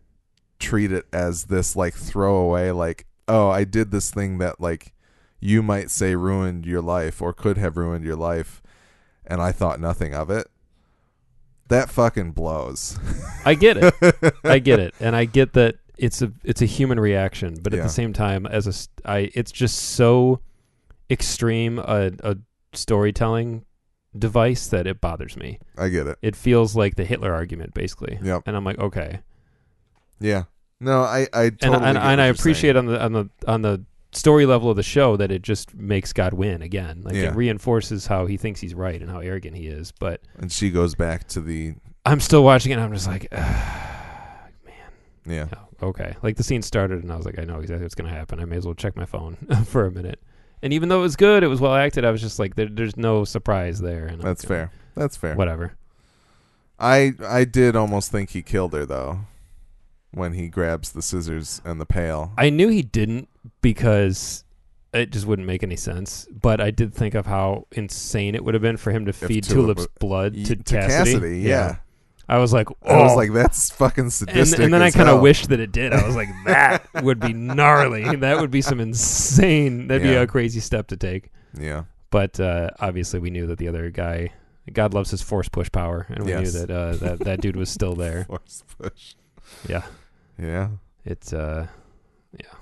treat 0.58 0.92
it 0.92 1.06
as 1.12 1.44
this 1.44 1.76
like 1.76 1.94
throwaway 1.94 2.70
like 2.70 3.06
oh 3.26 3.48
I 3.48 3.64
did 3.64 3.90
this 3.90 4.10
thing 4.10 4.36
that 4.38 4.60
like 4.60 4.92
you 5.40 5.62
might 5.62 5.90
say 5.90 6.14
ruined 6.14 6.66
your 6.66 6.82
life 6.82 7.22
or 7.22 7.32
could 7.32 7.56
have 7.56 7.78
ruined 7.78 8.04
your 8.04 8.16
life 8.16 8.62
and 9.26 9.40
I 9.40 9.50
thought 9.50 9.80
nothing 9.80 10.14
of 10.14 10.30
it 10.30 10.48
that 11.68 11.90
fucking 11.90 12.32
blows 12.32 12.98
I 13.44 13.54
get 13.54 13.76
it. 13.76 13.94
I 14.44 14.58
get 14.58 14.78
it. 14.80 14.94
And 15.00 15.14
I 15.16 15.24
get 15.26 15.52
that 15.54 15.76
it's 15.96 16.22
a 16.22 16.32
it's 16.44 16.62
a 16.62 16.66
human 16.66 16.98
reaction, 17.00 17.56
but 17.62 17.72
at 17.72 17.78
Yeah. 17.78 17.82
the 17.84 17.88
same 17.88 18.12
time 18.12 18.46
as 18.46 18.66
a 18.66 19.08
I 19.08 19.30
it's 19.34 19.50
just 19.52 19.76
so 19.78 20.40
extreme 21.10 21.78
a, 21.78 22.12
a 22.22 22.36
storytelling 22.72 23.64
device 24.18 24.66
that 24.68 24.86
it 24.86 25.00
bothers 25.00 25.36
me. 25.36 25.58
I 25.76 25.88
get 25.88 26.06
it 26.06 26.18
It 26.22 26.36
feels 26.36 26.74
like 26.76 26.96
the 26.96 27.04
Hitler 27.04 27.32
argument 27.32 27.74
basically. 27.74 28.18
Yep. 28.22 28.42
And 28.46 28.56
I'm 28.56 28.64
like, 28.64 28.78
okay. 28.78 29.20
yeah 30.20 30.44
no 30.80 31.02
I 31.02 31.26
I 31.32 31.50
totally 31.50 31.76
and 31.76 31.84
and, 31.84 31.98
and 31.98 32.20
I 32.20 32.26
appreciate 32.26 32.74
saying. 32.74 32.76
on 32.76 32.86
the 32.86 33.02
on 33.04 33.12
the 33.12 33.30
on 33.46 33.62
the 33.62 33.84
story 34.12 34.46
level 34.46 34.70
of 34.70 34.76
the 34.76 34.82
show 34.82 35.16
that 35.16 35.30
it 35.30 35.42
just 35.42 35.74
makes 35.74 36.12
God 36.12 36.32
win 36.34 36.62
again. 36.62 37.02
Like 37.04 37.14
Yeah. 37.14 37.28
it 37.30 37.34
reinforces 37.36 38.06
how 38.06 38.26
he 38.26 38.36
thinks 38.36 38.60
he's 38.60 38.74
right 38.74 39.00
and 39.00 39.10
how 39.10 39.18
arrogant 39.20 39.56
he 39.56 39.66
is. 39.68 39.92
But 39.92 40.22
and 40.38 40.50
she 40.50 40.70
goes 40.70 40.94
back 40.94 41.28
to 41.28 41.40
the 41.40 41.74
I'm 42.06 42.20
still 42.20 42.42
watching 42.44 42.72
it. 42.72 42.76
and 42.76 42.84
I'm 42.84 42.92
just 42.94 43.06
like, 43.06 43.30
man. 43.30 44.90
yeah 45.26 45.46
okay. 45.82 46.16
Like 46.22 46.36
the 46.36 46.42
scene 46.42 46.62
started, 46.62 47.02
and 47.02 47.12
I 47.12 47.16
was 47.16 47.26
like, 47.26 47.38
I 47.38 47.44
know 47.44 47.60
exactly 47.60 47.84
what's 47.84 47.94
gonna 47.94 48.08
happen. 48.10 48.40
I 48.40 48.44
may 48.44 48.56
as 48.56 48.64
well 48.64 48.74
check 48.74 48.96
my 48.96 49.04
phone 49.04 49.36
for 49.66 49.84
a 49.86 49.90
minute. 49.90 50.20
And 50.62 50.72
even 50.72 50.88
though 50.88 50.98
it 50.98 51.02
was 51.02 51.14
good, 51.16 51.44
it 51.44 51.48
was 51.48 51.60
well 51.60 51.74
acted. 51.74 52.04
I 52.04 52.10
was 52.10 52.20
just 52.20 52.38
like, 52.40 52.56
there, 52.56 52.66
there's 52.68 52.96
no 52.96 53.24
surprise 53.24 53.78
there. 53.80 54.06
And 54.06 54.16
I'm 54.20 54.26
that's 54.26 54.44
gonna- 54.44 54.68
fair 54.68 54.72
that's 54.94 55.16
fair 55.16 55.34
Whatever. 55.36 55.74
I 56.80 57.12
I 57.24 57.44
did 57.44 57.76
almost 57.76 58.10
think 58.10 58.30
he 58.30 58.42
killed 58.42 58.72
her 58.72 58.86
though 58.86 59.20
when 60.12 60.32
he 60.32 60.48
grabs 60.48 60.92
the 60.92 61.02
scissors 61.02 61.60
and 61.64 61.80
the 61.80 61.86
pail 61.86 62.32
I 62.38 62.50
knew 62.50 62.68
he 62.68 62.82
didn't 62.82 63.28
because 63.60 64.44
it 64.94 65.10
just 65.10 65.26
wouldn't 65.26 65.46
make 65.46 65.62
any 65.62 65.76
sense. 65.76 66.26
But 66.30 66.60
I 66.60 66.70
did 66.70 66.94
think 66.94 67.14
of 67.14 67.26
how 67.26 67.66
insane 67.72 68.34
it 68.34 68.42
would 68.44 68.54
have 68.54 68.62
been 68.62 68.78
for 68.78 68.90
him 68.90 69.04
to 69.06 69.12
feed 69.12 69.44
Tulip 69.44 69.76
Tulip's 69.76 69.86
blood 70.00 70.34
Y- 70.34 70.44
to, 70.44 70.56
Cassidy. 70.56 71.40
yeah. 71.40 71.76
I 72.30 72.38
was 72.38 72.52
like, 72.52 72.68
oh. 72.70 72.74
I 72.94 73.02
was 73.04 73.16
like, 73.16 73.32
that's 73.32 73.70
fucking 73.70 74.04
and, 74.04 74.12
sadistic. 74.12 74.60
and 74.60 74.72
then 74.72 74.82
I 74.82 74.90
kind 74.90 75.08
of 75.08 75.20
wished 75.22 75.48
that 75.48 75.60
it 75.60 75.72
did. 75.72 75.94
I 75.94 76.06
was 76.06 76.14
like, 76.16 76.28
that 76.44 76.86
would 77.02 77.20
be 77.20 77.32
gnarly. 77.32 78.16
That 78.20 78.38
would 78.40 78.50
be 78.50 78.60
some 78.60 78.80
insane. 78.80 79.88
That'd 79.88 80.02
be 80.02 80.14
a 80.14 80.26
crazy 80.26 80.60
step 80.60 80.88
to 80.88 80.96
take. 80.98 81.30
Yeah, 81.58 81.84
But 82.10 82.38
uh, 82.38 82.70
obviously, 82.80 83.18
we 83.20 83.30
knew 83.30 83.46
that 83.46 83.56
the 83.58 83.68
other 83.68 83.90
guy, 83.90 84.32
God 84.70 84.92
loves 84.92 85.10
his 85.10 85.22
force 85.22 85.48
push 85.48 85.72
power, 85.72 86.04
and 86.10 86.24
we 86.24 86.32
Yes. 86.32 86.52
knew 86.54 86.66
that 86.66 86.70
uh, 86.70 86.96
that 86.96 87.18
that 87.20 87.40
dude 87.40 87.56
was 87.56 87.70
still 87.70 87.94
there. 87.94 88.24
force 88.28 88.62
push. 88.78 89.14
Yeah, 89.66 89.82
Yeah, 90.38 90.68
it's 91.04 91.32
uh, 91.32 91.66
yeah, 92.38 92.54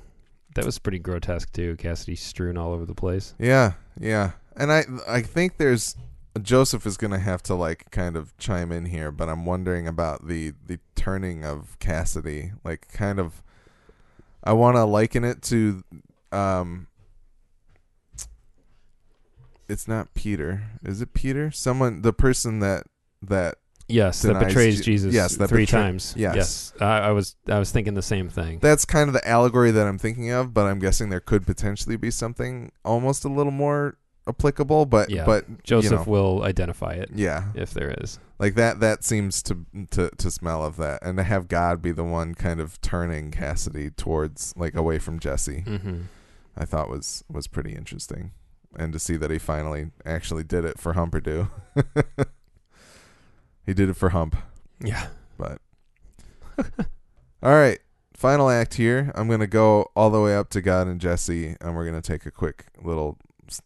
that 0.55 0.65
was 0.65 0.79
pretty 0.79 0.99
grotesque 0.99 1.53
too. 1.53 1.77
Cassidy 1.77 2.17
strewn 2.17 2.57
all 2.57 2.73
over 2.73 2.87
the 2.87 2.95
place. 2.95 3.35
yeah, 3.39 3.75
yeah. 4.01 4.33
And 4.57 4.73
I 4.73 4.85
I 5.07 5.21
think 5.23 5.59
there's 5.59 5.97
Joseph 6.41 6.87
is 6.87 6.97
gonna 6.97 7.19
have 7.19 7.43
to 7.45 7.55
like 7.55 7.91
kind 7.91 8.17
of 8.17 8.37
chime 8.39 8.73
in 8.73 8.87
here, 8.87 9.11
but 9.13 9.29
I'm 9.29 9.45
wondering 9.45 9.87
about 9.87 10.27
the 10.27 10.53
the 10.67 10.79
turning 10.95 11.45
of 11.45 11.79
Cassidy. 11.79 12.53
Like, 12.65 12.89
kind 12.93 13.19
of, 13.19 13.43
I 14.43 14.53
want 14.55 14.77
to 14.77 14.85
liken 14.85 15.25
it 15.25 15.43
to, 15.43 15.85
um. 16.33 16.89
It's 19.69 19.89
not 19.89 20.15
Peter. 20.15 20.63
Is 20.85 21.03
it 21.03 21.13
Peter? 21.13 21.51
Someone, 21.51 22.03
the 22.03 22.13
person 22.13 22.61
that 22.61 22.85
that 23.21 23.57
Yes, 23.89 24.23
that 24.23 24.39
betrays 24.45 24.79
Je- 24.79 24.83
Jesus. 24.83 25.15
yes, 25.15 25.37
that 25.37 25.49
three 25.49 25.63
betray- 25.63 25.81
times. 25.81 26.15
yes. 26.17 26.73
I, 26.81 26.99
I 26.99 27.11
was 27.13 27.37
I 27.49 27.59
was 27.59 27.71
thinking 27.71 27.95
the 27.95 28.03
same 28.03 28.29
thing. 28.29 28.59
that's 28.61 28.85
kind 28.85 29.09
of 29.09 29.13
the 29.15 29.27
allegory 29.29 29.71
that 29.71 29.87
I'm 29.87 29.99
thinking 29.99 30.31
of, 30.33 30.53
but 30.53 30.67
I'm 30.67 30.79
guessing 30.81 31.09
there 31.09 31.21
could 31.21 31.47
potentially 31.47 31.97
be 31.97 32.11
something 32.11 32.73
almost 32.85 33.25
a 33.25 33.29
little 33.29 33.53
more 33.53 33.97
applicable. 34.29 34.87
But 34.87 35.09
Yeah. 35.11 35.25
but 35.25 35.63
Joseph 35.63 35.91
you 35.93 35.97
know, 35.99 36.03
will 36.05 36.43
identify 36.43 36.95
it 36.95 37.11
yeah, 37.15 37.45
if 37.55 37.73
there 37.73 37.95
is. 38.03 38.19
like 38.41 38.57
that. 38.57 38.81
That 38.81 39.05
seems 39.05 39.41
to 39.45 39.65
to 39.93 40.11
to 40.19 40.31
smell 40.33 40.65
of 40.65 40.77
that, 40.79 41.01
and 41.03 41.17
to 41.19 41.23
have 41.23 41.47
God 41.47 41.81
be 41.81 41.93
the 41.93 42.03
one 42.05 42.35
kind 42.35 42.59
of 42.61 42.81
turning 42.81 43.31
Cassidy 43.31 43.91
towards 43.91 44.53
like 44.57 44.75
away 44.75 44.99
from 44.99 45.21
Jesse, 45.21 45.63
Mm-hmm. 45.65 46.01
I 46.57 46.65
thought 46.65 46.91
was 46.91 47.23
was 47.31 47.47
pretty 47.47 47.73
interesting, 47.77 48.33
and 48.77 48.93
to 48.93 48.99
see 48.99 49.17
that 49.17 49.31
he 49.31 49.39
finally 49.39 49.91
actually 50.05 50.43
did 50.43 50.65
it 50.65 50.81
for 50.81 50.95
Humperdoo. 50.95 51.51
he 53.67 53.75
did 53.75 53.89
it 53.89 53.97
for 53.97 54.11
Hump. 54.11 54.37
Yeah. 54.83 55.09
But 55.37 55.61
all 57.43 57.53
right, 57.53 57.81
final 58.15 58.49
act 58.49 58.75
here. 58.75 59.13
I'm 59.15 59.29
gonna 59.29 59.47
go 59.47 59.91
all 59.95 60.11
the 60.11 60.21
way 60.21 60.35
up 60.35 60.49
to 60.51 60.63
God 60.63 60.87
and 60.87 61.01
Jesse, 61.01 61.57
and 61.61 61.75
we're 61.77 61.85
gonna 61.85 62.01
take 62.01 62.25
a 62.25 62.31
quick 62.31 62.67
little 62.83 63.19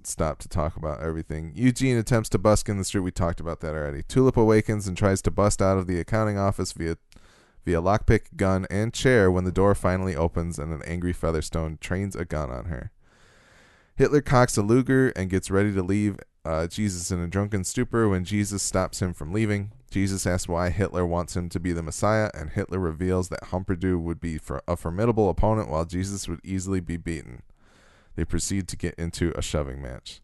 stop 0.03 0.38
to 0.38 0.48
talk 0.48 0.76
about 0.76 1.03
everything. 1.03 1.53
Eugene 1.55 1.96
attempts 1.96 2.28
to 2.30 2.38
busk 2.38 2.68
in 2.68 2.78
the 2.78 2.84
street. 2.84 3.01
We 3.01 3.11
talked 3.11 3.40
about 3.40 3.61
that 3.61 3.74
already. 3.74 4.03
Tulip 4.03 4.36
awakens 4.36 4.86
and 4.86 4.96
tries 4.96 5.22
to 5.22 5.30
bust 5.30 5.62
out 5.62 5.78
of 5.78 5.86
the 5.86 6.01
accounting 6.01 6.38
office 6.38 6.72
via 6.72 6.96
via 7.64 7.80
lockpick, 7.80 8.36
gun, 8.36 8.66
and 8.70 8.94
chair 8.94 9.30
when 9.30 9.44
the 9.44 9.53
door 9.53 9.74
finally 9.74 10.16
opens 10.16 10.59
and 10.59 10.72
an 10.72 10.82
angry 10.86 11.12
Featherstone 11.12 11.78
trains 11.80 12.16
a 12.16 12.24
gun 12.24 12.51
on 12.51 12.66
her. 12.66 12.90
Hitler 13.96 14.22
cocks 14.22 14.57
a 14.57 14.62
Luger 14.62 15.11
and 15.11 15.28
gets 15.28 15.51
ready 15.51 15.72
to 15.74 15.82
leave 15.82 16.18
uh, 16.44 16.66
Jesus 16.66 17.11
in 17.11 17.20
a 17.20 17.28
drunken 17.28 17.64
stupor 17.64 18.09
when 18.09 18.24
Jesus 18.24 18.62
stops 18.62 19.03
him 19.03 19.12
from 19.12 19.32
leaving. 19.32 19.72
Jesus 19.91 20.24
asks 20.24 20.49
why 20.49 20.70
Hitler 20.70 21.05
wants 21.05 21.36
him 21.36 21.49
to 21.49 21.59
be 21.59 21.72
the 21.72 21.82
Messiah, 21.82 22.30
and 22.32 22.51
Hitler 22.51 22.78
reveals 22.78 23.28
that 23.28 23.45
Humperdoo 23.45 24.01
would 24.01 24.20
be 24.20 24.38
a 24.68 24.76
formidable 24.76 25.28
opponent 25.28 25.68
while 25.68 25.84
Jesus 25.84 26.28
would 26.28 26.41
easily 26.45 26.78
be 26.80 26.97
beaten. 26.97 27.43
They 28.14 28.24
proceed 28.24 28.68
to 28.68 28.76
get 28.76 28.95
into 28.95 29.32
a 29.36 29.43
shoving 29.43 29.82
match. 29.82 30.20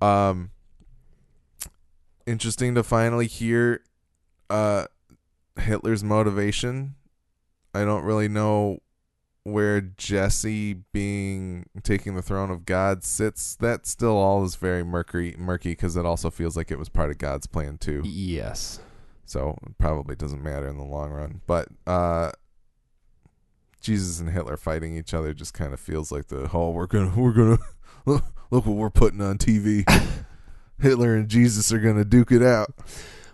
Um, 0.00 0.50
interesting 2.26 2.74
to 2.74 2.82
finally 2.82 3.26
hear 3.26 3.82
uh, 4.48 4.86
Hitler's 5.58 6.02
motivation. 6.02 6.94
I 7.74 7.84
don't 7.84 8.04
really 8.04 8.28
know 8.28 8.80
where 9.44 9.80
Jesse 9.80 10.74
being 10.92 11.66
taking 11.82 12.14
the 12.14 12.22
throne 12.22 12.50
of 12.50 12.64
God 12.64 13.02
sits. 13.04 13.56
That 13.56 13.86
still 13.86 14.16
all 14.16 14.44
is 14.44 14.54
very 14.56 14.84
murky, 14.84 15.34
murky 15.38 15.70
because 15.70 15.96
it 15.96 16.06
also 16.06 16.30
feels 16.30 16.56
like 16.56 16.70
it 16.70 16.78
was 16.78 16.88
part 16.88 17.10
of 17.10 17.18
God's 17.18 17.46
plan 17.46 17.78
too. 17.78 18.02
Yes. 18.04 18.80
So 19.24 19.56
it 19.66 19.78
probably 19.78 20.14
doesn't 20.14 20.42
matter 20.42 20.68
in 20.68 20.76
the 20.76 20.84
long 20.84 21.10
run. 21.10 21.40
But 21.46 21.68
uh, 21.86 22.32
Jesus 23.80 24.20
and 24.20 24.30
Hitler 24.30 24.56
fighting 24.56 24.96
each 24.96 25.14
other 25.14 25.32
just 25.34 25.54
kind 25.54 25.72
of 25.72 25.80
feels 25.80 26.12
like 26.12 26.28
the 26.28 26.50
oh 26.52 26.70
we're 26.70 26.86
gonna 26.86 27.12
we're 27.16 27.32
gonna 27.32 27.58
look, 28.06 28.24
look 28.50 28.66
what 28.66 28.76
we're 28.76 28.90
putting 28.90 29.20
on 29.20 29.38
TV. 29.38 29.84
Hitler 30.80 31.14
and 31.14 31.28
Jesus 31.28 31.72
are 31.72 31.78
gonna 31.78 32.04
duke 32.04 32.32
it 32.32 32.42
out. 32.42 32.72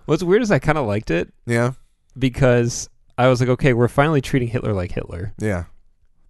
What's 0.07 0.23
weird 0.23 0.43
is 0.43 0.51
I 0.51 0.59
kind 0.59 0.79
of 0.79 0.87
liked 0.87 1.11
it 1.11 1.33
Yeah, 1.47 1.73
because 2.19 2.89
I 3.19 3.29
was 3.29 3.41
like, 3.41 3.51
okay, 3.51 3.75
we're 3.75 3.89
finally 3.89 4.21
treating 4.23 4.49
Hitler 4.49 4.73
like 4.73 4.93
Hitler. 4.93 5.35
yeah. 5.39 5.65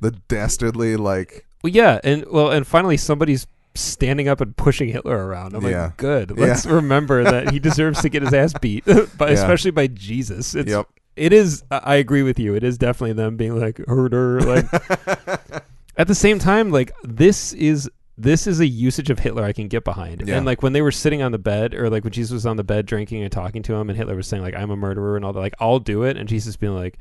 The 0.01 0.13
dastardly 0.29 0.97
like 0.97 1.47
Well, 1.63 1.73
yeah, 1.73 2.01
and 2.05 2.25
well, 2.31 2.51
and 2.51 2.67
finally 2.67 2.97
somebody's 2.97 3.47
standing 3.75 4.29
up 4.29 4.41
and 4.41 4.57
pushing 4.57 4.89
Hitler 4.89 5.27
around. 5.27 5.55
I'm 5.55 5.65
Yeah. 5.67 5.85
like, 5.85 5.97
good. 5.97 6.37
Let's 6.39 6.67
remember 6.67 7.23
that 7.25 7.51
he 7.53 7.59
deserves 7.69 8.01
to 8.03 8.09
get 8.09 8.23
his 8.23 8.33
ass 8.35 8.53
beat, 8.61 8.85
by, 9.17 9.29
Yeah. 9.29 9.35
especially 9.35 9.71
by 9.73 9.87
Jesus. 9.89 10.55
It's, 10.55 10.71
yep. 10.71 10.87
It 11.17 11.33
is. 11.33 11.63
I 11.71 11.79
I 11.79 11.95
agree 11.97 12.23
with 12.23 12.39
you. 12.39 12.55
It 12.55 12.63
is 12.65 12.79
definitely 12.79 13.15
them 13.15 13.37
being 13.37 13.59
like 13.59 13.79
herder. 13.89 14.41
Like 14.41 14.67
at 15.97 16.07
the 16.07 16.15
same 16.15 16.39
time, 16.39 16.71
like 16.71 16.93
this 17.03 17.53
is 17.55 17.91
this 18.17 18.47
is 18.49 18.59
a 18.61 18.67
usage 18.67 19.11
of 19.11 19.19
Hitler 19.21 19.45
I 19.45 19.53
can 19.53 19.69
get 19.69 19.85
behind. 19.85 20.25
Yeah. 20.27 20.37
And 20.37 20.47
like 20.47 20.63
when 20.63 20.73
they 20.73 20.83
were 20.83 20.91
sitting 20.93 21.23
on 21.23 21.33
the 21.33 21.39
bed, 21.39 21.75
or 21.75 21.89
like 21.91 22.05
when 22.05 22.13
Jesus 22.13 22.33
was 22.33 22.47
on 22.47 22.57
the 22.57 22.65
bed 22.65 22.87
drinking 22.87 23.23
and 23.23 23.31
talking 23.33 23.63
to 23.65 23.75
him, 23.75 23.89
and 23.91 23.97
Hitler 23.97 24.17
was 24.17 24.27
saying 24.27 24.43
like 24.43 24.55
I'm 24.57 24.71
a 24.71 24.77
murderer 24.77 25.17
and 25.17 25.25
all 25.25 25.33
that, 25.33 25.41
like 25.41 25.55
I'll 25.61 25.79
do 25.81 26.03
it, 26.05 26.17
and 26.17 26.29
Jesus 26.29 26.57
being 26.57 26.75
like, 26.75 26.99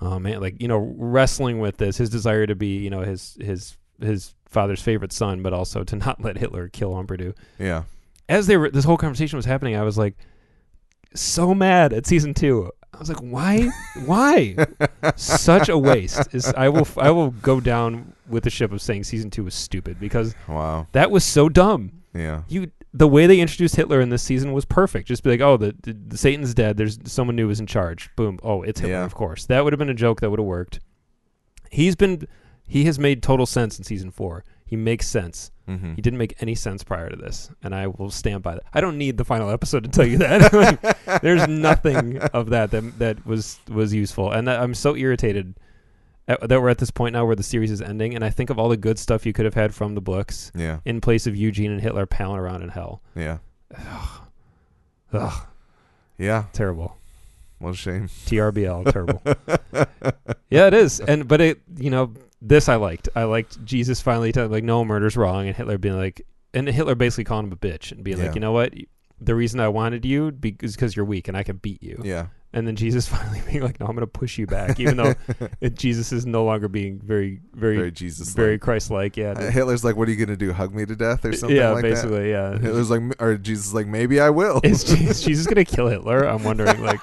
oh 0.00 0.18
man, 0.18 0.40
like 0.40 0.60
you 0.60 0.68
know 0.68 0.78
wrestling 0.96 1.58
with 1.60 1.76
this, 1.78 1.96
his 1.96 2.10
desire 2.10 2.46
to 2.46 2.54
be 2.54 2.78
you 2.78 2.90
know 2.90 3.00
his 3.00 3.36
his 3.40 3.76
his 4.00 4.34
father's 4.46 4.80
favorite 4.82 5.12
son, 5.12 5.42
but 5.42 5.52
also 5.52 5.84
to 5.84 5.96
not 6.06 6.22
let 6.22 6.38
Hitler 6.38 6.68
kill 6.68 6.92
Humperdoo. 6.94 7.34
yeah. 7.58 7.84
As 8.28 8.46
they 8.46 8.58
were, 8.58 8.70
this 8.70 8.84
whole 8.84 8.98
conversation 8.98 9.38
was 9.38 9.46
happening, 9.46 9.74
I 9.74 9.82
was 9.82 9.96
like 9.96 10.14
so 11.14 11.54
mad 11.54 11.92
at 11.92 12.06
season 12.06 12.34
two. 12.34 12.70
I 12.92 12.98
was 12.98 13.08
like, 13.08 13.20
why, 13.20 13.70
why? 14.04 14.56
Such 15.16 15.68
a 15.68 15.78
waste. 15.78 16.34
Is 16.34 16.46
I 16.56 16.68
will 16.68 16.86
I 16.98 17.10
will 17.10 17.30
go 17.30 17.60
down 17.60 18.12
with 18.28 18.44
the 18.44 18.50
ship 18.50 18.72
of 18.72 18.82
saying 18.82 19.04
season 19.04 19.30
two 19.30 19.44
was 19.44 19.54
stupid 19.54 19.98
because 20.00 20.34
Wow. 20.46 20.86
that 20.92 21.10
was 21.10 21.24
so 21.24 21.48
dumb. 21.48 21.92
Yeah. 22.14 22.42
You 22.48 22.70
the 22.92 23.08
way 23.08 23.26
they 23.26 23.40
introduced 23.40 23.76
Hitler 23.76 24.00
in 24.00 24.08
this 24.08 24.22
season 24.22 24.52
was 24.52 24.64
perfect. 24.64 25.08
Just 25.08 25.22
be 25.22 25.30
like, 25.30 25.40
oh, 25.40 25.56
the, 25.56 25.74
the, 25.82 25.92
the 25.92 26.18
Satan's 26.18 26.54
dead. 26.54 26.76
There's 26.76 26.98
someone 27.04 27.36
new 27.36 27.50
is 27.50 27.60
in 27.60 27.66
charge. 27.66 28.10
Boom. 28.16 28.38
Oh, 28.42 28.62
it's 28.62 28.80
Hitler. 28.80 28.96
Yeah. 28.96 29.04
Of 29.04 29.14
course, 29.14 29.46
that 29.46 29.64
would 29.64 29.72
have 29.72 29.78
been 29.78 29.90
a 29.90 29.94
joke 29.94 30.20
that 30.20 30.30
would 30.30 30.38
have 30.38 30.46
worked. 30.46 30.80
He's 31.70 31.96
been 31.96 32.26
he 32.66 32.84
has 32.84 32.98
made 32.98 33.22
total 33.22 33.46
sense 33.46 33.78
in 33.78 33.84
season 33.84 34.10
four. 34.10 34.44
He 34.64 34.76
makes 34.76 35.08
sense. 35.08 35.50
Mm-hmm. 35.66 35.94
He 35.94 36.02
didn't 36.02 36.18
make 36.18 36.34
any 36.40 36.54
sense 36.54 36.82
prior 36.82 37.08
to 37.08 37.16
this, 37.16 37.50
and 37.62 37.74
I 37.74 37.86
will 37.86 38.10
stand 38.10 38.42
by 38.42 38.54
that. 38.54 38.64
I 38.72 38.80
don't 38.80 38.98
need 38.98 39.16
the 39.16 39.24
final 39.24 39.50
episode 39.50 39.84
to 39.84 39.90
tell 39.90 40.06
you 40.06 40.18
that. 40.18 40.52
Like, 40.52 41.20
there's 41.22 41.46
nothing 41.48 42.18
of 42.18 42.50
that 42.50 42.70
that 42.70 42.98
that 42.98 43.26
was 43.26 43.58
was 43.68 43.94
useful, 43.94 44.30
and 44.30 44.50
I'm 44.50 44.74
so 44.74 44.96
irritated 44.96 45.58
at, 46.28 46.48
that 46.48 46.60
we're 46.62 46.68
at 46.68 46.78
this 46.78 46.90
point 46.92 47.14
now 47.14 47.24
where 47.26 47.34
the 47.36 47.42
series 47.42 47.70
is 47.72 47.82
ending, 47.82 48.14
and 48.14 48.24
I 48.24 48.30
think 48.30 48.50
of 48.50 48.58
all 48.58 48.68
the 48.68 48.76
good 48.76 48.98
stuff 48.98 49.26
you 49.26 49.32
could 49.32 49.44
have 49.46 49.54
had 49.54 49.74
from 49.74 49.94
the 49.94 50.00
books 50.00 50.52
Yeah. 50.54 50.78
in 50.84 51.00
place 51.00 51.26
of 51.26 51.34
Eugene 51.34 51.72
and 51.72 51.80
Hitler 51.80 52.06
palling 52.06 52.38
around 52.38 52.62
in 52.62 52.68
hell. 52.68 53.02
Yeah. 53.16 53.38
Ugh, 55.12 55.46
Yeah. 56.18 56.44
terrible. 56.52 56.96
What 57.58 57.70
a 57.70 57.74
shame. 57.76 58.08
TRBL, 58.26 58.92
terrible. 58.92 59.20
yeah, 60.50 60.66
it 60.68 60.74
is, 60.74 61.00
and 61.00 61.26
but 61.26 61.40
it, 61.40 61.60
you 61.76 61.90
know, 61.90 62.12
this 62.40 62.68
I 62.68 62.76
liked. 62.76 63.08
I 63.16 63.24
liked 63.24 63.64
Jesus 63.64 64.00
finally 64.00 64.30
telling 64.30 64.52
like, 64.52 64.62
no, 64.64 64.84
murder's 64.84 65.16
wrong, 65.16 65.46
and 65.48 65.56
Hitler 65.56 65.76
being 65.78 65.96
like, 65.96 66.24
and 66.54 66.68
Hitler 66.68 66.94
basically 66.94 67.24
calling 67.24 67.46
him 67.46 67.52
a 67.52 67.56
bitch 67.56 67.90
and 67.90 68.04
being 68.04 68.18
Yeah. 68.18 68.26
like, 68.26 68.34
you 68.36 68.40
know 68.40 68.52
what, 68.52 68.74
the 69.20 69.34
reason 69.34 69.58
I 69.58 69.68
wanted 69.68 70.04
you 70.04 70.30
be- 70.30 70.56
is 70.62 70.76
because 70.76 70.94
you're 70.94 71.04
weak 71.04 71.26
and 71.26 71.36
I 71.36 71.42
can 71.42 71.56
beat 71.56 71.82
you. 71.82 72.00
Yeah. 72.04 72.26
And 72.52 72.66
then 72.66 72.76
Jesus 72.76 73.06
finally 73.14 73.42
being 73.46 73.62
like, 73.62 73.78
no, 73.78 73.86
I'm 73.86 73.92
going 73.94 74.00
to 74.00 74.06
push 74.06 74.38
you 74.38 74.46
back, 74.46 74.80
even 74.80 74.96
though 74.96 75.14
it, 75.60 75.74
Jesus 75.74 76.12
is 76.12 76.24
no 76.24 76.44
longer 76.44 76.68
being 76.68 76.98
very, 76.98 77.40
very, 77.52 77.76
Very 77.76 78.10
very, 78.34 78.58
Christ-like. 78.58 79.16
Yeah, 79.16 79.32
Uh, 79.32 79.50
Hitler's 79.50 79.84
like, 79.84 79.96
"What 79.96 80.08
are 80.08 80.10
you 80.10 80.24
gonna 80.24 80.36
do? 80.36 80.52
Hug 80.52 80.74
me 80.74 80.86
to 80.86 80.96
death 80.96 81.24
or 81.24 81.32
something 81.34 81.56
yeah, 81.56 81.70
like 81.70 81.82
that?" 81.82 81.90
basically, 81.90 82.30
yeah. 82.30 82.58
Hitler's 82.58 82.90
like, 82.90 83.02
or 83.20 83.36
Jesus 83.36 83.66
is 83.66 83.74
like, 83.74 83.86
maybe 83.86 84.18
I 84.18 84.30
will. 84.30 84.60
Is 84.64 84.84
Jesus, 84.84 85.22
Jesus 85.22 85.46
going 85.46 85.62
to 85.62 85.64
kill 85.64 85.88
Hitler? 85.88 86.24
I'm 86.24 86.42
wondering. 86.42 86.82
Like, 86.82 87.00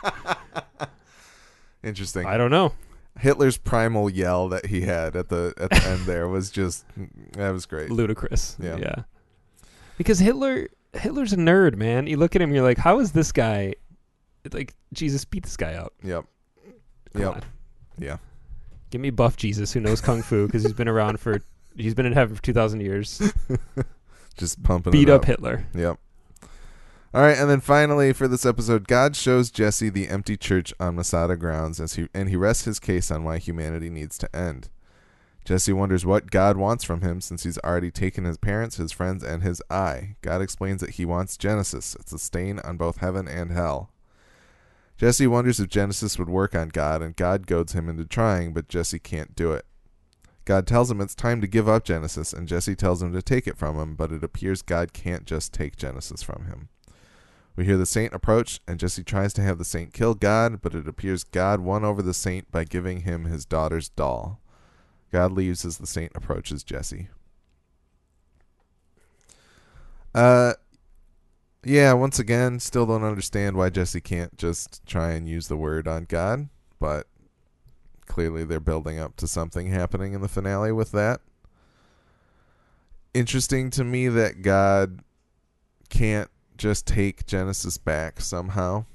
Interesting. 1.84 2.26
I 2.26 2.38
don't 2.38 2.52
know. 2.52 2.74
Hitler's 3.20 3.58
primal 3.58 4.10
yell 4.10 4.50
that 4.50 4.66
he 4.66 4.82
had 4.82 5.16
at 5.16 5.30
the 5.30 5.54
at 5.58 5.70
the 5.70 5.84
end 5.86 6.02
there 6.02 6.28
was 6.28 6.50
just 6.50 6.86
that 7.34 7.52
was 7.52 7.66
great. 7.66 7.90
ludicrous. 7.92 8.58
Yeah. 8.60 8.78
Yeah. 8.78 8.96
Because 9.98 10.20
Hitler 10.20 10.68
Hitler's 10.94 11.32
a 11.32 11.38
nerd, 11.38 11.76
man. 11.76 12.08
You 12.08 12.18
look 12.18 12.36
at 12.36 12.42
him, 12.42 12.54
you're 12.54 12.64
like, 12.64 12.78
how 12.78 13.00
is 13.00 13.12
this 13.12 13.32
guy 13.32 13.76
like 14.54 14.74
Jesus 14.94 15.26
beat 15.26 15.44
this 15.44 15.58
guy 15.58 15.74
up? 15.74 15.94
Yep. 16.04 16.26
Come 17.14 17.22
Yep. 17.22 17.34
on. 17.36 17.42
Yeah. 17.98 18.18
Give 18.90 19.02
me 19.02 19.10
buff 19.10 19.36
Jesus 19.38 19.74
who 19.74 19.80
knows 19.80 20.02
kung 20.02 20.22
fu 20.22 20.46
because 20.46 20.64
he's 20.64 20.74
been 20.74 20.88
around 20.88 21.20
for 21.20 21.42
he's 21.76 21.94
been 21.94 22.06
in 22.06 22.14
heaven 22.14 22.36
for 22.36 22.42
2000 22.42 22.82
years. 22.82 23.22
Just 24.38 24.64
pumping 24.64 24.92
Beat 24.92 25.10
it 25.10 25.12
up 25.12 25.26
Hitler. 25.26 25.66
Yep. 25.74 25.98
All 27.14 27.22
right, 27.22 27.38
and 27.38 27.50
then 27.50 27.62
finally 27.62 28.12
for 28.12 28.28
this 28.28 28.46
episode, 28.46 28.90
God 28.90 29.16
shows 29.16 29.50
Jesse 29.50 29.90
the 29.90 30.10
empty 30.10 30.36
church 30.36 30.74
on 30.82 30.96
Masada 30.96 31.38
grounds 31.38 31.80
as 31.80 31.94
he 31.94 32.10
and 32.14 32.28
he 32.30 32.36
rests 32.36 32.66
his 32.66 32.80
case 32.80 33.10
on 33.10 33.24
why 33.24 33.38
humanity 33.38 33.90
needs 33.90 34.18
to 34.18 34.36
end. 34.36 34.70
Jesse 35.46 35.72
wonders 35.72 36.06
what 36.06 36.32
God 36.32 36.58
wants 36.58 36.84
from 36.84 37.02
him 37.02 37.22
since 37.22 37.44
he's 37.44 37.60
already 37.60 37.92
taken 37.92 38.26
his 38.26 38.38
parents, 38.38 38.78
his 38.78 38.92
friends, 38.92 39.24
and 39.24 39.44
his 39.44 39.62
eye. 39.70 40.16
God 40.22 40.42
explains 40.42 40.82
that 40.82 40.92
he 40.92 41.06
wants 41.06 41.38
Genesis. 41.38 41.96
It's 42.00 42.12
a 42.12 42.18
stain 42.20 42.60
on 42.60 42.78
both 42.78 42.98
heaven 42.98 43.28
and 43.28 43.52
hell. 43.52 43.92
Jesse 44.98 45.28
wonders 45.28 45.60
if 45.60 45.68
Genesis 45.68 46.18
would 46.18 46.30
work 46.30 46.56
on 46.56 46.70
God, 46.70 47.02
and 47.02 47.16
God 47.16 47.48
goads 47.48 47.74
him 47.74 47.90
into 47.90 48.06
trying, 48.06 48.54
but 48.54 48.70
Jesse 48.70 49.00
can't 49.00 49.36
do 49.36 49.52
it. 49.52 49.66
God 50.46 50.68
tells 50.68 50.92
him 50.92 51.02
it's 51.02 51.16
time 51.16 51.42
to 51.42 51.48
give 51.48 51.68
up 51.68 51.84
Genesis, 51.84 52.32
and 52.32 52.48
Jesse 52.48 52.76
tells 52.76 53.02
him 53.02 53.12
to 53.14 53.22
take 53.22 53.48
it 53.48 53.58
from 53.58 53.78
him, 53.78 53.96
but 53.96 54.12
it 54.12 54.24
appears 54.24 54.62
God 54.62 54.94
can't 54.94 55.26
just 55.26 55.54
take 55.54 55.76
Genesis 55.76 56.22
from 56.22 56.46
him. 56.46 56.70
We 57.56 57.66
hear 57.66 57.78
the 57.78 57.86
saint 57.86 58.14
approach, 58.14 58.60
and 58.68 58.80
Jesse 58.80 59.04
tries 59.04 59.34
to 59.34 59.42
have 59.42 59.58
the 59.58 59.66
saint 59.66 59.94
kill 59.94 60.14
God, 60.14 60.62
but 60.62 60.76
it 60.76 60.88
appears 60.88 61.24
God 61.24 61.62
won 61.62 61.84
over 61.84 62.02
the 62.02 62.14
saint 62.14 62.52
by 62.52 62.64
giving 62.64 63.02
him 63.02 63.26
his 63.26 63.46
daughter's 63.46 63.90
doll. 63.90 64.40
God 65.12 65.32
leaves 65.32 65.66
as 65.66 65.78
the 65.78 65.88
saint 65.88 66.12
approaches 66.16 66.64
Jesse. 66.64 67.10
Uh, 70.14 70.54
yeah, 71.66 71.94
once 71.94 72.20
again, 72.20 72.60
still 72.60 72.86
don't 72.86 73.04
understand 73.04 73.58
why 73.58 73.70
Jesse 73.70 74.00
can't 74.00 74.38
just 74.38 74.86
try 74.86 75.14
and 75.14 75.28
use 75.28 75.48
the 75.48 75.58
word 75.58 75.88
on 75.88 76.06
God, 76.06 76.50
but 76.80 77.08
clearly 78.06 78.46
they're 78.46 78.60
building 78.60 79.00
up 79.00 79.16
to 79.18 79.28
something 79.28 79.68
happening 79.68 80.14
in 80.14 80.22
the 80.22 80.28
finale 80.28 80.72
with 80.72 80.92
that. 80.92 81.22
Interesting 83.16 83.72
to 83.72 83.84
me 83.84 84.08
that 84.10 84.44
God 84.44 85.00
can't 85.90 86.30
just 86.56 86.86
take 86.86 87.26
Genesis 87.26 87.80
back 87.80 88.22
somehow. 88.22 88.86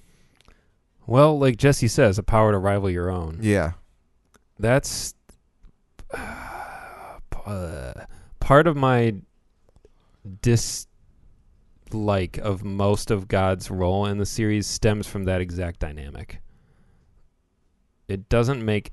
Well, 1.07 1.39
like 1.39 1.57
Jesse 1.57 1.89
says, 1.89 2.19
a 2.19 2.23
power 2.23 2.53
to 2.53 2.59
rival 2.59 2.89
your 2.89 3.11
own. 3.11 3.39
Yeah. 3.41 3.73
That's 4.59 5.15
uh, 6.15 7.93
part 8.39 8.67
of 8.69 8.77
my 8.77 9.17
dislike 11.91 12.39
of 12.39 12.65
most 12.65 13.11
of 13.11 13.29
God's 13.29 13.71
role 13.71 14.07
in 14.07 14.19
the 14.19 14.27
series 14.27 14.67
stems 14.67 15.07
from 15.07 15.25
that 15.25 15.41
exact 15.41 15.81
dynamic. 15.81 16.41
It 18.09 18.29
doesn't 18.29 18.65
make 18.65 18.93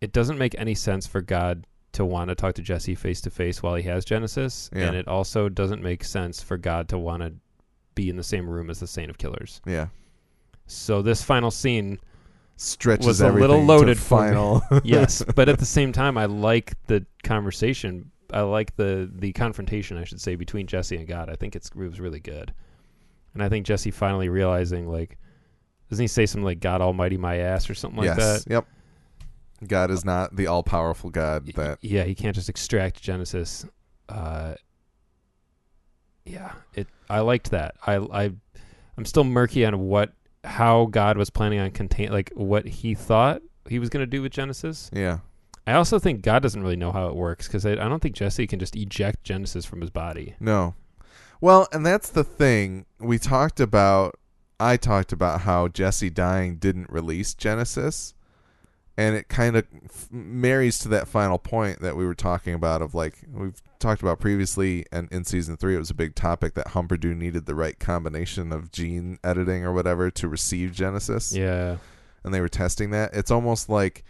it 0.00 0.12
doesn't 0.12 0.38
make 0.38 0.54
any 0.58 0.74
sense 0.74 1.06
for 1.06 1.20
God 1.20 1.66
to 1.92 2.04
want 2.04 2.28
to 2.28 2.34
talk 2.36 2.54
to 2.54 2.62
Jesse 2.62 2.94
face 2.94 3.20
to 3.22 3.30
face 3.30 3.62
while 3.62 3.74
he 3.74 3.82
has 3.84 4.04
Genesis, 4.04 4.70
Yeah. 4.72 4.86
and 4.86 4.96
it 4.96 5.08
also 5.08 5.48
doesn't 5.48 5.82
make 5.82 6.04
sense 6.04 6.40
for 6.40 6.56
God 6.56 6.88
to 6.90 6.98
want 6.98 7.22
to 7.22 7.32
be 7.96 8.08
in 8.08 8.16
the 8.16 8.22
same 8.22 8.48
room 8.48 8.70
as 8.70 8.78
the 8.78 8.86
Saint 8.86 9.10
of 9.10 9.18
Killers. 9.18 9.60
Yeah. 9.66 9.88
So 10.66 11.02
this 11.02 11.22
final 11.22 11.50
scene 11.50 11.98
Stretches 12.60 13.06
Was 13.06 13.20
a 13.20 13.30
little 13.30 13.62
loaded 13.62 13.98
for 13.98 14.18
final. 14.18 14.62
yes, 14.84 15.22
but 15.36 15.48
at 15.48 15.58
the 15.60 15.64
same 15.66 15.92
time, 15.92 16.18
I 16.18 16.24
like 16.26 16.74
the 16.88 17.06
conversation 17.22 18.10
I 18.32 18.42
like 18.42 18.76
the 18.76 19.10
the 19.12 19.32
confrontation 19.32 19.96
I 19.96 20.04
should 20.04 20.20
say 20.20 20.34
between 20.34 20.66
Jesse 20.66 20.96
and 20.96 21.06
God. 21.06 21.30
I 21.30 21.34
think 21.34 21.56
it's 21.56 21.68
it 21.68 21.76
was 21.76 22.00
really 22.00 22.20
good, 22.20 22.52
and 23.34 23.42
I 23.42 23.48
think 23.48 23.66
Jesse 23.66 23.90
finally 23.90 24.28
realizing 24.28 24.88
like, 24.88 25.18
doesn't 25.90 26.02
he 26.02 26.08
say 26.08 26.26
something 26.26 26.44
like 26.44 26.60
"God 26.60 26.80
Almighty 26.80 27.16
my 27.16 27.36
ass" 27.36 27.68
or 27.70 27.74
something 27.74 27.98
like 27.98 28.16
yes. 28.16 28.44
that? 28.44 28.50
Yep. 28.50 28.66
God 29.66 29.90
is 29.90 30.04
not 30.04 30.36
the 30.36 30.46
all 30.46 30.62
powerful 30.62 31.10
God 31.10 31.46
that 31.54 31.78
yeah, 31.80 32.04
he 32.04 32.14
can't 32.14 32.34
just 32.34 32.48
extract 32.48 33.02
Genesis. 33.02 33.66
Uh, 34.08 34.54
yeah, 36.24 36.52
it. 36.74 36.86
I 37.10 37.20
liked 37.20 37.50
that. 37.50 37.74
I 37.86 37.96
I 37.96 38.30
I'm 38.96 39.04
still 39.04 39.24
murky 39.24 39.64
on 39.64 39.80
what 39.80 40.12
how 40.44 40.86
God 40.86 41.16
was 41.16 41.30
planning 41.30 41.58
on 41.58 41.70
contain 41.70 42.12
like 42.12 42.30
what 42.34 42.66
he 42.66 42.94
thought 42.94 43.42
he 43.68 43.78
was 43.78 43.88
going 43.88 44.02
to 44.02 44.06
do 44.06 44.22
with 44.22 44.32
Genesis. 44.32 44.90
yeah. 44.92 45.18
I 45.68 45.74
also 45.74 45.98
think 45.98 46.22
God 46.22 46.42
doesn't 46.42 46.62
really 46.62 46.76
know 46.76 46.92
how 46.92 47.08
it 47.08 47.14
works 47.14 47.46
because 47.46 47.66
I, 47.66 47.72
I 47.72 47.74
don't 47.88 48.00
think 48.00 48.14
Jesse 48.14 48.46
can 48.46 48.58
just 48.58 48.74
eject 48.74 49.22
Genesis 49.22 49.66
from 49.66 49.82
his 49.82 49.90
body. 49.90 50.34
No. 50.40 50.74
Well, 51.42 51.68
and 51.72 51.84
that's 51.84 52.08
the 52.08 52.24
thing. 52.24 52.86
We 52.98 53.18
talked 53.18 53.60
about 53.60 54.18
I 54.58 54.78
talked 54.78 55.12
about 55.12 55.42
how 55.42 55.68
Jesse 55.68 56.08
dying 56.08 56.56
didn't 56.56 56.88
release 56.88 57.34
Genesis. 57.34 58.14
And 58.96 59.14
it 59.14 59.28
kind 59.28 59.56
of 59.56 59.66
f- 59.84 60.08
marries 60.10 60.78
to 60.80 60.88
that 60.88 61.06
final 61.06 61.38
point 61.38 61.82
that 61.82 61.96
we 61.96 62.06
were 62.06 62.14
talking 62.14 62.54
about 62.54 62.80
of 62.80 62.94
like 62.94 63.18
we've 63.30 63.60
talked 63.78 64.00
about 64.00 64.20
previously 64.20 64.86
and 64.90 65.06
in 65.12 65.24
season 65.24 65.58
3 65.58 65.76
it 65.76 65.78
was 65.78 65.90
a 65.90 65.94
big 65.94 66.14
topic 66.14 66.54
that 66.54 66.68
Humperdoo 66.68 67.14
needed 67.14 67.44
the 67.44 67.54
right 67.54 67.78
combination 67.78 68.52
of 68.52 68.72
gene 68.72 69.18
editing 69.22 69.64
or 69.64 69.72
whatever 69.74 70.10
to 70.12 70.28
receive 70.28 70.72
Genesis 70.72 71.32
Yeah, 71.32 71.76
and 72.24 72.32
they 72.32 72.40
were 72.40 72.48
testing 72.48 72.90
that. 72.90 73.12
It's 73.12 73.30
almost 73.30 73.68
like 73.68 74.02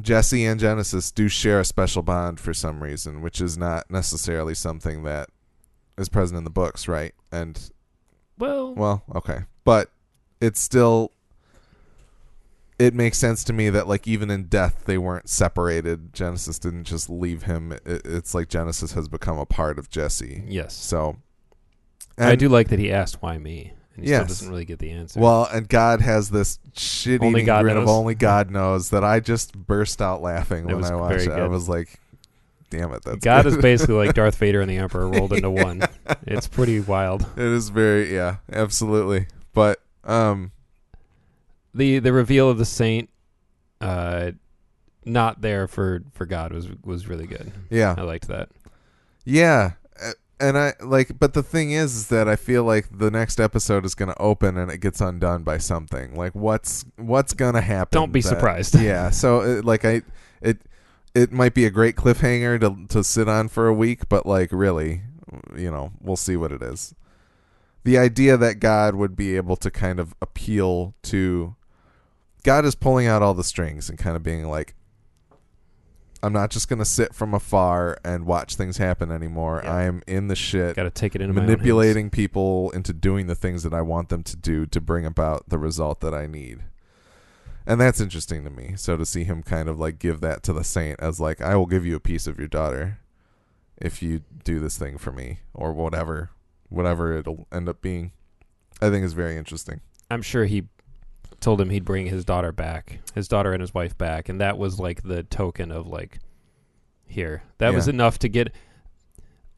Jesse 0.00 0.44
and 0.44 0.60
Genesis 0.60 1.10
do 1.10 1.28
share 1.28 1.60
a 1.60 1.64
special 1.64 2.02
bond 2.02 2.38
for 2.38 2.52
some 2.52 2.82
reason, 2.82 3.22
which 3.22 3.40
is 3.40 3.56
not 3.56 3.90
necessarily 3.90 4.54
something 4.54 5.02
that 5.04 5.30
is 5.96 6.08
present 6.08 6.36
in 6.38 6.44
the 6.44 6.50
books, 6.50 6.86
right? 6.86 7.14
And 7.32 7.70
well, 8.38 8.74
well, 8.74 9.02
okay, 9.14 9.44
but 9.64 9.90
it's 10.40 10.60
still 10.60 11.12
it 12.78 12.94
makes 12.94 13.16
sense 13.16 13.42
to 13.44 13.52
me 13.52 13.70
that 13.70 13.88
like 13.88 14.06
even 14.06 14.30
in 14.30 14.44
death 14.44 14.84
they 14.84 14.98
weren't 14.98 15.28
separated. 15.28 16.12
Genesis 16.12 16.58
didn't 16.58 16.84
just 16.84 17.08
leave 17.08 17.44
him. 17.44 17.72
It, 17.72 18.02
it's 18.04 18.34
like 18.34 18.48
Genesis 18.48 18.92
has 18.92 19.08
become 19.08 19.38
a 19.38 19.46
part 19.46 19.78
of 19.78 19.88
Jesse. 19.88 20.44
yes, 20.46 20.74
So 20.74 21.16
I 22.18 22.36
do 22.36 22.48
like 22.48 22.68
that 22.68 22.78
he 22.78 22.92
asked 22.92 23.22
why 23.22 23.38
me, 23.38 23.72
and 23.96 24.04
he 24.04 24.10
Yes. 24.10 24.18
still 24.24 24.28
doesn't 24.28 24.50
really 24.50 24.64
get 24.64 24.78
the 24.78 24.90
answer. 24.90 25.18
Well, 25.20 25.48
and 25.52 25.68
God 25.68 26.00
has 26.00 26.30
this 26.30 26.58
shitty 26.74 27.22
Only 27.22 27.40
eating 27.40 27.46
God 27.46 27.62
grin 27.62 27.76
of 27.76 27.88
only 27.88 28.14
God 28.14 28.50
knows 28.50 28.90
that 28.90 29.02
I 29.04 29.20
just 29.20 29.56
burst 29.56 30.00
out 30.02 30.22
laughing 30.22 30.68
It 30.68 30.74
when 30.74 30.84
I 30.84 30.94
watched 30.94 31.26
it. 31.26 31.30
I 31.32 31.46
was 31.48 31.68
like, 31.68 31.98
"Damn 32.70 32.92
it, 32.92 33.02
that's 33.04 33.18
God 33.24 33.44
good. 33.44 33.54
is 33.54 33.58
basically 33.58 33.94
like 33.94 34.14
Darth 34.14 34.36
Vader 34.36 34.60
and 34.60 34.70
the 34.70 34.76
Emperor 34.78 35.08
rolled 35.08 35.32
into 35.32 35.50
one. 35.50 35.82
It's 36.26 36.46
pretty 36.48 36.80
wild. 36.80 37.22
it 37.36 37.42
is 37.44 37.70
very 37.70 38.14
yeah, 38.14 38.36
absolutely. 38.52 39.26
But 39.54 39.80
um, 40.04 40.52
the 41.74 41.98
The 41.98 42.12
reveal 42.12 42.48
of 42.50 42.58
the 42.58 42.64
saint, 42.64 43.08
uh, 43.80 44.32
not 45.04 45.40
there 45.40 45.66
for 45.68 46.02
for 46.12 46.26
God 46.26 46.52
was 46.52 46.68
was 46.84 47.06
really 47.08 47.26
good. 47.26 47.52
yeah, 47.70 47.94
I 47.96 48.02
liked 48.02 48.28
that. 48.28 48.48
yeah, 49.24 49.72
and 50.40 50.58
I 50.58 50.74
like. 50.80 51.18
But 51.18 51.34
the 51.34 51.42
thing 51.42 51.72
is, 51.72 51.94
is 51.94 52.08
that 52.08 52.28
I 52.28 52.36
feel 52.36 52.64
like 52.64 52.86
the 52.90 53.10
next 53.10 53.40
episode 53.40 53.84
is 53.84 53.94
going 53.94 54.10
to 54.10 54.18
open 54.18 54.56
and 54.56 54.70
it 54.70 54.78
gets 54.78 55.00
undone 55.00 55.42
by 55.42 55.58
something. 55.58 56.14
Like 56.14 56.34
what's 56.34 56.84
what's 56.96 57.32
going 57.32 57.54
to 57.54 57.60
happen? 57.60 57.96
Don't 57.96 58.12
be 58.12 58.20
that- 58.20 58.28
surprised. 58.28 58.74
yeah. 58.80 59.10
So 59.10 59.40
it, 59.40 59.64
like 59.64 59.84
I, 59.84 60.02
it 60.40 60.58
it 61.14 61.32
might 61.32 61.54
be 61.54 61.64
a 61.64 61.70
great 61.70 61.96
cliffhanger 61.96 62.60
to 62.60 62.86
to 62.94 63.02
sit 63.02 63.28
on 63.28 63.48
for 63.48 63.66
a 63.66 63.74
week, 63.74 64.08
but 64.08 64.26
like 64.26 64.50
really, 64.52 65.02
you 65.56 65.70
know, 65.70 65.92
we'll 66.00 66.16
see 66.16 66.36
what 66.36 66.52
it 66.52 66.62
is. 66.62 66.94
The 67.84 67.98
idea 67.98 68.36
that 68.36 68.60
God 68.60 68.94
would 68.94 69.16
be 69.16 69.36
able 69.36 69.56
to 69.56 69.70
kind 69.70 70.00
of 70.00 70.14
appeal 70.20 70.94
to 71.04 71.54
God 72.46 72.64
is 72.64 72.76
pulling 72.76 73.08
out 73.08 73.22
all 73.22 73.34
the 73.34 73.42
strings 73.42 73.88
and 73.88 73.98
kind 73.98 74.14
of 74.14 74.22
being 74.22 74.48
like 74.48 74.75
I'm 76.22 76.32
not 76.32 76.50
just 76.50 76.68
going 76.68 76.78
to 76.78 76.84
sit 76.84 77.14
from 77.14 77.34
afar 77.34 77.98
and 78.04 78.26
watch 78.26 78.56
things 78.56 78.78
happen 78.78 79.10
anymore. 79.10 79.60
Yeah. 79.62 79.74
I 79.74 79.82
am 79.84 80.02
in 80.06 80.28
the 80.28 80.36
shit 80.36 80.76
Got 80.76 80.84
to 80.84 80.90
take 80.90 81.14
it 81.14 81.20
into 81.20 81.34
my 81.34 81.40
own 81.40 81.46
manipulating 81.46 82.10
people 82.10 82.70
into 82.70 82.92
doing 82.92 83.26
the 83.26 83.34
things 83.34 83.62
that 83.62 83.74
I 83.74 83.82
want 83.82 84.08
them 84.08 84.22
to 84.24 84.36
do 84.36 84.66
to 84.66 84.80
bring 84.80 85.04
about 85.04 85.48
the 85.48 85.58
result 85.58 86.00
that 86.00 86.14
I 86.14 86.26
need. 86.26 86.60
And 87.66 87.80
that's 87.80 88.00
interesting 88.00 88.44
to 88.44 88.50
me. 88.50 88.74
So 88.76 88.96
to 88.96 89.04
see 89.04 89.24
him 89.24 89.42
kind 89.42 89.68
of 89.68 89.78
like 89.78 89.98
give 89.98 90.20
that 90.20 90.42
to 90.44 90.52
the 90.52 90.64
saint 90.64 91.00
as 91.00 91.20
like 91.20 91.40
I 91.40 91.56
will 91.56 91.66
give 91.66 91.84
you 91.84 91.96
a 91.96 92.00
piece 92.00 92.26
of 92.26 92.38
your 92.38 92.48
daughter 92.48 92.98
if 93.76 94.02
you 94.02 94.22
do 94.44 94.58
this 94.58 94.78
thing 94.78 94.96
for 94.96 95.12
me 95.12 95.40
or 95.52 95.72
whatever 95.72 96.30
whatever 96.68 97.16
it'll 97.16 97.46
end 97.52 97.68
up 97.68 97.80
being. 97.80 98.12
I 98.80 98.90
think 98.90 99.04
is 99.04 99.12
very 99.14 99.36
interesting. 99.36 99.80
I'm 100.10 100.22
sure 100.22 100.44
he 100.44 100.64
told 101.40 101.60
him 101.60 101.70
he'd 101.70 101.84
bring 101.84 102.06
his 102.06 102.24
daughter 102.24 102.52
back, 102.52 103.00
his 103.14 103.28
daughter 103.28 103.52
and 103.52 103.60
his 103.60 103.74
wife 103.74 103.96
back, 103.96 104.28
and 104.28 104.40
that 104.40 104.58
was 104.58 104.78
like 104.78 105.02
the 105.02 105.22
token 105.24 105.70
of 105.70 105.86
like, 105.86 106.18
here. 107.06 107.42
That 107.58 107.74
was 107.74 107.88
enough 107.88 108.18
to 108.20 108.28
get. 108.28 108.52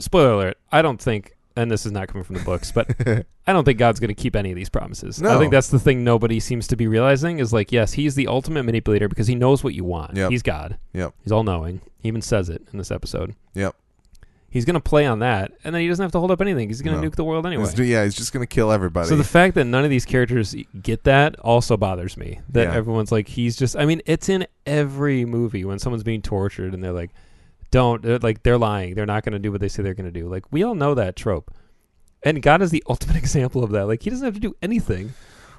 Spoiler 0.00 0.32
alert! 0.32 0.58
I 0.70 0.80
don't 0.80 1.00
think, 1.00 1.36
and 1.56 1.70
this 1.70 1.84
is 1.84 1.90
not 1.90 2.06
coming 2.08 2.22
from 2.22 2.36
the 2.36 2.44
books, 2.44 2.70
but 2.70 2.88
I 3.46 3.52
don't 3.52 3.64
think 3.64 3.78
God's 3.78 3.98
going 3.98 4.08
to 4.08 4.14
keep 4.14 4.36
any 4.36 4.50
of 4.50 4.56
these 4.56 4.68
promises. 4.68 5.20
I 5.22 5.38
think 5.38 5.50
that's 5.50 5.70
the 5.70 5.78
thing 5.78 6.04
nobody 6.04 6.38
seems 6.38 6.68
to 6.68 6.76
be 6.76 6.86
realizing 6.86 7.40
is 7.40 7.52
like, 7.52 7.72
yes, 7.72 7.94
he's 7.94 8.14
the 8.14 8.28
ultimate 8.28 8.62
manipulator 8.62 9.08
because 9.08 9.26
he 9.26 9.34
knows 9.34 9.64
what 9.64 9.74
you 9.74 9.84
want. 9.84 10.16
Yep. 10.16 10.30
He's 10.30 10.42
God. 10.42 10.78
Yep. 10.92 11.14
He's 11.22 11.32
all 11.32 11.42
knowing. 11.42 11.80
He 11.98 12.08
even 12.08 12.22
says 12.22 12.48
it 12.48 12.62
in 12.72 12.78
this 12.78 12.92
episode. 12.92 13.34
Yep. 13.54 13.74
He's 14.50 14.64
going 14.64 14.74
to 14.74 14.80
play 14.80 15.04
on 15.04 15.18
that, 15.18 15.52
and 15.62 15.74
then 15.74 15.82
he 15.82 15.88
doesn't 15.88 16.02
have 16.02 16.12
to 16.12 16.18
hold 16.18 16.30
up 16.30 16.40
anything. 16.40 16.68
He's 16.70 16.80
going 16.80 16.96
to 16.96 17.02
No. 17.02 17.10
nuke 17.10 17.16
the 17.16 17.24
world 17.24 17.44
anyway. 17.46 17.64
He's- 17.64 17.78
yeah, 17.78 18.04
he's 18.04 18.14
just 18.14 18.32
going 18.32 18.42
to 18.42 18.46
kill 18.46 18.72
everybody. 18.72 19.06
So 19.08 19.14
the 19.16 19.22
fact 19.24 19.54
that 19.56 19.64
none 19.66 19.84
of 19.84 19.90
these 19.90 20.06
characters 20.06 20.56
get 20.80 21.04
that 21.04 21.38
also 21.40 21.76
bothers 21.76 22.16
me. 22.16 22.40
That 22.48 22.68
Yeah. 22.68 22.74
everyone's 22.74 23.12
like, 23.12 23.28
he's 23.28 23.56
just. 23.56 23.76
I 23.76 23.84
mean, 23.84 24.00
it's 24.06 24.28
in 24.30 24.46
every 24.64 25.26
movie 25.26 25.64
when 25.66 25.78
someone's 25.78 26.02
being 26.02 26.22
tortured 26.22 26.72
and 26.72 26.82
they're 26.82 26.92
like, 26.92 27.10
"Don't," 27.70 28.00
they're 28.02 28.18
like 28.20 28.42
they're 28.42 28.56
lying. 28.56 28.94
They're 28.94 29.04
not 29.04 29.22
going 29.22 29.34
to 29.34 29.38
do 29.38 29.52
what 29.52 29.60
they 29.60 29.68
say 29.68 29.82
they're 29.82 29.92
going 29.94 30.10
to 30.10 30.20
do. 30.20 30.26
Like 30.28 30.44
we 30.50 30.62
all 30.62 30.74
know 30.74 30.94
that 30.94 31.14
trope, 31.14 31.52
and 32.22 32.40
God 32.40 32.62
is 32.62 32.70
the 32.70 32.82
ultimate 32.88 33.16
example 33.16 33.62
of 33.62 33.70
that. 33.72 33.86
Like 33.86 34.02
he 34.02 34.08
doesn't 34.08 34.24
have 34.24 34.34
to 34.34 34.40
do 34.40 34.56
anything. 34.62 35.12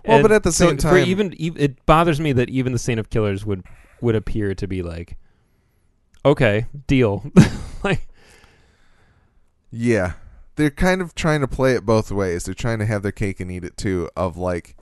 Well, 0.07 0.23
but 0.23 0.31
at 0.31 0.41
the 0.41 0.51
so 0.51 0.69
same 0.69 0.77
for 0.77 0.81
time- 0.81 1.07
even, 1.07 1.33
even 1.39 1.61
it 1.61 1.85
bothers 1.85 2.19
me 2.19 2.31
that 2.33 2.49
even 2.49 2.73
the 2.73 2.79
Saint 2.79 2.99
of 2.99 3.11
Killers 3.11 3.45
would 3.45 3.63
would 4.01 4.15
appear 4.15 4.55
to 4.55 4.67
be 4.67 4.81
like, 4.81 5.15
okay, 6.25 6.65
deal. 6.87 7.23
like 7.83 8.07
Yeah. 9.71 10.13
They're 10.55 10.69
kind 10.69 11.01
of 11.01 11.15
trying 11.15 11.41
to 11.41 11.47
play 11.47 11.73
it 11.73 11.85
both 11.85 12.11
ways. 12.11 12.43
They're 12.43 12.53
trying 12.53 12.79
to 12.79 12.85
have 12.85 13.01
their 13.01 13.11
cake 13.11 13.39
and 13.39 13.51
eat 13.51 13.63
it 13.63 13.77
too 13.77 14.09
of 14.15 14.37
like 14.37 14.75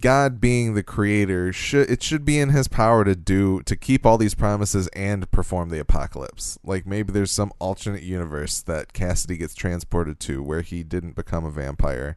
God 0.00 0.40
being 0.40 0.74
the 0.74 0.82
creator 0.82 1.52
should 1.52 1.90
it 1.90 2.02
should 2.02 2.24
be 2.24 2.38
in 2.38 2.50
his 2.50 2.68
power 2.68 3.04
to 3.04 3.14
do 3.14 3.60
to 3.62 3.76
keep 3.76 4.06
all 4.06 4.16
these 4.16 4.34
promises 4.34 4.88
and 4.88 5.30
perform 5.30 5.68
the 5.68 5.80
apocalypse. 5.80 6.58
Like 6.64 6.86
maybe 6.86 7.12
there's 7.12 7.32
some 7.32 7.52
alternate 7.58 8.02
universe 8.02 8.62
that 8.62 8.92
Cassidy 8.92 9.36
gets 9.36 9.54
transported 9.54 10.20
to 10.20 10.42
where 10.42 10.62
he 10.62 10.82
didn't 10.82 11.16
become 11.16 11.44
a 11.44 11.50
vampire, 11.50 12.16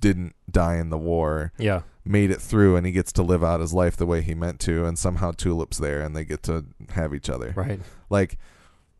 didn't 0.00 0.34
die 0.50 0.76
in 0.76 0.90
the 0.90 0.98
war, 0.98 1.52
yeah, 1.56 1.82
made 2.04 2.30
it 2.30 2.40
through 2.40 2.76
and 2.76 2.84
he 2.84 2.92
gets 2.92 3.12
to 3.12 3.22
live 3.22 3.44
out 3.44 3.60
his 3.60 3.72
life 3.72 3.96
the 3.96 4.06
way 4.06 4.20
he 4.20 4.34
meant 4.34 4.60
to 4.60 4.84
and 4.84 4.98
somehow 4.98 5.30
Tulip's 5.30 5.78
there 5.78 6.02
and 6.02 6.14
they 6.14 6.24
get 6.24 6.42
to 6.44 6.66
have 6.90 7.14
each 7.14 7.30
other. 7.30 7.52
right. 7.56 7.80
Like 8.10 8.38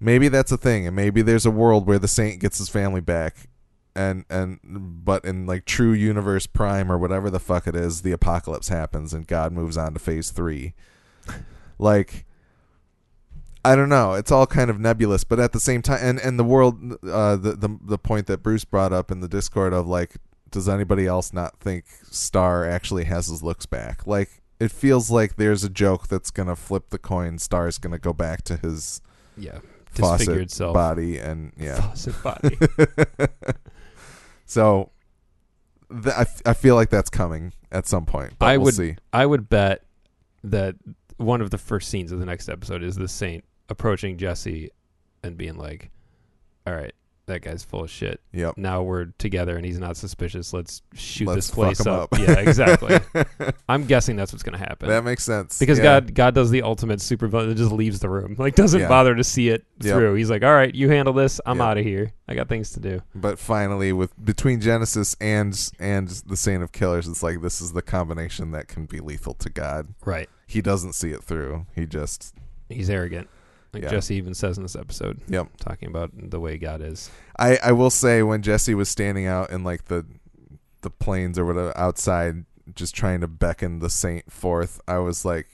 maybe 0.05 0.29
that's 0.29 0.53
a 0.53 0.57
thing, 0.57 0.87
and 0.87 0.95
maybe 0.95 1.23
there's 1.23 1.47
a 1.47 1.51
world 1.51 1.87
where 1.87 1.99
the 1.99 2.09
saint 2.09 2.41
gets 2.41 2.59
his 2.59 2.69
family 2.69 3.01
back, 3.01 3.49
and 3.97 4.25
and 4.29 4.61
but 5.05 5.25
in 5.25 5.47
like 5.47 5.65
True 5.65 5.93
Universe 5.93 6.47
Prime 6.47 6.93
or 6.93 6.99
whatever 6.99 7.31
the 7.31 7.41
fuck 7.41 7.67
it 7.67 7.75
is, 7.75 8.03
the 8.03 8.13
apocalypse 8.13 8.69
happens 8.69 9.15
and 9.15 9.27
God 9.27 9.53
moves 9.53 9.77
on 9.77 9.95
to 9.95 9.99
Phase 9.99 10.31
Three. 10.31 10.75
like. 11.79 12.25
I 13.67 13.77
don't 13.77 13.89
know. 13.89 14.13
It's 14.13 14.31
all 14.31 14.47
kind 14.47 14.69
of 14.69 14.79
nebulous, 14.79 15.25
but 15.25 15.41
at 15.41 15.53
the 15.53 15.59
same 15.59 15.81
time, 15.81 15.99
and, 16.03 16.19
and 16.21 16.39
the 16.39 16.45
world, 16.45 16.99
uh, 17.03 17.37
the, 17.37 17.53
the 17.53 17.79
the 17.83 17.97
point 17.97 18.27
that 18.27 18.43
Bruce 18.43 18.67
brought 18.67 18.93
up 18.93 19.11
in 19.11 19.21
the 19.21 19.29
Discord 19.29 19.73
of 19.73 19.87
like, 19.87 20.17
does 20.51 20.69
anybody 20.69 21.07
else 21.07 21.33
not 21.33 21.59
think 21.61 21.87
Starr 22.11 22.69
actually 22.69 23.05
has 23.05 23.29
his 23.29 23.43
looks 23.43 23.65
back? 23.65 24.07
Like, 24.07 24.43
it 24.61 24.71
feels 24.71 25.11
like 25.11 25.37
there's 25.37 25.65
a 25.65 25.71
joke 25.71 26.09
that's 26.09 26.31
gonna 26.31 26.57
flip 26.57 26.91
the 26.91 26.99
coin. 26.99 27.39
Starr's 27.39 27.79
gonna 27.79 27.99
go 27.99 28.13
back 28.13 28.43
to 28.45 28.59
his 28.59 29.01
Yeah, 29.39 29.61
faucet 30.03 30.19
disfigured 30.27 30.51
self. 30.51 30.75
body, 30.75 31.19
and 31.19 31.53
yeah. 31.57 31.81
Faucet 31.81 32.23
body. 32.23 32.57
so, 34.47 34.91
th- 35.91 36.15
I, 36.15 36.21
f- 36.23 36.43
I 36.47 36.55
feel 36.55 36.75
like 36.75 36.91
that's 36.91 37.11
coming 37.11 37.53
at 37.73 37.87
some 37.87 38.05
point. 38.07 38.35
But 38.39 38.47
I 38.47 38.57
we'll 38.57 38.67
would- 38.67 38.75
see. 38.75 38.97
I 39.13 39.27
would 39.27 39.49
bet 39.49 39.85
that 40.45 40.77
one 41.17 41.41
of 41.41 41.51
the 41.51 41.59
first 41.59 41.89
scenes 41.89 42.13
of 42.13 42.19
the 42.19 42.27
next 42.27 42.49
episode 42.49 42.83
is 42.83 42.97
the 42.97 43.09
Saint 43.09 43.45
approaching 43.69 44.19
Jesse 44.19 44.71
and 45.23 45.37
being 45.37 45.57
like, 45.57 45.91
"All 46.67 46.75
right, 46.75 46.93
that 47.27 47.41
guy's 47.43 47.65
full 47.65 47.85
of 47.85 47.91
shit. 47.91 48.21
Yep. 48.33 48.59
Now 48.59 48.83
we're 48.83 49.07
together 49.19 49.57
and 49.57 49.65
he's 49.65 49.79
not 49.79 49.97
suspicious. 49.97 50.53
Let's 50.53 50.83
shoot 50.95 51.27
Let's 51.29 51.49
this 51.49 51.51
place 51.55 51.81
up. 51.87 52.13
up. 52.13 52.19
Yeah, 52.21 52.39
exactly. 52.39 52.99
I'm 53.69 53.87
guessing 53.87 54.17
that's 54.17 54.33
what's 54.33 54.43
going 54.43 54.59
to 54.59 54.65
happen. 54.65 54.89
that 54.89 55.05
makes 55.05 55.25
sense. 55.25 55.59
because 55.59 55.79
Yeah. 55.79 55.85
God 56.01 56.15
God 56.15 56.35
does 56.35 56.51
the 56.51 56.63
ultimate 56.63 57.01
super 57.01 57.27
villain 57.27 57.57
just 57.57 57.73
leaves 57.73 58.01
the 58.01 58.09
room. 58.09 58.37
Like 58.39 58.55
doesn't 58.55 58.81
Yeah. 58.81 58.89
bother 58.89 59.15
to 59.15 59.25
see 59.25 59.49
it 59.49 59.65
Yep. 59.81 59.95
through. 59.97 60.15
He's 60.15 60.31
like, 60.31 60.43
"All 60.45 60.53
right, 60.55 60.75
you 60.75 60.89
handle 60.91 61.15
this. 61.15 61.41
I'm 61.47 61.59
Yep. 61.59 61.67
out 61.67 61.79
of 61.79 61.85
here. 61.85 62.13
I 62.29 62.35
got 62.35 62.49
things 62.49 62.71
to 62.73 62.81
do." 62.81 63.01
But 63.15 63.39
finally, 63.39 63.93
with 63.93 64.13
between 64.25 64.61
Genesis 64.61 65.17
and 65.21 65.59
and 65.79 66.09
the 66.09 66.37
Saint 66.37 66.63
of 66.63 66.73
Killers, 66.73 67.09
it's 67.09 67.23
like 67.23 67.41
this 67.43 67.61
is 67.61 67.73
the 67.73 67.83
combination 67.83 68.51
that 68.53 68.69
can 68.69 68.87
be 68.87 69.01
lethal 69.01 69.35
to 69.35 69.51
God. 69.51 69.89
Right. 70.05 70.29
He 70.47 70.61
doesn't 70.61 70.93
see 70.95 71.11
it 71.11 71.23
through. 71.23 71.67
He 71.75 71.87
just 71.87 72.35
He's 72.69 72.89
arrogant. 72.91 73.29
Like 73.75 73.83
Yeah. 73.83 73.91
Jesse 73.91 74.15
even 74.15 74.35
says 74.35 74.57
in 74.57 74.63
this 74.63 74.77
episode, 74.77 75.21
yep. 75.29 75.49
talking 75.59 75.89
about 75.89 76.11
the 76.15 76.41
way 76.41 76.57
God 76.57 76.81
is. 76.81 77.11
I 77.39 77.59
I 77.63 77.73
will 77.73 77.91
say 77.91 78.23
when 78.23 78.43
Jesse 78.43 78.75
was 78.75 78.89
standing 78.89 79.27
out 79.27 79.51
in 79.51 79.65
like 79.65 79.87
the 79.87 80.07
the 80.83 80.91
plains 80.91 81.39
or 81.39 81.45
whatever 81.45 81.77
outside, 81.77 82.45
just 82.75 82.95
trying 82.95 83.21
to 83.21 83.29
beckon 83.29 83.81
the 83.81 83.91
Saint 83.91 84.31
forth, 84.31 84.81
I 84.87 84.99
was 84.99 85.25
like, 85.25 85.47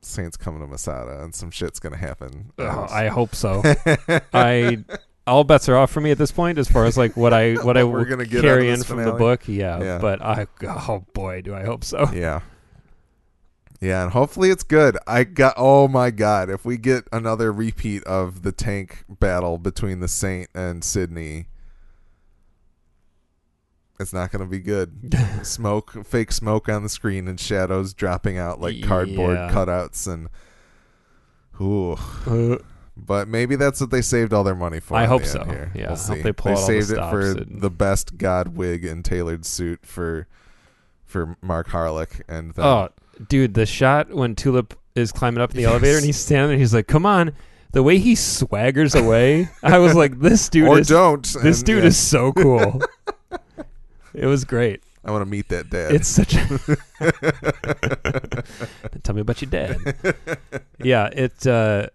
Saint's 0.00 0.36
coming 0.36 0.60
to 0.60 0.66
Masada 0.66 1.22
and 1.22 1.34
some 1.34 1.50
shit's 1.50 1.78
gonna 1.78 1.96
happen. 1.96 2.52
Ugh, 2.58 2.88
I 2.90 3.08
hope 3.08 3.34
so. 3.34 3.62
I 4.32 4.78
all 5.26 5.44
bets 5.44 5.68
are 5.68 5.76
off 5.76 5.90
for 5.90 6.00
me 6.00 6.10
at 6.10 6.18
this 6.18 6.32
point 6.32 6.58
as 6.58 6.68
far 6.68 6.84
as 6.84 6.96
like 6.96 7.16
what 7.16 7.32
I 7.32 7.54
what 7.54 7.76
I 7.76 7.84
We're 7.84 8.04
gonna 8.04 8.26
carry 8.26 8.70
in 8.70 8.82
from 8.82 9.04
the 9.04 9.12
book. 9.12 9.46
Yeah, 9.46 9.80
Yeah. 9.80 9.98
but 9.98 10.20
I 10.22 10.46
oh 10.66 11.04
boy, 11.12 11.42
do 11.42 11.54
I 11.54 11.64
hope 11.64 11.84
so. 11.84 12.08
yeah. 12.12 12.40
Yeah, 13.82 14.04
and 14.04 14.12
hopefully 14.12 14.50
it's 14.50 14.62
good. 14.62 14.96
I 15.08 15.24
got 15.24 15.54
oh 15.56 15.88
my 15.88 16.10
god, 16.12 16.48
if 16.48 16.64
we 16.64 16.76
get 16.76 17.08
another 17.12 17.52
repeat 17.52 18.04
of 18.04 18.42
the 18.42 18.52
tank 18.52 19.04
battle 19.08 19.58
between 19.58 19.98
the 19.98 20.06
Saint 20.06 20.48
and 20.54 20.84
Sydney, 20.84 21.46
it's 23.98 24.12
not 24.12 24.30
going 24.30 24.44
to 24.44 24.48
be 24.50 24.60
good. 24.60 25.14
smoke, 25.42 26.04
fake 26.06 26.30
smoke 26.30 26.68
on 26.68 26.84
the 26.84 26.88
screen 26.88 27.26
and 27.26 27.38
shadows 27.40 27.92
dropping 27.92 28.38
out 28.38 28.60
like 28.60 28.82
cardboard 28.82 29.36
Yeah. 29.36 29.50
cutouts 29.52 30.06
and 30.12 30.28
ooh. 31.60 31.92
Uh, 32.26 32.58
But 32.96 33.26
maybe 33.26 33.56
that's 33.56 33.80
what 33.80 33.90
they 33.90 34.02
saved 34.02 34.32
all 34.32 34.44
their 34.44 34.54
money 34.54 34.78
for. 34.78 34.96
I 34.96 35.06
hope 35.06 35.24
so. 35.24 35.42
Here. 35.44 35.72
Yeah, 35.74 35.88
we'll 35.88 35.96
I 35.96 35.96
they 36.22 36.32
out 36.32 36.50
all 36.52 36.66
the 36.66 36.82
saved 36.82 36.90
it 36.92 37.10
for 37.10 37.20
and- 37.32 37.60
the 37.60 37.70
best 37.70 38.16
God 38.16 38.48
wig 38.56 38.84
and 38.84 39.04
tailored 39.04 39.44
suit 39.44 39.80
for 39.84 40.26
for 41.04 41.36
Mark 41.42 41.68
Harelik 41.68 42.22
and 42.28 42.52
then, 42.54 42.64
oh, 42.64 42.88
dude, 43.28 43.54
the 43.54 43.66
shot 43.66 44.10
when 44.12 44.34
Tulip 44.34 44.74
is 44.94 45.12
climbing 45.12 45.40
up 45.42 45.50
in 45.50 45.56
the 45.56 45.62
Yes. 45.64 45.70
elevator 45.70 45.96
and 45.96 46.04
he's 46.06 46.16
standing 46.16 46.48
there, 46.50 46.58
he's 46.58 46.74
like, 46.74 46.86
"Come 46.86 47.06
on." 47.06 47.32
The 47.72 47.82
way 47.82 47.96
he 47.98 48.12
swaggers 48.14 48.94
away, 49.00 49.48
I 49.62 49.78
was 49.78 49.94
like, 49.94 50.20
"This 50.20 50.48
dude 50.50 50.68
or 50.68 50.78
is 50.80 50.88
don't. 50.88 51.22
this 51.42 51.58
and, 51.60 51.64
dude 51.64 51.82
yeah, 51.82 51.88
is 51.88 51.96
so 51.96 52.30
cool." 52.32 52.82
it 54.14 54.26
was 54.26 54.44
great. 54.44 54.82
I 55.04 55.10
want 55.10 55.22
to 55.22 55.26
meet 55.30 55.48
that 55.48 55.68
dad. 55.70 55.92
It's 55.92 56.06
such 56.08 56.34
a 56.34 56.46
Tell 59.02 59.14
me 59.14 59.22
about 59.22 59.40
your 59.42 59.50
dad. 59.50 59.76
yeah, 60.82 61.06
it 61.12 61.46
uh 61.46 61.88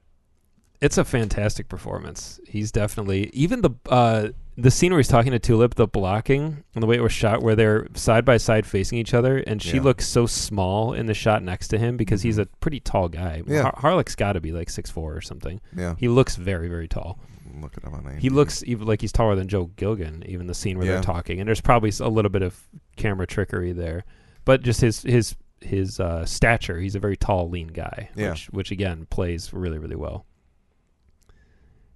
it's 0.82 0.98
a 0.98 1.06
fantastic 1.06 1.70
performance. 1.70 2.40
He's 2.48 2.72
definitely 2.72 3.30
even 3.34 3.62
the 3.62 3.72
uh 3.90 4.30
the 4.60 4.72
scene 4.72 4.92
where 4.92 4.98
he's 5.00 5.08
talking 5.08 5.32
to 5.34 5.40
Tulip, 5.40 5.76
the 5.76 5.86
blocking 5.88 6.64
and 6.74 6.82
the 6.82 6.88
way 6.88 6.96
it 6.96 7.02
was 7.04 7.12
shot 7.14 7.44
where 7.44 7.56
they're 7.56 7.88
side 7.94 8.26
by 8.26 8.38
side 8.38 8.66
facing 8.66 8.98
each 8.98 9.14
other 9.14 9.38
and 9.38 9.62
she 9.62 9.78
Yeah. 9.78 9.84
looks 9.84 10.08
so 10.08 10.26
small 10.26 10.94
in 10.94 11.06
the 11.06 11.14
shot 11.14 11.44
next 11.44 11.68
to 11.70 11.78
him 11.78 11.96
because 11.96 12.24
he's 12.24 12.40
a 12.40 12.48
pretty 12.60 12.80
tall 12.80 13.08
guy. 13.08 13.44
Yeah. 13.46 13.62
Har- 13.76 13.76
Harelik's 13.94 14.16
got 14.16 14.34
to 14.34 14.42
be 14.42 14.52
like 14.52 14.70
six 14.72 14.90
four 14.90 15.16
or 15.16 15.22
something. 15.22 15.62
yeah. 15.76 15.94
He 16.00 16.08
looks 16.08 16.36
very 16.38 16.68
very 16.70 16.88
tall. 16.88 17.20
Look 17.62 17.78
it 17.78 17.86
up 17.86 17.94
on 17.94 18.04
IMDb. 18.04 18.20
He 18.20 18.30
looks 18.30 18.64
even 18.66 18.88
like 18.88 19.02
he's 19.02 19.12
taller 19.12 19.36
than 19.36 19.48
Joe 19.48 19.68
Gilgun. 19.78 20.26
Even 20.26 20.48
the 20.48 20.54
scene 20.56 20.78
where 20.78 20.86
Yeah. 20.88 20.94
they're 20.94 21.04
talking, 21.04 21.40
and 21.40 21.48
there's 21.48 21.62
probably 21.62 21.92
a 22.00 22.10
little 22.10 22.30
bit 22.30 22.42
of 22.42 22.68
camera 22.98 23.26
trickery 23.28 23.72
there, 23.74 24.06
but 24.46 24.62
just 24.64 24.82
his 24.82 25.02
his 25.04 25.36
his 25.62 26.00
uh, 26.00 26.24
stature. 26.26 26.80
He's 26.80 26.94
a 26.96 27.00
very 27.00 27.18
tall, 27.18 27.50
lean 27.50 27.68
guy, 27.70 28.10
Yeah. 28.16 28.32
which 28.32 28.46
which 28.52 28.72
again 28.72 29.08
plays 29.10 29.54
really 29.54 29.78
really 29.80 29.96
well. 29.96 30.26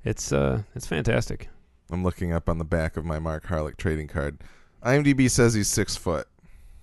It's 0.03 0.32
uh 0.32 0.64
it's 0.76 0.88
fantastic. 0.88 1.49
I'm 1.92 2.04
looking 2.04 2.32
up 2.32 2.50
on 2.50 2.58
the 2.58 2.66
back 2.66 2.98
of 2.98 3.06
my 3.06 3.20
Mark 3.20 3.46
Harelik 3.48 3.78
trading 3.78 4.08
card. 4.08 4.39
IMDb 4.84 5.30
says 5.30 5.54
he's 5.54 5.68
six 5.68 5.96
foot, 5.96 6.28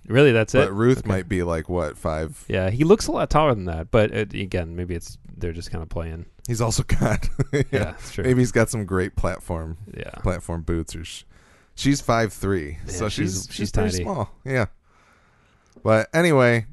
Really, 0.07 0.31
that's 0.31 0.53
but 0.53 0.69
it. 0.69 0.71
Ruth 0.71 0.99
Okay. 0.99 1.07
might 1.07 1.27
be 1.29 1.43
like 1.43 1.67
what 1.69 1.97
five? 1.97 2.43
Yeah, 2.47 2.69
he 2.69 2.83
looks 2.83 3.07
a 3.07 3.11
lot 3.11 3.29
taller 3.29 3.53
than 3.53 3.65
that, 3.65 3.91
but 3.91 4.11
it, 4.11 4.33
again, 4.33 4.75
maybe 4.75 4.95
it's 4.95 5.17
they're 5.37 5.53
just 5.53 5.69
kind 5.71 5.81
of 5.83 5.89
playing. 5.89 6.25
He's 6.47 6.61
also 6.61 6.83
got 6.83 7.27
Yeah, 7.53 7.61
yeah. 7.71 7.83
that's 7.83 8.13
true. 8.13 8.23
Maybe 8.23 8.39
he's 8.41 8.51
got 8.51 8.69
some 8.69 8.85
great 8.85 9.15
platform 9.15 9.77
Yeah, 9.95 10.09
platform 10.23 10.61
boots 10.63 10.95
or 10.95 11.03
sh- 11.05 11.23
she's 11.75 12.01
five 12.01 12.33
three 12.33 12.77
Yeah, 12.87 12.91
so 12.91 13.09
she's 13.09 13.15
she's- 13.33 13.45
she's, 13.47 13.55
she's 13.55 13.71
pretty 13.71 14.03
small 14.03 14.31
yeah 14.43 14.65
but 15.83 16.09
anyway 16.13 16.65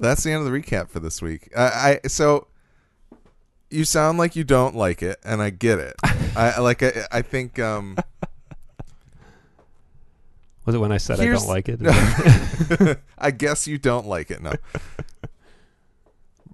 that's 0.00 0.22
the 0.24 0.32
end 0.32 0.44
of 0.44 0.50
the 0.52 0.58
recap 0.58 0.88
for 0.88 0.98
this 1.00 1.20
week 1.22 1.50
I, 1.56 2.00
I 2.04 2.08
so 2.08 2.48
you 3.70 3.84
sound 3.84 4.18
like 4.18 4.34
you 4.34 4.42
don't 4.44 4.74
like 4.74 5.02
it 5.02 5.18
and 5.24 5.40
i 5.42 5.50
get 5.50 5.78
it 5.78 5.94
i 6.36 6.60
like 6.60 6.82
i, 6.82 6.92
I 7.10 7.22
think 7.22 7.58
um 7.58 7.96
was 10.64 10.74
it 10.76 10.78
when 10.78 10.92
I 10.92 10.98
said 10.98 11.18
I 11.18 11.24
Here's- 11.24 11.40
don't 11.42 11.48
like 11.48 11.68
it? 11.68 12.98
i 13.18 13.30
guess 13.32 13.66
you 13.66 13.78
don't 13.78 14.06
like 14.06 14.30
it 14.30 14.40
no 14.42 14.52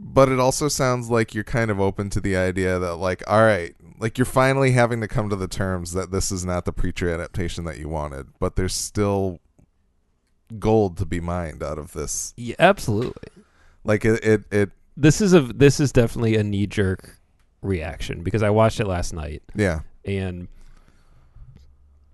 but 0.01 0.29
it 0.29 0.39
also 0.39 0.69
sounds 0.69 1.11
like 1.11 1.35
you're 1.35 1.45
kind 1.45 1.71
of 1.71 1.81
open 1.81 2.09
to 2.11 2.21
the 2.21 2.37
idea 2.37 2.79
that 2.79 2.97
like 2.97 3.23
all 3.27 3.43
right 3.43 3.75
like 4.01 4.17
you're 4.17 4.25
finally 4.25 4.71
having 4.73 5.01
to 5.01 5.09
come 5.09 5.29
to 5.29 5.37
the 5.37 5.49
terms 5.49 5.93
that 5.93 6.11
this 6.11 6.31
is 6.31 6.45
not 6.45 6.65
the 6.65 6.73
preacher 6.73 7.11
adaptation 7.11 7.65
that 7.65 7.79
you 7.79 7.89
wanted 7.89 8.27
but 8.39 8.57
there's 8.57 8.75
still 8.75 9.41
gold 10.59 10.97
to 10.97 11.05
be 11.05 11.21
mined 11.21 11.63
out 11.63 11.79
of 11.79 11.93
this 11.93 12.33
yeah, 12.37 12.55
absolutely. 12.59 13.29
like 13.85 14.05
it 14.05 14.25
it, 14.25 14.45
it 14.51 14.71
This 14.97 15.21
is 15.21 15.35
a 15.35 15.43
this 15.43 15.81
is 15.81 15.93
definitely 15.93 16.37
a 16.37 16.43
knee 16.45 16.67
jerk 16.67 17.18
reaction 17.63 18.23
because 18.23 18.43
I 18.43 18.51
watched 18.51 18.81
it 18.81 18.87
last 18.87 19.13
night 19.13 19.43
yeah 19.55 19.81
and 20.05 20.49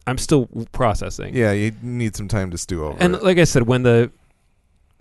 I'm 0.06 0.18
still 0.18 0.46
processing. 0.72 1.34
yeah 1.34 1.52
you 1.52 1.72
need 1.82 2.14
some 2.16 2.28
time 2.28 2.50
to 2.50 2.58
stew 2.58 2.84
over 2.84 2.96
And 3.00 3.14
it. 3.14 3.22
like 3.22 3.38
I 3.38 3.44
said, 3.44 3.62
when 3.66 3.82
the 3.82 4.10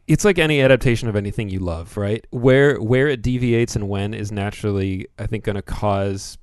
it's 0.07 0.25
like 0.25 0.37
any 0.37 0.61
adaptation 0.61 1.07
of 1.07 1.15
anything 1.15 1.49
you 1.49 1.59
love, 1.59 1.95
right? 1.95 2.25
Where 2.31 2.79
where 2.81 3.07
it 3.07 3.21
deviates 3.21 3.75
and 3.77 3.87
when 3.87 4.13
is 4.13 4.31
naturally, 4.33 5.07
I 5.17 5.27
think, 5.27 5.45
going 5.45 5.55
to 5.55 5.61
cause 5.61 6.37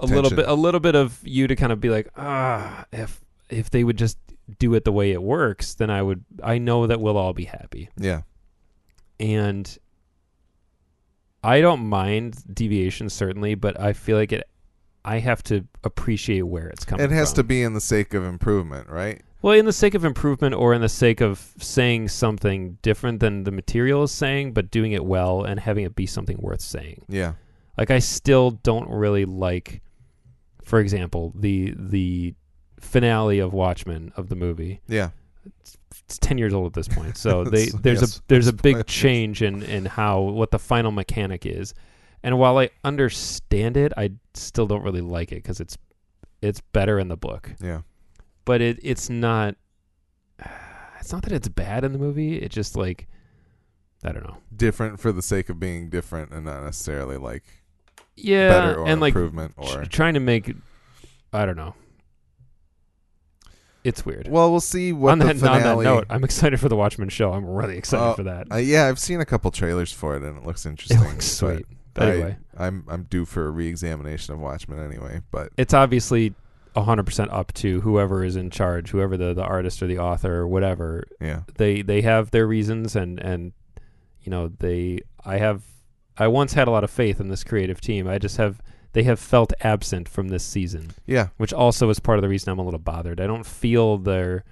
a 0.00 0.06
little 0.06 0.30
bit 0.30 0.48
a 0.48 0.54
little 0.54 0.80
bit 0.80 0.94
of 0.94 1.20
you 1.22 1.46
to 1.48 1.54
kind 1.56 1.70
of 1.70 1.80
be 1.82 1.90
like, 1.90 2.08
ah, 2.16 2.86
if 2.92 3.20
if 3.50 3.68
they 3.70 3.84
would 3.84 3.98
just 3.98 4.16
do 4.58 4.72
it 4.74 4.84
the 4.84 4.92
way 4.92 5.12
it 5.12 5.22
works, 5.22 5.74
then 5.74 5.90
I 5.90 6.00
would 6.00 6.24
I 6.42 6.56
know 6.58 6.86
that 6.86 6.98
we'll 7.00 7.18
all 7.18 7.34
be 7.34 7.44
happy. 7.44 7.90
yeah 7.98 8.22
And 9.20 9.76
I 11.46 11.60
don't 11.60 11.86
mind 11.86 12.42
deviation 12.52 13.08
certainly, 13.08 13.54
but 13.54 13.78
I 13.80 13.92
feel 13.92 14.16
like 14.16 14.32
it 14.32 14.48
I 15.04 15.18
have 15.20 15.42
to 15.44 15.64
appreciate 15.84 16.42
where 16.42 16.66
it's 16.66 16.84
coming 16.84 17.04
from. 17.06 17.12
it 17.12 17.16
has 17.16 17.30
from. 17.30 17.36
to 17.36 17.44
be 17.44 17.62
in 17.62 17.74
the 17.74 17.80
sake 17.80 18.12
of 18.14 18.24
improvement 18.24 18.88
right 18.88 19.22
Well, 19.42 19.54
in 19.54 19.64
the 19.64 19.72
sake 19.72 19.94
of 19.94 20.04
improvement 20.04 20.54
or 20.56 20.74
in 20.74 20.80
the 20.80 20.88
sake 20.88 21.20
of 21.20 21.52
saying 21.58 22.08
something 22.08 22.78
different 22.82 23.20
than 23.20 23.44
the 23.44 23.52
material 23.52 24.02
is 24.02 24.10
saying, 24.10 24.52
but 24.52 24.70
doing 24.70 24.90
it 24.92 25.04
well 25.04 25.44
and 25.44 25.60
having 25.60 25.84
it 25.84 25.94
be 25.94 26.06
something 26.06 26.38
worth 26.40 26.60
saying. 26.60 27.04
yeah 27.08 27.34
Like 27.78 27.90
I 27.92 28.00
still 28.00 28.50
don't 28.50 28.90
really 28.90 29.24
like 29.24 29.82
for 30.64 30.80
example, 30.80 31.32
the 31.36 31.74
the 31.78 32.34
finale 32.80 33.38
of 33.38 33.52
Watchmen 33.52 34.12
of 34.16 34.28
the 34.28 34.34
movie. 34.34 34.80
yeah 34.88 35.10
It's 35.60 35.76
10 36.08 36.38
years 36.38 36.54
old 36.54 36.66
at 36.66 36.72
this 36.72 36.88
point. 36.88 37.16
So 37.16 37.44
they 37.44 37.66
there's 37.66 38.00
yes, 38.00 38.18
a 38.18 38.22
there's 38.28 38.46
a 38.46 38.52
big 38.52 38.86
change 38.86 39.42
in 39.42 39.62
in 39.62 39.84
how 39.84 40.20
what 40.20 40.50
the 40.50 40.58
final 40.58 40.92
mechanic 40.92 41.46
is. 41.46 41.74
And 42.22 42.38
while 42.38 42.58
I 42.58 42.70
understand 42.84 43.76
it, 43.76 43.92
I 43.96 44.12
still 44.34 44.66
don't 44.66 44.82
really 44.82 45.00
like 45.00 45.32
it 45.32 45.42
cuz 45.44 45.60
it's 45.60 45.76
it's 46.42 46.60
better 46.60 46.98
in 46.98 47.08
the 47.08 47.16
book. 47.16 47.52
Yeah. 47.60 47.82
But 48.44 48.60
it 48.60 48.78
it's 48.82 49.10
not 49.10 49.56
it's 51.00 51.12
not 51.12 51.22
that 51.22 51.32
it's 51.32 51.48
bad 51.48 51.84
in 51.84 51.92
the 51.92 51.98
movie 51.98 52.36
it 52.36 52.50
just 52.50 52.76
like 52.76 53.06
i 54.04 54.12
don't 54.12 54.24
know. 54.24 54.38
Different 54.54 55.00
for 55.00 55.12
the 55.12 55.22
sake 55.22 55.48
of 55.48 55.58
being 55.58 55.88
different 55.88 56.32
and 56.32 56.44
not 56.44 56.62
necessarily 56.62 57.16
like 57.16 57.44
yeah 58.16 58.48
better 58.48 58.80
or 58.80 58.88
and 58.88 59.00
like 59.00 59.10
improvement 59.10 59.52
or 59.56 59.84
tr- 59.84 59.84
trying 59.84 60.14
to 60.14 60.20
make 60.20 60.52
i 61.32 61.44
don't 61.44 61.56
know 61.56 61.74
it's 63.86 64.04
weird 64.04 64.26
well 64.28 64.50
we'll 64.50 64.60
see 64.60 64.92
what 64.92 65.12
on, 65.12 65.18
the 65.20 65.24
that, 65.26 65.42
on 65.48 65.62
that 65.62 65.78
note 65.84 66.06
i'm 66.10 66.24
excited 66.24 66.58
for 66.58 66.68
the 66.68 66.76
watchmen 66.76 67.08
show 67.08 67.32
i'm 67.32 67.44
really 67.46 67.76
excited 67.78 68.04
Oh, 68.04 68.14
for 68.14 68.22
that 68.24 68.46
Uh, 68.50 68.56
yeah, 68.56 68.86
I've 68.86 68.98
seen 68.98 69.20
a 69.20 69.24
couple 69.24 69.50
trailers 69.50 69.92
for 69.92 70.16
it, 70.16 70.22
and 70.22 70.36
it 70.36 70.44
looks 70.44 70.66
it 70.66 70.70
interesting. 70.70 71.00
looks 71.00 71.26
sweet 71.26 71.64
anyway 71.98 72.36
I, 72.58 72.66
I'm 72.66 72.84
I'm 72.88 73.04
due 73.04 73.24
for 73.24 73.46
a 73.46 73.50
re-examination 73.50 74.34
of 74.34 74.40
Watchmen 74.40 74.78
anyway. 74.84 75.20
But 75.30 75.50
it's 75.56 75.72
obviously 75.74 76.34
100% 76.74 77.32
up 77.32 77.52
to 77.54 77.80
whoever 77.80 78.22
is 78.24 78.36
in 78.36 78.50
charge 78.50 78.90
whoever 78.90 79.16
the, 79.16 79.32
the 79.32 79.42
artist 79.44 79.82
or 79.82 79.86
the 79.86 79.98
author 79.98 80.34
or 80.40 80.46
whatever 80.48 81.04
yeah, 81.20 81.40
they 81.56 81.80
they 81.82 82.02
have 82.02 82.30
their 82.32 82.46
reasons 82.46 82.94
and 82.96 83.18
and 83.20 83.52
you 84.20 84.30
know 84.30 84.48
they 84.58 85.00
I 85.24 85.38
have 85.38 85.62
I 86.18 86.28
once 86.28 86.52
had 86.54 86.68
a 86.68 86.70
lot 86.70 86.84
of 86.84 86.90
faith 86.90 87.20
in 87.20 87.28
this 87.28 87.44
creative 87.44 87.80
team. 87.80 88.06
I 88.08 88.18
just 88.18 88.36
have 88.38 88.60
they 88.96 89.02
have 89.02 89.20
felt 89.20 89.52
absent 89.60 90.08
from 90.08 90.28
this 90.28 90.42
season, 90.42 90.90
Yeah. 91.06 91.28
which 91.36 91.52
also 91.52 91.90
is 91.90 92.00
part 92.00 92.16
of 92.18 92.22
the 92.22 92.28
reason 92.30 92.50
I'm 92.50 92.58
a 92.58 92.64
little 92.64 92.80
bothered. 92.80 93.20
I 93.20 93.26
don't 93.26 93.44
feel 93.46 93.98
their 93.98 94.42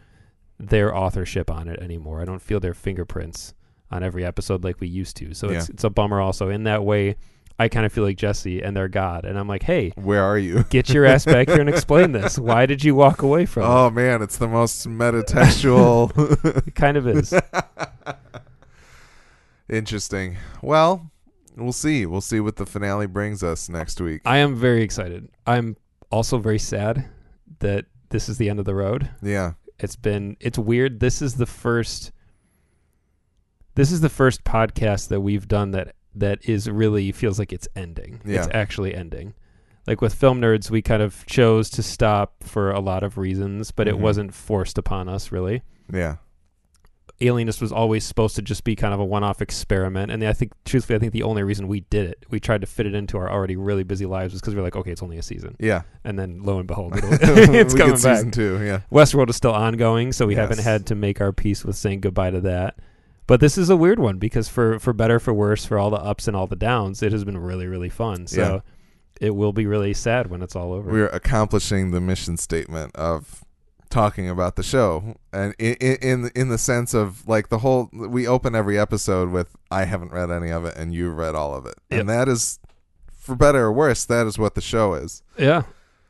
their 0.61 0.95
authorship 0.95 1.51
on 1.51 1.67
it 1.67 1.81
anymore. 1.81 2.21
I 2.21 2.25
don't 2.27 2.43
feel 2.43 2.61
their 2.61 2.75
fingerprints 2.75 3.55
on 3.91 4.03
every 4.05 4.25
episode 4.25 4.63
like 4.63 4.79
we 4.81 4.87
used 4.87 5.17
to. 5.17 5.33
So 5.35 5.49
it's 5.49 5.69
Yeah. 5.69 5.73
it's 5.75 5.85
a 5.85 5.91
bummer 5.91 6.21
also. 6.21 6.49
In 6.51 6.65
that 6.65 6.85
way, 6.85 7.17
I 7.59 7.69
kind 7.69 7.87
of 7.87 7.93
feel 7.93 8.05
like 8.05 8.19
Jesse 8.19 8.63
and 8.63 8.77
their 8.77 8.87
God. 8.89 9.25
And 9.25 9.39
I'm 9.39 9.49
like, 9.49 9.63
hey, 9.63 9.93
Where 9.97 10.23
are 10.23 10.39
you? 10.39 10.65
get 10.71 10.91
your 10.91 11.07
ass 11.07 11.25
back 11.25 11.49
here 11.49 11.61
and 11.61 11.69
explain 11.71 12.13
this. 12.13 12.39
Why 12.39 12.67
did 12.67 12.85
you 12.85 12.95
walk 12.95 13.23
away 13.23 13.47
from 13.47 13.63
Oh 13.65 13.89
man, 13.91 14.21
it's 14.23 14.37
the 14.37 14.49
most 14.49 14.87
metatextual. 14.87 16.13
it? 16.45 16.65
It 16.69 16.75
kind 16.75 16.97
of 16.99 17.09
is. 17.09 17.33
Interesting. 19.69 20.37
Well, 20.63 21.11
we'll 21.57 21.73
see. 21.73 22.07
We'll 22.07 22.21
see 22.21 22.41
what 22.41 22.57
the 22.57 22.67
finale 22.67 23.07
brings 23.07 23.43
us 23.43 23.69
next 23.69 24.01
week. 24.01 24.23
I 24.25 24.39
am 24.39 24.55
very 24.57 24.83
excited. 24.83 25.29
I'm 25.47 25.77
also 26.11 26.39
very 26.39 26.59
sad 26.59 27.09
that 27.61 27.87
this 28.11 28.29
is 28.29 28.39
the 28.39 28.49
end 28.51 28.59
of 28.59 28.65
the 28.65 28.75
road. 28.75 29.11
yeah. 29.23 29.53
It's 29.81 29.97
been 29.97 30.37
it's 30.41 30.57
weird. 30.59 31.01
This 31.01 31.21
is 31.21 31.35
the 31.35 31.47
first 31.47 32.13
this 33.75 33.91
is 33.91 34.01
the 34.01 34.09
first 34.09 34.45
podcast 34.45 35.09
that 35.09 35.21
we've 35.21 35.49
done 35.49 35.73
that 35.73 35.97
that 36.15 36.39
is 36.49 36.71
really 36.71 37.11
feels 37.11 37.41
like 37.41 37.53
it's 37.53 37.67
ending. 37.75 38.21
Yeah. 38.25 38.39
It's 38.45 38.49
actually 38.55 38.95
ending. 38.95 39.35
Like 39.87 40.01
with 40.01 40.15
film 40.15 40.41
nerds, 40.41 40.71
we 40.71 40.81
kind 40.81 41.03
of 41.03 41.27
chose 41.27 41.69
to 41.71 41.83
stop 41.83 42.45
for 42.45 42.71
a 42.71 42.79
lot 42.79 43.03
of 43.03 43.19
reasons, 43.19 43.73
but 43.73 43.87
Mhm. 43.89 43.91
it 43.91 43.99
wasn't 43.99 44.33
forced 44.35 44.79
upon 44.79 45.09
us 45.09 45.33
really. 45.33 45.63
Yeah. 45.93 46.17
Alienist 47.21 47.61
was 47.61 47.71
always 47.73 48.05
supposed 48.05 48.35
to 48.37 48.43
just 48.43 48.65
be 48.65 48.75
kind 48.75 48.93
of 48.93 48.99
a 49.01 49.05
one-off 49.05 49.41
experiment, 49.41 50.11
and 50.11 50.25
I 50.25 50.33
think, 50.33 50.53
truthfully, 50.65 50.97
I 50.97 50.99
think 50.99 51.13
the 51.13 51.23
only 51.23 51.43
reason 51.43 51.69
we 51.69 51.81
did 51.81 52.09
it, 52.09 52.27
we 52.31 52.41
tried 52.41 52.61
to 52.63 52.67
fit 52.67 52.87
it 52.87 52.95
into 52.95 53.17
our 53.19 53.31
already 53.31 53.55
really 53.57 53.85
busy 53.85 54.05
lives, 54.05 54.33
was 54.33 54.41
because 54.41 54.55
we 54.55 54.61
were 54.61 54.67
like, 54.67 54.77
okay, 54.77 54.91
it's 54.91 55.03
only 55.03 55.17
a 55.19 55.23
season, 55.23 55.57
Yeah. 55.61 55.83
and 56.03 56.19
then 56.19 56.43
lo 56.43 56.59
and 56.59 56.67
behold, 56.67 56.95
it's 56.97 57.75
coming 57.75 57.93
back. 57.95 58.17
season 58.17 58.31
two. 58.33 58.63
Yeah. 58.65 58.81
Westworld 58.91 59.31
is 59.31 59.37
still 59.37 59.53
ongoing, 59.53 60.13
so 60.13 60.27
we 60.27 60.35
haven't 60.35 60.59
had 60.61 60.87
to 60.87 60.95
make 60.95 61.21
our 61.21 61.33
peace 61.33 61.65
with 61.65 61.77
saying 61.77 62.01
goodbye 62.01 62.31
to 62.31 62.41
that. 62.41 62.79
But 63.27 63.41
this 63.41 63.57
is 63.57 63.71
a 63.71 63.77
weird 63.77 63.99
one 64.01 64.19
because 64.19 64.49
for 64.51 64.79
for 64.79 64.93
better 64.93 65.19
for 65.19 65.33
worse, 65.33 65.65
for 65.65 65.79
all 65.79 65.89
the 65.89 65.97
ups 65.97 66.29
and 66.29 66.37
all 66.37 66.47
the 66.47 66.57
downs, 66.57 67.03
it 67.03 67.11
has 67.13 67.25
been 67.25 67.39
really 67.39 67.67
really 67.67 67.89
fun. 67.89 68.27
So 68.27 68.63
it 69.19 69.31
will 69.31 69.55
be 69.55 69.65
really 69.67 69.95
sad 69.95 70.27
when 70.29 70.43
it's 70.43 70.55
all 70.55 70.75
over. 70.75 70.91
We're 70.91 71.07
accomplishing 71.07 71.91
the 71.93 72.03
mission 72.03 72.37
statement 72.37 72.95
of 72.97 73.43
talking 73.95 74.29
about 74.29 74.57
the 74.57 74.63
show, 74.63 75.17
and 75.33 75.55
in 75.59 75.75
in 75.77 76.31
in 76.35 76.49
the 76.49 76.59
sense 76.59 76.93
of 76.95 77.27
like 77.29 77.49
the 77.49 77.59
whole. 77.59 77.89
We 77.93 78.27
open 78.27 78.55
every 78.55 78.79
episode 78.79 79.31
with 79.31 79.55
"I 79.71 79.85
haven't 79.85 80.13
read 80.13 80.31
any 80.31 80.51
of 80.51 80.65
it, 80.65 80.77
and 80.77 80.93
you've 80.93 81.17
read 81.17 81.35
all 81.35 81.55
of 81.55 81.65
it," 81.67 81.75
Yep. 81.91 82.01
and 82.01 82.09
that 82.09 82.29
is, 82.29 82.59
for 83.17 83.35
better 83.37 83.61
or 83.65 83.73
worse, 83.73 84.05
that 84.05 84.27
is 84.27 84.39
what 84.39 84.55
the 84.55 84.61
show 84.61 84.95
is. 84.95 85.23
yeah, 85.39 85.63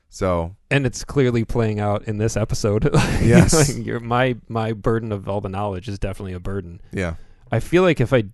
So 0.09 0.57
and 0.71 0.87
it's 0.87 1.05
clearly 1.05 1.45
playing 1.45 1.79
out 1.79 2.03
in 2.05 2.17
this 2.19 2.37
episode. 2.37 2.91
Yes. 3.23 3.53
like 3.79 4.03
my 4.03 4.37
my 4.49 4.73
burden 4.73 5.13
of 5.13 5.29
all 5.29 5.41
the 5.41 5.49
knowledge 5.49 5.89
is 5.89 5.99
definitely 5.99 6.33
a 6.33 6.41
burden. 6.41 6.81
yeah, 6.93 7.15
I 7.53 7.61
feel 7.61 7.83
like 7.83 8.01
if 8.01 8.13
I, 8.13 8.25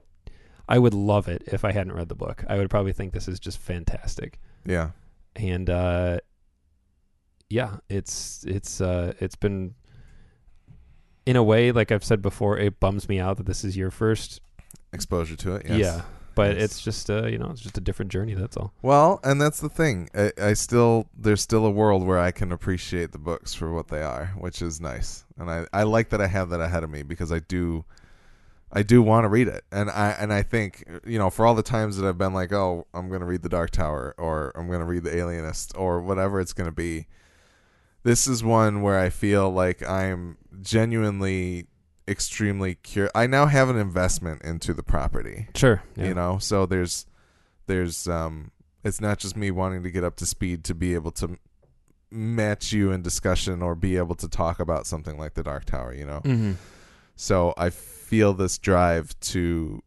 I 0.69 0.79
would 0.79 0.95
love 0.95 1.29
it 1.29 1.43
if 1.47 1.65
I 1.65 1.73
hadn't 1.73 1.93
read 1.95 2.09
the 2.09 2.15
book. 2.15 2.45
I 2.49 2.57
would 2.57 2.71
probably 2.71 2.93
think 2.93 3.13
this 3.13 3.29
is 3.29 3.39
just 3.41 3.59
fantastic. 3.59 4.39
yeah, 4.65 4.91
and 5.37 5.69
uh 5.69 6.19
yeah 7.51 7.77
it's 7.89 8.45
it's 8.47 8.81
uh 8.81 9.13
it's 9.21 9.35
been 9.37 9.75
in 11.27 11.37
a 11.37 11.43
way 11.43 11.73
like 11.73 11.93
i've 11.93 12.05
said 12.05 12.23
before 12.23 12.57
it 12.59 12.81
bums 12.81 13.09
me 13.09 13.19
out 13.21 13.37
that 13.37 13.47
this 13.47 13.65
is 13.65 13.77
your 13.77 13.91
first 13.91 14.41
exposure 14.93 15.37
to 15.37 15.57
it. 15.57 15.67
Yes. 15.69 15.79
yeah 15.79 16.03
but 16.35 16.55
Yes. 16.57 16.65
it's 16.65 16.81
just 16.83 17.11
uh 17.11 17.27
you 17.27 17.39
know 17.39 17.49
it's 17.51 17.61
just 17.61 17.77
a 17.77 17.81
different 17.81 18.11
journey 18.11 18.35
that's 18.35 18.57
all 18.57 18.73
Well, 18.83 19.21
and 19.25 19.41
that's 19.41 19.61
the 19.61 19.69
thing. 19.69 20.09
I, 20.15 20.33
I 20.41 20.53
still 20.55 21.07
there's 21.17 21.43
still 21.43 21.67
a 21.67 21.71
world 21.71 22.07
where 22.07 22.19
I 22.19 22.31
can 22.31 22.51
appreciate 22.53 23.11
the 23.13 23.19
books 23.19 23.53
for 23.53 23.73
what 23.73 23.89
they 23.89 24.01
are, 24.03 24.33
which 24.39 24.63
is 24.63 24.81
nice. 24.81 25.25
And 25.37 25.51
I, 25.51 25.67
I 25.73 25.83
like 25.83 26.11
that 26.11 26.21
I 26.21 26.29
have 26.29 26.49
that 26.51 26.61
ahead 26.61 26.83
of 26.85 26.89
me 26.91 27.03
because 27.03 27.31
I 27.33 27.41
do 27.41 27.85
I 28.73 28.83
do 28.85 29.03
want 29.03 29.25
to 29.25 29.29
read 29.29 29.49
it. 29.49 29.65
And 29.73 29.91
I 29.91 30.11
and 30.19 30.33
I 30.33 30.43
think, 30.43 30.85
you 31.05 31.19
know, 31.19 31.31
for 31.31 31.45
all 31.45 31.55
the 31.57 31.65
times 31.65 31.97
that 31.97 32.07
I've 32.09 32.19
been 32.19 32.33
like, 32.33 32.53
"Oh, 32.53 32.87
I'm 32.95 33.09
going 33.09 33.21
to 33.21 33.27
read 33.27 33.43
The 33.43 33.49
Dark 33.49 33.71
Tower 33.73 34.15
or 34.17 34.53
I'm 34.55 34.69
going 34.69 34.81
to 34.81 34.87
read 34.87 35.03
The 35.03 35.15
Alienist 35.17 35.73
or 35.77 36.01
whatever 36.01 36.41
it's 36.41 36.53
going 36.53 36.71
to 36.71 36.75
be." 36.75 37.07
This 38.03 38.27
is 38.27 38.43
one 38.43 38.83
where 38.83 38.99
I 38.99 39.11
feel 39.11 39.51
like 39.51 39.87
I'm 39.87 40.39
genuinely 40.63 41.67
extremely 42.09 42.75
curious. 42.75 43.13
I 43.15 43.27
now 43.27 43.47
have 43.47 43.69
an 43.69 43.77
investment 43.77 44.43
into 44.43 44.75
the 44.75 44.83
property 44.83 45.47
sure 45.55 45.83
you 45.97 46.13
know 46.13 46.39
so 46.39 46.67
there's 46.67 47.07
there's 47.67 48.09
um 48.09 48.51
it's 48.83 49.01
not 49.01 49.19
just 49.19 49.37
me 49.37 49.51
wanting 49.51 49.85
to 49.85 49.91
get 49.91 50.03
up 50.03 50.17
to 50.17 50.27
speed 50.27 50.65
to 50.65 50.75
be 50.75 50.95
able 50.95 51.13
to 51.13 51.39
match 52.11 52.73
you 52.73 52.91
in 52.91 53.03
discussion 53.03 53.63
or 53.63 53.77
be 53.77 53.97
able 53.97 54.17
to 54.17 54.29
talk 54.29 54.59
about 54.59 54.87
something 54.87 55.17
like 55.17 55.35
the 55.35 55.43
dark 55.45 55.65
tower 55.65 55.95
you 55.95 56.05
know 56.05 56.21
mm-hmm. 56.25 56.53
so 57.15 57.55
i 57.57 57.71
feel 57.71 58.33
this 58.33 58.59
drive 58.59 59.19
to 59.21 59.81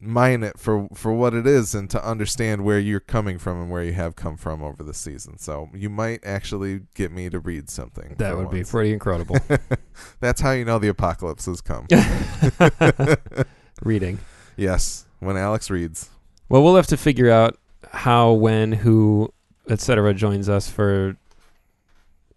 mine 0.00 0.42
it 0.42 0.58
for 0.58 0.88
for 0.94 1.12
what 1.12 1.32
it 1.34 1.46
is 1.46 1.74
and 1.74 1.88
to 1.90 2.06
understand 2.06 2.64
where 2.64 2.78
you're 2.78 3.00
coming 3.00 3.38
from 3.38 3.60
and 3.60 3.70
where 3.70 3.82
you 3.82 3.92
have 3.92 4.16
come 4.16 4.36
from 4.36 4.62
over 4.62 4.82
the 4.82 4.94
season. 4.94 5.38
So 5.38 5.70
you 5.74 5.88
might 5.88 6.24
actually 6.24 6.82
get 6.94 7.10
me 7.10 7.30
to 7.30 7.38
read 7.38 7.70
something 7.70 8.16
that 8.18 8.36
would 8.36 8.50
be 8.50 8.64
pretty 8.64 8.92
incredible. 8.92 9.36
That's 10.20 10.40
how 10.40 10.52
you 10.52 10.64
know 10.64 10.78
the 10.78 10.88
apocalypse 10.88 11.46
has 11.46 11.60
come. 11.60 11.86
Reading. 13.82 14.18
Yes 14.56 15.06
when 15.24 15.36
alex 15.36 15.70
reads. 15.70 16.10
Well 16.48 16.62
we'll 16.62 16.76
have 16.76 16.86
to 16.88 16.96
figure 16.96 17.30
out 17.30 17.58
how 17.90 18.32
when 18.32 18.72
who 18.72 19.32
etc 19.68 20.12
joins 20.14 20.48
us 20.48 20.68
for 20.68 21.16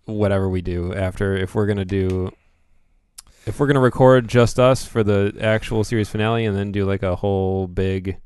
whatever 0.05 0.47
we 0.47 0.61
do 0.61 0.93
after. 0.93 1.35
If 1.35 1.53
we're 1.53 1.65
gonna 1.67 1.85
do 1.85 2.31
if 3.47 3.59
we're 3.59 3.67
gonna 3.67 3.79
record 3.79 4.27
just 4.27 4.59
us 4.59 4.85
for 4.85 5.03
the 5.03 5.35
actual 5.41 5.83
series 5.83 6.09
finale 6.09 6.45
and 6.45 6.55
then 6.57 6.71
do 6.71 6.85
like 6.85 7.03
a 7.03 7.15
whole 7.15 7.67
big 7.67 8.17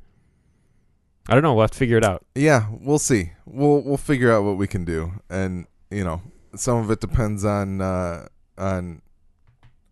I 1.30 1.34
don't 1.36 1.44
know, 1.44 1.54
we'll 1.54 1.64
have 1.64 1.72
to 1.72 1.78
figure 1.78 1.98
it 1.98 2.04
out. 2.04 2.26
Yeah, 2.36 2.66
we'll 2.72 2.98
see. 3.00 3.32
We'll 3.46 3.82
we'll 3.84 3.98
figure 3.98 4.32
out 4.34 4.44
what 4.44 4.58
we 4.58 4.66
can 4.68 4.84
do, 4.84 5.14
and 5.30 5.68
you 5.92 6.04
know, 6.04 6.22
some 6.56 6.78
of 6.78 6.90
it 6.90 7.00
depends 7.00 7.46
on 7.46 7.80
uh, 7.80 8.28
on 8.58 9.02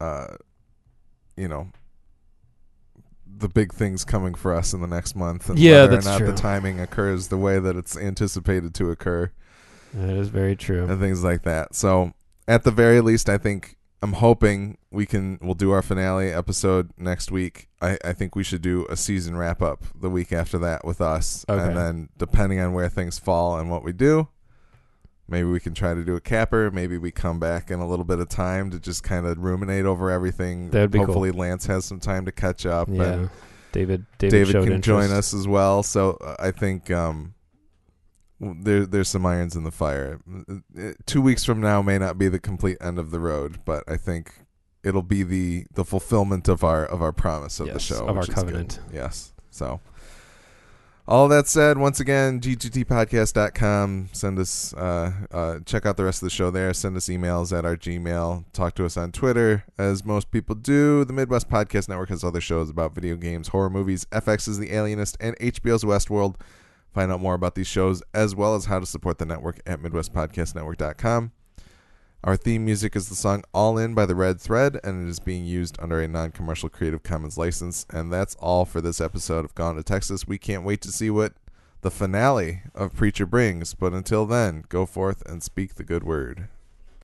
uh, 0.01 0.35
you 1.37 1.47
know 1.47 1.69
the 3.37 3.47
big 3.47 3.71
things 3.73 4.03
coming 4.03 4.33
for 4.33 4.53
us 4.53 4.73
in 4.73 4.81
the 4.81 4.87
next 4.87 5.15
month, 5.15 5.49
and 5.49 5.59
Yeah, 5.59 5.81
whether 5.81 5.99
or 5.99 6.01
not 6.01 6.17
true. 6.17 6.27
the 6.27 6.33
timing 6.33 6.79
occurs 6.81 7.27
the 7.27 7.37
way 7.37 7.59
that 7.59 7.75
it's 7.77 7.95
anticipated 7.95 8.73
to 8.73 8.89
occur, 8.89 9.31
That 9.93 10.09
is 10.17 10.29
very 10.29 10.55
true. 10.55 10.87
and 10.89 10.99
things 10.99 11.23
like 11.23 11.43
that. 11.43 11.75
So, 11.75 12.13
at 12.47 12.63
the 12.63 12.71
very 12.71 12.99
least, 13.01 13.29
I 13.29 13.37
think 13.37 13.77
I'm 14.01 14.13
hoping 14.13 14.78
we 14.91 15.05
can 15.05 15.37
we'll 15.41 15.53
do 15.53 15.71
our 15.71 15.81
finale 15.81 16.31
episode 16.31 16.91
next 16.97 17.31
week. 17.31 17.67
I, 17.81 17.97
I 18.03 18.13
think 18.13 18.35
we 18.35 18.43
should 18.43 18.61
do 18.61 18.85
a 18.89 18.95
season 18.97 19.37
wrap 19.37 19.61
up 19.61 19.83
the 19.99 20.09
week 20.09 20.33
after 20.33 20.57
that 20.59 20.83
with 20.83 20.99
us, 21.01 21.45
Okay. 21.47 21.61
and 21.63 21.77
then 21.77 22.09
depending 22.17 22.59
on 22.59 22.73
where 22.73 22.89
things 22.89 23.19
fall 23.19 23.57
and 23.59 23.69
what 23.69 23.83
we 23.83 23.93
do, 23.93 24.29
maybe 25.27 25.47
we 25.47 25.59
can 25.59 25.73
try 25.75 25.93
to 25.93 26.03
do 26.03 26.15
a 26.15 26.21
capper. 26.21 26.71
Maybe 26.71 26.97
we 26.97 27.11
come 27.11 27.39
back 27.39 27.69
in 27.69 27.79
a 27.79 27.87
little 27.87 28.05
bit 28.05 28.19
of 28.19 28.29
time 28.29 28.71
to 28.71 28.79
just 28.79 29.03
kind 29.03 29.25
of 29.27 29.37
ruminate 29.37 29.85
over 29.85 30.09
everything. 30.09 30.71
That'd 30.71 30.89
be 30.91 30.97
cool. 30.97 31.05
Hopefully, 31.05 31.31
Lance 31.31 31.67
has 31.67 31.85
some 31.85 31.99
time 31.99 32.25
to 32.25 32.31
catch 32.31 32.65
up, 32.65 32.87
Yeah. 32.91 33.03
and 33.03 33.29
David 33.71 34.05
David, 34.17 34.47
David 34.53 34.67
can 34.67 34.81
join 34.81 35.11
us 35.11 35.33
as 35.35 35.47
well. 35.47 35.83
So 35.83 36.17
uh, 36.21 36.35
I 36.39 36.49
think 36.49 36.89
um, 36.89 37.35
there 38.39 38.87
there's 38.87 39.09
some 39.09 39.25
irons 39.25 39.55
in 39.55 39.63
the 39.63 39.71
fire. 39.71 40.19
Uh, 40.49 40.93
Two 41.05 41.21
weeks 41.21 41.43
from 41.45 41.61
now 41.61 41.81
may 41.83 41.99
not 41.99 42.17
be 42.17 42.27
the 42.29 42.39
complete 42.39 42.77
end 42.81 42.97
of 42.97 43.11
the 43.11 43.19
road, 43.19 43.59
but 43.65 43.83
I 43.87 43.95
think 43.97 44.33
it'll 44.83 45.01
be 45.01 45.23
the 45.23 45.65
the 45.73 45.85
fulfillment 45.85 46.47
of 46.47 46.63
our 46.63 46.85
of 46.85 47.01
our 47.01 47.11
promise 47.11 47.59
of 47.59 47.71
the 47.71 47.79
show 47.79 48.05
of 48.07 48.15
our 48.15 48.23
is 48.23 48.27
good. 48.27 48.35
covenant. 48.35 48.79
Yes. 48.93 49.33
So. 49.49 49.79
All 51.07 51.27
that 51.29 51.47
said, 51.47 51.79
once 51.79 51.99
again, 51.99 52.39
g2tpodcast.com. 52.39 54.09
Send 54.13 54.37
us, 54.37 54.75
uh, 54.75 55.11
uh, 55.31 55.57
check 55.65 55.87
out 55.87 55.97
the 55.97 56.03
rest 56.03 56.21
of 56.21 56.27
the 56.27 56.29
show 56.29 56.51
there. 56.51 56.71
Send 56.71 56.95
us 56.95 57.07
emails 57.07 57.51
at 57.57 57.65
our 57.65 57.75
Gmail. 57.75 58.45
Talk 58.53 58.75
to 58.75 58.85
us 58.85 58.95
on 58.95 59.11
Twitter, 59.11 59.65
as 59.75 60.05
most 60.05 60.29
people 60.29 60.53
do. 60.53 61.03
The 61.03 61.13
Midwest 61.13 61.49
Podcast 61.49 61.89
Network 61.89 62.09
has 62.09 62.23
other 62.23 62.39
shows 62.39 62.69
about 62.69 62.93
video 62.93 63.15
games, 63.15 63.47
horror 63.47 63.71
movies, 63.71 64.05
FX's 64.11 64.59
The 64.59 64.71
Alienist, 64.71 65.17
and 65.19 65.35
HBO's 65.39 65.83
Westworld. 65.83 66.35
Find 66.93 67.11
out 67.11 67.21
more 67.21 67.33
about 67.33 67.55
these 67.55 67.65
shows, 67.65 68.03
as 68.13 68.35
well 68.35 68.53
as 68.53 68.65
how 68.65 68.79
to 68.79 68.85
support 68.85 69.17
the 69.17 69.25
network 69.25 69.61
at 69.65 69.81
MidwestPodcastNetwork.com. 69.81 71.31
Our 72.21 72.35
theme 72.35 72.65
music 72.65 72.97
is 72.97 73.07
the 73.07 73.15
song 73.15 73.45
All 73.53 73.77
In 73.77 73.93
by 73.93 74.05
The 74.05 74.13
Red 74.13 74.41
Thread, 74.41 74.77
and 74.83 75.07
it 75.07 75.09
is 75.09 75.21
being 75.21 75.45
used 75.45 75.77
under 75.79 76.01
a 76.01 76.07
non 76.07 76.31
commercial 76.31 76.67
Creative 76.67 77.01
Commons 77.01 77.37
license. 77.37 77.85
And 77.91 78.11
that's 78.11 78.35
all 78.41 78.65
for 78.65 78.81
this 78.81 78.99
episode 78.99 79.45
of 79.45 79.55
Gone 79.55 79.77
to 79.77 79.83
Texas. 79.83 80.27
We 80.27 80.37
can't 80.37 80.65
wait 80.65 80.81
to 80.81 80.91
see 80.91 81.09
what 81.09 81.31
the 81.79 81.89
finale 81.89 82.63
of 82.75 82.93
Preacher 82.93 83.25
brings, 83.25 83.73
but 83.73 83.93
until 83.93 84.25
then, 84.25 84.65
go 84.67 84.85
forth 84.85 85.23
and 85.29 85.41
speak 85.41 85.75
the 85.75 85.85
good 85.85 86.03
word. 86.03 86.49